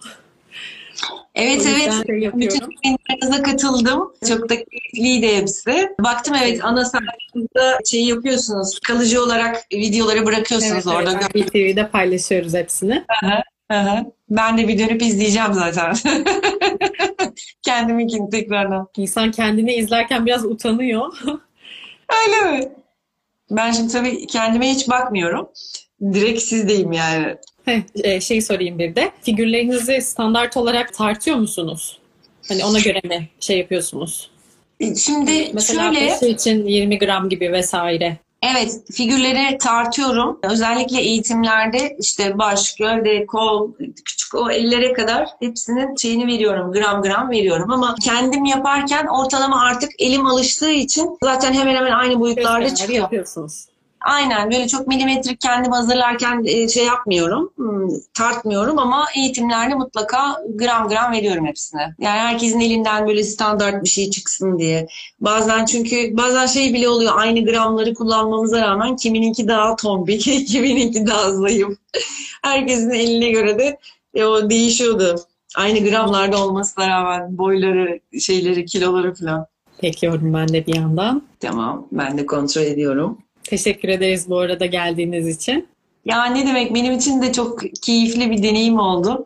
Evet 1.36 1.66
evet. 1.66 1.94
Şey 2.08 2.32
Bütün 2.34 2.70
yayınlarınıza 2.84 3.44
katıldım. 3.44 4.14
Çok 4.28 4.50
da 4.50 4.56
keyifliydi 4.56 5.38
hepsi. 5.38 5.90
Baktım 6.00 6.36
evet 6.44 6.66
ana 6.66 6.86
sayfada 6.86 7.80
şey 7.86 8.06
yapıyorsunuz. 8.06 8.80
Kalıcı 8.80 9.24
olarak 9.24 9.66
videoları 9.74 10.26
bırakıyorsunuz 10.26 10.74
evet, 10.74 10.88
orada. 10.88 11.20
Evet, 11.36 11.52
TV'de 11.52 11.88
paylaşıyoruz 11.88 12.54
hepsini. 12.54 13.06
Aha, 13.24 13.44
aha. 13.70 14.06
Ben 14.30 14.58
de 14.58 14.68
bir 14.68 14.80
dönüp 14.80 15.02
izleyeceğim 15.02 15.54
zaten. 15.54 15.96
Kendiminkini 17.62 18.30
tekrardan. 18.30 18.88
İnsan 18.98 19.32
kendini 19.32 19.74
izlerken 19.74 20.26
biraz 20.26 20.46
utanıyor. 20.46 21.18
Öyle 22.26 22.52
mi? 22.52 22.72
Ben 23.52 23.72
şimdi 23.72 23.94
tabii 23.94 24.28
kendime 24.28 24.70
hiç 24.70 24.90
bakmıyorum. 24.90 25.50
Direkt 26.14 26.42
sizdeyim 26.42 26.92
yani. 26.92 27.38
Heh, 27.66 27.82
e, 28.04 28.22
şey 28.22 28.42
sorayım 28.42 28.80
bir 28.80 28.96
de. 28.96 29.12
Figürlerinizi 29.22 30.02
standart 30.02 30.58
olarak 30.58 30.94
tartıyor 30.94 31.38
musunuz? 31.38 32.00
Hani 32.48 32.66
ona 32.66 32.80
göre 32.80 33.02
mi 33.04 33.30
şey 33.40 33.58
yapıyorsunuz? 33.58 34.32
Şimdi 34.98 35.52
Mesela 35.54 35.94
şöyle 35.94 36.12
başı 36.12 36.26
için 36.26 36.66
20 36.66 37.00
gram 37.00 37.30
gibi 37.30 37.52
vesaire. 37.52 38.18
Evet, 38.44 38.82
figürleri 38.94 39.58
tartıyorum. 39.58 40.40
Özellikle 40.44 41.02
eğitimlerde 41.02 41.98
işte 42.00 42.38
baş, 42.38 42.76
gövde, 42.76 43.26
kol, 43.26 43.72
küçük 44.06 44.36
o 44.36 44.52
ellere 44.52 44.94
kadar 44.94 45.30
hepsinin 45.40 45.96
şeyini 45.96 46.28
veriyorum. 46.28 46.72
Gram 46.72 47.02
gram 47.02 47.30
veriyorum. 47.30 47.72
Ama 47.72 47.96
kendim 48.04 48.46
yaparken 48.46 49.06
ortalama 49.08 49.62
artık 49.62 49.90
elim 50.00 50.26
alıştığı 50.26 50.72
için 50.72 51.18
zaten 51.24 51.54
hemen 51.54 51.76
hemen 51.76 51.92
aynı 51.92 52.20
boyutlarda 52.20 52.60
Gösteriler 52.60 52.76
çıkıyor. 52.76 53.04
yapıyorsunuz. 53.04 53.66
Aynen 54.02 54.52
böyle 54.52 54.68
çok 54.68 54.88
milimetrik 54.88 55.42
kendim 55.42 55.72
hazırlarken 55.72 56.44
e, 56.46 56.68
şey 56.68 56.86
yapmıyorum, 56.86 57.54
hmm, 57.56 57.88
tartmıyorum 58.14 58.80
ama 58.80 59.06
eğitimlerde 59.16 59.76
mutlaka 59.76 60.38
gram 60.56 60.88
gram 60.88 61.12
veriyorum 61.12 61.46
hepsine. 61.46 61.96
Yani 62.00 62.20
herkesin 62.20 62.60
elinden 62.60 63.08
böyle 63.08 63.24
standart 63.24 63.84
bir 63.84 63.90
şey 63.90 64.10
çıksın 64.10 64.60
diye. 64.60 64.88
Bazen 65.20 65.66
çünkü 65.66 66.18
bazen 66.18 66.46
şey 66.46 66.74
bile 66.74 66.90
oluyor 66.90 67.12
aynı 67.16 67.46
gramları 67.46 67.94
kullanmamıza 67.94 68.62
rağmen 68.62 68.96
kimininki 68.96 69.48
daha 69.48 69.76
tombik, 69.76 70.22
kimininki 70.48 71.08
daha 71.08 71.32
zayıf. 71.32 71.78
Herkesin 72.44 72.90
eline 72.90 73.30
göre 73.30 73.60
de 73.60 73.78
e, 74.14 74.26
o 74.26 74.50
değişiyordu. 74.50 75.16
Aynı 75.56 75.90
gramlarda 75.90 76.46
olmasına 76.46 76.90
rağmen 76.90 77.38
boyları, 77.38 78.00
şeyleri, 78.20 78.66
kiloları 78.66 79.14
falan. 79.14 79.46
Bekliyorum 79.84 80.34
ben 80.34 80.48
de 80.48 80.68
bir 80.68 80.76
yandan. 80.76 81.24
Tamam, 81.40 81.88
ben 81.92 82.18
de 82.18 82.26
kontrol 82.26 82.62
ediyorum. 82.62 83.18
Teşekkür 83.52 83.90
ederiz 83.90 84.30
bu 84.30 84.40
arada 84.40 84.66
geldiğiniz 84.66 85.28
için. 85.28 85.68
Ya 86.06 86.26
ne 86.26 86.48
demek 86.48 86.76
benim 86.76 86.94
için 86.94 87.22
de 87.22 87.32
çok 87.32 87.60
keyifli 87.82 88.32
bir 88.32 88.44
deneyim 88.44 88.80
oldu. 88.80 89.26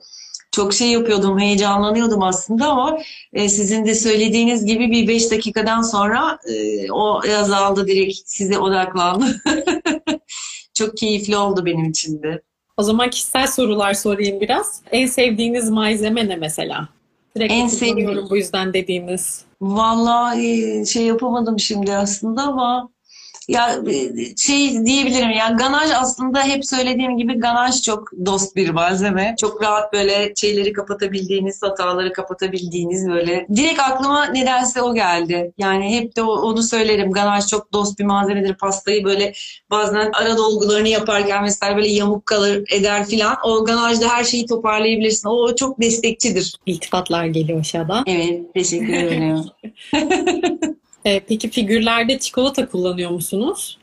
Çok 0.51 0.73
şey 0.73 0.87
yapıyordum, 0.91 1.39
heyecanlanıyordum 1.39 2.23
aslında 2.23 2.67
ama 2.67 2.99
e, 3.33 3.49
sizin 3.49 3.85
de 3.85 3.95
söylediğiniz 3.95 4.65
gibi 4.65 4.91
bir 4.91 5.07
beş 5.07 5.31
dakikadan 5.31 5.81
sonra 5.81 6.39
e, 6.49 6.91
o 6.91 7.21
azaldı 7.39 7.87
direkt 7.87 8.17
size 8.25 8.57
odaklandı. 8.59 9.41
Çok 10.73 10.97
keyifli 10.97 11.37
oldu 11.37 11.65
benim 11.65 11.89
için 11.89 12.23
de. 12.23 12.41
O 12.77 12.83
zaman 12.83 13.09
kişisel 13.09 13.47
sorular 13.47 13.93
sorayım 13.93 14.41
biraz. 14.41 14.81
En 14.91 15.07
sevdiğiniz 15.07 15.69
malzeme 15.69 16.27
ne 16.27 16.35
mesela? 16.35 16.87
Direkt 17.37 17.53
En 17.53 17.59
en 17.59 17.67
sevdiğim- 17.67 18.29
bu 18.29 18.37
yüzden 18.37 18.73
dediğiniz. 18.73 19.41
Vallahi 19.61 20.79
e, 20.81 20.85
şey 20.85 21.03
yapamadım 21.03 21.59
şimdi 21.59 21.93
aslında 21.93 22.41
ama 22.41 22.94
ya 23.47 23.79
e, 23.87 24.35
şey 24.37 24.85
diyebilirim 24.85 25.31
ya 25.31 25.49
ganaj 25.49 25.91
aslında 25.91 26.43
hep 26.43 26.65
söylediğim 26.65 27.17
gibi 27.17 27.39
ganaj 27.39 27.81
çok 27.81 28.11
dost 28.25 28.55
bir 28.55 28.69
malzeme. 28.69 29.35
Çok 29.39 29.63
rahat 29.63 29.93
böyle 29.93 30.33
şeyleri 30.35 30.73
kapatabildiğiniz, 30.73 31.63
hataları 31.63 32.13
kapatabildiğiniz 32.13 33.07
böyle. 33.09 33.47
Direkt 33.55 33.79
aklıma 33.79 34.25
nedense 34.25 34.81
o 34.81 34.93
geldi. 34.93 35.51
Yani 35.57 35.97
hep 35.97 36.15
de 36.15 36.21
onu 36.21 36.63
söylerim. 36.63 37.11
Ganaj 37.11 37.47
çok 37.47 37.73
dost 37.73 37.99
bir 37.99 38.05
malzemedir. 38.05 38.53
Pastayı 38.53 39.03
böyle 39.03 39.33
bazen 39.71 40.11
ara 40.13 40.37
dolgularını 40.37 40.87
yaparken 40.87 41.43
mesela 41.43 41.75
böyle 41.75 41.87
yamuk 41.87 42.25
kalır 42.25 42.63
eder 42.71 43.05
filan. 43.05 43.35
O 43.43 43.65
ganajda 43.65 44.09
her 44.09 44.23
şeyi 44.23 44.45
toparlayabilirsin. 44.45 45.29
O 45.29 45.55
çok 45.55 45.81
destekçidir. 45.81 46.55
İltifatlar 46.65 47.25
geliyor 47.25 47.59
aşağıdan. 47.59 48.03
Evet, 48.07 48.53
teşekkür 48.53 48.93
ederim. 48.93 49.43
Ee, 51.05 51.19
peki 51.19 51.49
figürlerde 51.49 52.19
çikolata 52.19 52.69
kullanıyor 52.69 53.11
musunuz? 53.11 53.77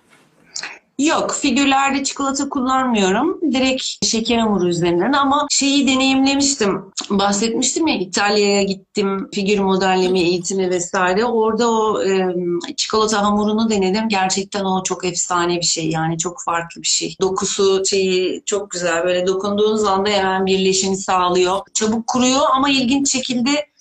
Yok, 0.99 1.35
figürlerde 1.35 2.05
çikolata 2.05 2.49
kullanmıyorum. 2.49 3.41
Direkt 3.53 4.07
şeker 4.07 4.39
hamuru 4.39 4.69
üzerinden 4.69 5.13
ama 5.13 5.47
şeyi 5.51 5.87
deneyimlemiştim. 5.87 6.85
Bahsetmiştim 7.11 7.87
ya 7.87 7.95
İtalya'ya 7.99 8.63
gittim. 8.63 9.29
Figür 9.35 9.59
modelleme 9.59 10.21
eğitimi 10.21 10.71
vesaire. 10.71 11.25
Orada 11.25 11.71
o 11.71 12.03
e, 12.03 12.35
çikolata 12.77 13.23
hamurunu 13.23 13.71
denedim. 13.71 14.09
Gerçekten 14.09 14.65
o 14.65 14.83
çok 14.83 15.05
efsane 15.05 15.57
bir 15.57 15.67
şey. 15.67 15.91
Yani 15.91 16.19
çok 16.19 16.43
farklı 16.45 16.83
bir 16.83 16.89
şey. 16.89 17.17
Dokusu 17.21 17.83
şeyi 17.87 18.43
çok 18.47 18.71
güzel. 18.71 19.05
Böyle 19.05 19.27
dokunduğunuz 19.27 19.85
anda 19.85 20.11
hemen 20.11 20.47
birleşimi 20.47 20.97
sağlıyor. 20.97 21.61
Çabuk 21.75 22.07
kuruyor 22.07 22.41
ama 22.55 22.71
ilginç 22.71 23.13
şekilde 23.13 23.72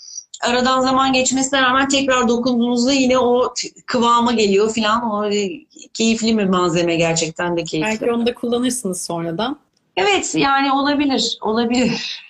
aradan 0.41 0.81
zaman 0.81 1.13
geçmesine 1.13 1.61
rağmen 1.61 1.87
tekrar 1.87 2.27
dokunduğunuzda 2.27 2.93
yine 2.93 3.19
o 3.19 3.53
kıvama 3.85 4.31
geliyor 4.31 4.73
filan. 4.73 5.11
O 5.11 5.25
e, 5.25 5.49
keyifli 5.93 6.37
bir 6.37 6.45
malzeme 6.45 6.95
gerçekten 6.95 7.57
de 7.57 7.63
keyifli. 7.63 7.89
Belki 7.89 8.11
onu 8.11 8.25
da 8.25 8.33
kullanırsınız 8.33 9.05
sonradan. 9.05 9.59
Evet 9.97 10.35
yani 10.35 10.71
olabilir, 10.71 11.37
olabilir. 11.41 12.21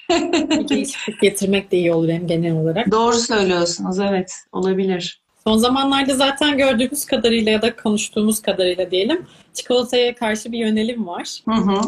Değişiklik 0.69 1.19
getirmek 1.21 1.71
de 1.71 1.77
iyi 1.77 1.93
olur 1.93 2.09
hem 2.09 2.27
genel 2.27 2.55
olarak. 2.55 2.91
Doğru 2.91 3.15
söylüyorsunuz, 3.15 3.99
evet 3.99 4.33
olabilir. 4.51 5.21
Son 5.43 5.57
zamanlarda 5.57 6.15
zaten 6.15 6.57
gördüğümüz 6.57 7.05
kadarıyla 7.05 7.51
ya 7.51 7.61
da 7.61 7.75
konuştuğumuz 7.75 8.41
kadarıyla 8.41 8.91
diyelim 8.91 9.27
çikolataya 9.53 10.15
karşı 10.15 10.51
bir 10.51 10.57
yönelim 10.57 11.07
var. 11.07 11.39
Hı 11.45 11.55
hı. 11.55 11.81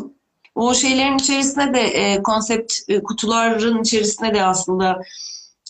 O 0.55 0.73
şeylerin 0.73 1.17
içerisinde 1.17 1.73
de 1.73 1.81
e, 1.81 2.23
konsept 2.23 2.73
e, 2.87 3.03
kutuların 3.03 3.81
içerisinde 3.81 4.33
de 4.33 4.45
aslında 4.45 5.01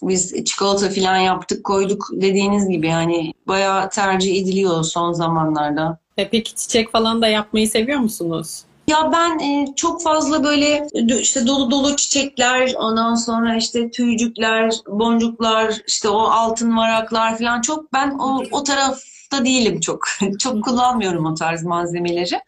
biz 0.02 0.46
çikolata 0.46 0.90
falan 0.90 1.18
yaptık 1.18 1.64
koyduk 1.64 2.10
dediğiniz 2.12 2.68
gibi 2.70 2.88
yani 2.88 3.34
bayağı 3.48 3.90
tercih 3.90 4.42
ediliyor 4.42 4.84
son 4.84 5.14
zamanlarda. 5.14 5.98
E, 6.18 6.30
peki 6.30 6.56
çiçek 6.56 6.92
falan 6.92 7.22
da 7.22 7.28
yapmayı 7.28 7.70
seviyor 7.70 8.00
musunuz? 8.00 8.64
Ya 8.88 9.12
ben 9.12 9.40
e, 9.40 9.76
çok 9.76 10.04
fazla 10.04 10.44
böyle 10.44 10.88
işte 11.20 11.48
dolu 11.48 11.72
dolu 11.72 11.96
çiçekler, 11.96 12.74
ondan 12.74 13.16
sonra 13.16 13.56
işte 13.56 13.92
tüycükler, 13.92 14.74
boncuklar, 14.88 15.82
işte 15.88 16.10
o 16.10 16.20
altın 16.20 16.78
varaklar 16.78 17.38
falan 17.38 17.62
çok 17.62 17.94
ben 17.94 18.12
o 18.20 18.44
o 18.52 18.64
tarafta 18.64 19.46
değilim 19.46 19.80
çok. 19.80 20.04
Çok 20.40 20.64
kullanmıyorum 20.64 21.26
o 21.26 21.34
tarz 21.36 21.64
malzemeleri. 21.64 22.42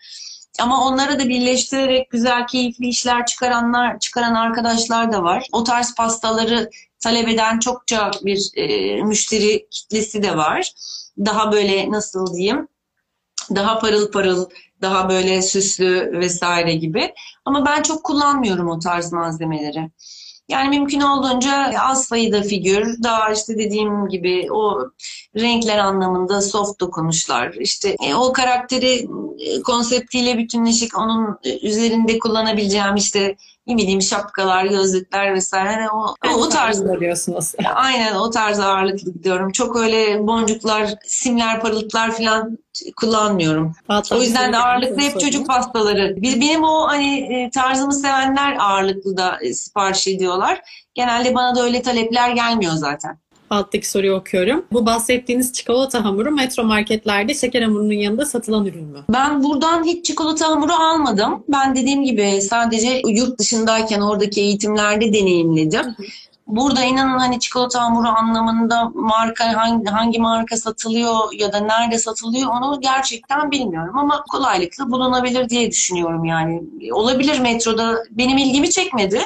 Ama 0.59 0.87
onları 0.87 1.19
da 1.19 1.29
birleştirerek 1.29 2.09
güzel, 2.09 2.47
keyifli 2.47 2.87
işler 2.87 3.25
çıkaranlar, 3.25 3.99
çıkaran 3.99 4.33
arkadaşlar 4.33 5.13
da 5.13 5.23
var. 5.23 5.47
O 5.51 5.63
tarz 5.63 5.95
pastaları 5.95 6.69
talep 7.05 7.27
eden 7.27 7.59
çokça 7.59 8.11
bir 8.23 8.51
e, 8.55 9.01
müşteri 9.03 9.67
kitlesi 9.71 10.23
de 10.23 10.37
var. 10.37 10.71
Daha 11.17 11.51
böyle 11.51 11.91
nasıl 11.91 12.33
diyeyim? 12.35 12.67
Daha 13.55 13.79
parıl 13.79 14.11
parıl, 14.11 14.45
daha 14.81 15.09
böyle 15.09 15.41
süslü 15.41 16.11
vesaire 16.19 16.73
gibi. 16.73 17.13
Ama 17.45 17.65
ben 17.65 17.81
çok 17.81 18.03
kullanmıyorum 18.03 18.69
o 18.69 18.79
tarz 18.79 19.13
malzemeleri. 19.13 19.91
Yani 20.49 20.77
mümkün 20.77 21.01
olduğunca 21.01 21.73
az 21.79 22.05
sayıda 22.05 22.41
figür, 22.41 23.03
daha 23.03 23.31
işte 23.31 23.57
dediğim 23.57 24.07
gibi 24.07 24.47
o 24.51 24.89
renkler 25.35 25.77
anlamında 25.77 26.41
soft 26.41 26.79
dokunuşlar, 26.79 27.53
işte 27.53 27.95
e, 28.03 28.15
o 28.15 28.33
karakteri 28.33 29.07
e, 29.39 29.61
konseptiyle 29.61 30.37
bütünleşik 30.37 30.97
onun 30.97 31.39
e, 31.43 31.67
üzerinde 31.67 32.19
kullanabileceğim 32.19 32.95
işte 32.95 33.35
ne 33.67 33.77
bileyim 33.77 34.01
şapkalar, 34.01 34.65
gözlükler 34.65 35.33
vesaire 35.33 35.69
Hani 35.69 35.89
o, 35.89 36.15
o, 36.27 36.41
o 36.41 36.49
tarz 36.49 36.81
arıyorsunuz. 36.81 37.53
Aynen 37.75 38.15
o 38.15 38.29
tarz 38.29 38.59
ağırlıklı 38.59 39.13
gidiyorum. 39.13 39.51
Çok 39.51 39.75
öyle 39.75 40.27
boncuklar, 40.27 40.93
simler, 41.05 41.61
parıltılar 41.61 42.11
falan 42.11 42.57
kullanmıyorum. 42.95 43.73
Hatta 43.87 44.15
O 44.15 44.21
yüzden 44.21 44.53
de 44.53 44.57
ağırlıklı 44.57 45.01
hep 45.01 45.11
sorayım. 45.11 45.19
çocuk 45.19 45.47
pastaları. 45.47 46.15
Benim 46.21 46.63
o 46.63 46.87
hani 46.87 47.19
e, 47.19 47.49
tarzımı 47.49 47.93
sevenler 47.93 48.57
ağırlıklı 48.59 49.17
da 49.17 49.37
e, 49.41 49.53
sipariş 49.53 50.07
ediyorlar. 50.07 50.61
Genelde 50.93 51.35
bana 51.35 51.55
da 51.55 51.63
öyle 51.63 51.81
talepler 51.81 52.29
gelmiyor 52.29 52.73
zaten. 52.73 53.19
Alttaki 53.49 53.89
soruyu 53.89 54.13
okuyorum. 54.13 54.65
Bu 54.71 54.85
bahsettiğiniz 54.85 55.53
çikolata 55.53 56.05
hamuru 56.05 56.31
metro 56.31 56.63
marketlerde 56.63 57.33
şeker 57.33 57.61
hamurunun 57.61 57.93
yanında 57.93 58.25
satılan 58.25 58.65
ürün 58.65 58.83
mü? 58.83 58.99
Ben 59.09 59.43
buradan 59.43 59.83
hiç 59.83 60.05
çikolata 60.05 60.47
hamuru 60.47 60.73
almadım. 60.73 61.43
Ben 61.47 61.75
dediğim 61.75 62.03
gibi 62.03 62.41
sadece 62.41 63.01
yurt 63.07 63.39
dışındayken 63.39 64.01
oradaki 64.01 64.41
eğitimlerde 64.41 65.13
deneyimledim. 65.13 65.95
Burada 66.47 66.83
inanın 66.83 67.19
hani 67.19 67.39
çikolata 67.39 67.81
hamuru 67.81 68.07
anlamında 68.07 68.89
marka 68.93 69.57
hangi, 69.57 69.85
hangi 69.85 70.19
marka 70.19 70.57
satılıyor 70.57 71.33
ya 71.39 71.53
da 71.53 71.59
nerede 71.59 71.97
satılıyor 71.97 72.51
onu 72.51 72.81
gerçekten 72.81 73.51
bilmiyorum 73.51 73.97
ama 73.97 74.23
kolaylıkla 74.31 74.91
bulunabilir 74.91 75.49
diye 75.49 75.71
düşünüyorum 75.71 76.25
yani. 76.25 76.63
Olabilir 76.91 77.39
metroda 77.39 77.95
benim 78.11 78.37
ilgimi 78.37 78.69
çekmedi 78.69 79.21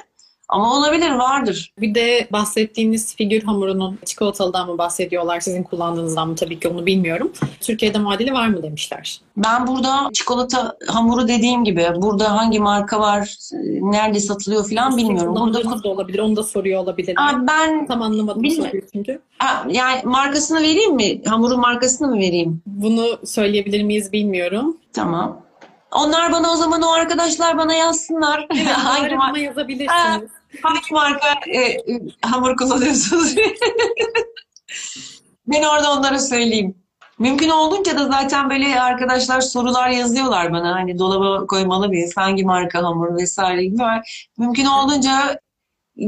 ama 0.49 0.77
olabilir 0.77 1.11
vardır. 1.11 1.73
Bir 1.79 1.95
de 1.95 2.27
bahsettiğiniz 2.31 3.15
figür 3.15 3.43
hamurunun 3.43 3.99
çikolatalıdan 4.05 4.69
mı 4.69 4.77
bahsediyorlar, 4.77 5.39
sizin 5.39 5.63
kullandığınızdan 5.63 6.29
mı 6.29 6.35
tabii 6.35 6.59
ki 6.59 6.67
onu 6.67 6.85
bilmiyorum. 6.85 7.31
Türkiye'de 7.61 7.99
muadili 7.99 8.33
var 8.33 8.47
mı 8.47 8.63
demişler. 8.63 9.21
Ben 9.37 9.67
burada 9.67 10.09
çikolata 10.13 10.77
hamuru 10.87 11.27
dediğim 11.27 11.63
gibi 11.63 11.87
burada 11.95 12.37
hangi 12.37 12.59
marka 12.59 12.99
var, 12.99 13.35
nerede 13.81 14.19
satılıyor 14.19 14.69
falan 14.69 14.97
bilmiyorum. 14.97 15.35
Burada 15.35 15.83
da 15.83 15.89
olabilir, 15.89 16.19
onu 16.19 16.35
da 16.35 16.43
soruyor 16.43 16.83
olabilir. 16.83 17.15
Aa, 17.17 17.47
ben 17.47 17.87
Tam 17.87 18.01
anlamadım 18.01 18.43
Bilmiyorum. 18.43 18.81
çünkü. 18.93 19.21
Ha, 19.37 19.65
yani 19.69 20.01
markasını 20.03 20.61
vereyim 20.61 20.95
mi? 20.95 21.21
Hamurun 21.25 21.59
markasını 21.59 22.07
mı 22.07 22.17
vereyim? 22.17 22.61
Bunu 22.65 23.19
söyleyebilir 23.25 23.83
miyiz 23.83 24.13
bilmiyorum. 24.13 24.77
Tamam. 24.93 25.41
Onlar 25.91 26.31
bana 26.31 26.51
o 26.51 26.55
zaman 26.55 26.81
o 26.81 26.91
arkadaşlar 26.91 27.57
bana 27.57 27.73
yazsınlar. 27.73 28.47
hangi, 28.73 29.05
Arama 29.05 29.23
mar- 29.23 29.39
yazabilirsiniz. 29.39 30.29
hangi 30.61 30.79
marka 30.91 31.27
e, 31.55 31.77
hamur 32.21 32.57
kullanıyorsunuz? 32.57 33.35
ben 35.47 35.63
orada 35.63 35.93
onlara 35.93 36.19
söyleyeyim. 36.19 36.75
Mümkün 37.19 37.49
olduğunca 37.49 37.97
da 37.97 38.07
zaten 38.07 38.49
böyle 38.49 38.81
arkadaşlar 38.81 39.41
sorular 39.41 39.89
yazıyorlar 39.89 40.53
bana. 40.53 40.75
Hani 40.75 40.99
dolaba 40.99 41.47
koymalı 41.47 41.87
mıyız? 41.89 42.17
Hangi 42.17 42.43
marka 42.43 42.83
hamur 42.83 43.17
vesaire 43.17 43.65
gibi 43.65 43.79
var. 43.79 44.27
Mümkün 44.37 44.65
olduğunca 44.65 45.39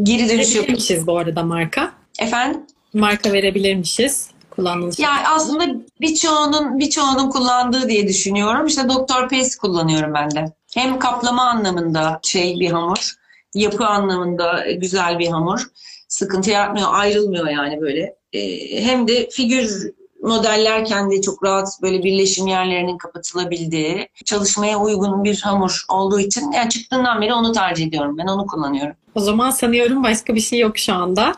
geri 0.03 0.29
dönüş. 0.29 0.55
Verebilirmişiz 0.55 1.07
bu 1.07 1.17
arada 1.17 1.43
marka. 1.43 1.91
Efendim? 2.19 2.61
Marka 2.93 3.33
verebilirmişiz. 3.33 4.30
Kullandığınız 4.61 4.99
Yani 4.99 5.27
aslında 5.27 5.65
birçoğunun 6.01 6.79
birçoğunun 6.79 7.29
kullandığı 7.29 7.89
diye 7.89 8.07
düşünüyorum. 8.07 8.65
İşte 8.65 8.89
Doktor 8.89 9.29
Pace 9.29 9.49
kullanıyorum 9.61 10.13
ben 10.13 10.31
de. 10.31 10.45
Hem 10.73 10.99
kaplama 10.99 11.41
anlamında 11.41 12.19
şey 12.23 12.59
bir 12.59 12.71
hamur, 12.71 13.13
yapı 13.55 13.85
anlamında 13.85 14.65
güzel 14.71 15.19
bir 15.19 15.27
hamur. 15.27 15.67
Sıkıntı 16.07 16.49
yapmıyor, 16.49 16.87
ayrılmıyor 16.91 17.47
yani 17.47 17.81
böyle. 17.81 18.15
Ee, 18.33 18.83
hem 18.83 19.07
de 19.07 19.29
figür 19.29 19.91
modellerken 20.23 21.11
de 21.11 21.21
çok 21.21 21.43
rahat 21.43 21.67
böyle 21.81 22.03
birleşim 22.03 22.47
yerlerinin 22.47 22.97
kapatılabildiği, 22.97 24.09
çalışmaya 24.25 24.79
uygun 24.79 25.23
bir 25.23 25.41
hamur 25.41 25.85
olduğu 25.89 26.19
için 26.19 26.51
yani 26.51 26.69
çıktığından 26.69 27.21
beri 27.21 27.33
onu 27.33 27.51
tercih 27.51 27.87
ediyorum. 27.87 28.17
Ben 28.17 28.27
onu 28.27 28.47
kullanıyorum. 28.47 28.95
O 29.15 29.19
zaman 29.19 29.51
sanıyorum 29.51 30.03
başka 30.03 30.35
bir 30.35 30.41
şey 30.41 30.59
yok 30.59 30.77
şu 30.77 30.93
anda. 30.93 31.35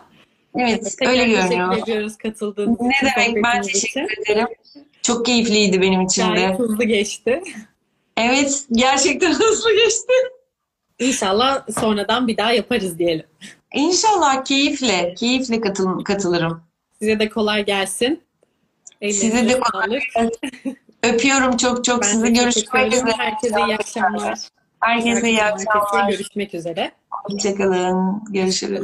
Evet, 0.59 0.95
Tekrar 0.99 1.11
öyle 1.11 1.27
görünüyor. 1.27 1.69
Teşekkür 1.71 1.91
ediyoruz 1.91 2.17
katıldığınız 2.17 2.81
Ne 2.81 2.89
için. 2.95 3.07
demek 3.27 3.43
ben 3.43 3.61
için. 3.61 3.73
teşekkür 3.73 4.21
ederim. 4.21 4.47
Çok 5.01 5.25
keyifliydi 5.25 5.81
benim 5.81 6.01
için 6.01 6.23
de. 6.23 6.27
Gayet 6.35 6.59
hızlı 6.59 6.83
geçti. 6.83 7.43
Evet, 8.17 8.65
gerçekten 8.71 9.33
hızlı 9.39 9.73
geçti. 9.75 10.13
İnşallah 10.99 11.67
sonradan 11.79 12.27
bir 12.27 12.37
daha 12.37 12.51
yaparız 12.51 12.99
diyelim. 12.99 13.25
İnşallah 13.73 14.45
keyifle, 14.45 15.13
keyifle 15.13 15.61
katıl 15.61 16.03
katılırım. 16.03 16.63
Size 16.99 17.19
de 17.19 17.29
kolay 17.29 17.65
gelsin. 17.65 18.21
Size 19.01 19.27
Ellerinize 19.27 19.55
de 19.55 19.59
kolay 19.59 19.99
sağlık. 20.13 20.33
Öpüyorum 21.03 21.57
çok 21.57 21.85
çok. 21.85 22.01
Ben 22.01 22.07
Sizi 22.07 22.33
görüşmek 22.33 22.93
üzere. 22.93 23.11
Herkese 23.17 23.55
iyi 23.67 23.75
akşamlar. 23.75 24.39
Herkese 24.79 25.29
iyi 25.29 25.37
Herkese 25.37 25.69
akşamlar. 25.69 26.09
Görüşmek 26.11 26.53
üzere. 26.53 26.91
Hoşçakalın. 27.11 28.23
Görüşürüz. 28.29 28.83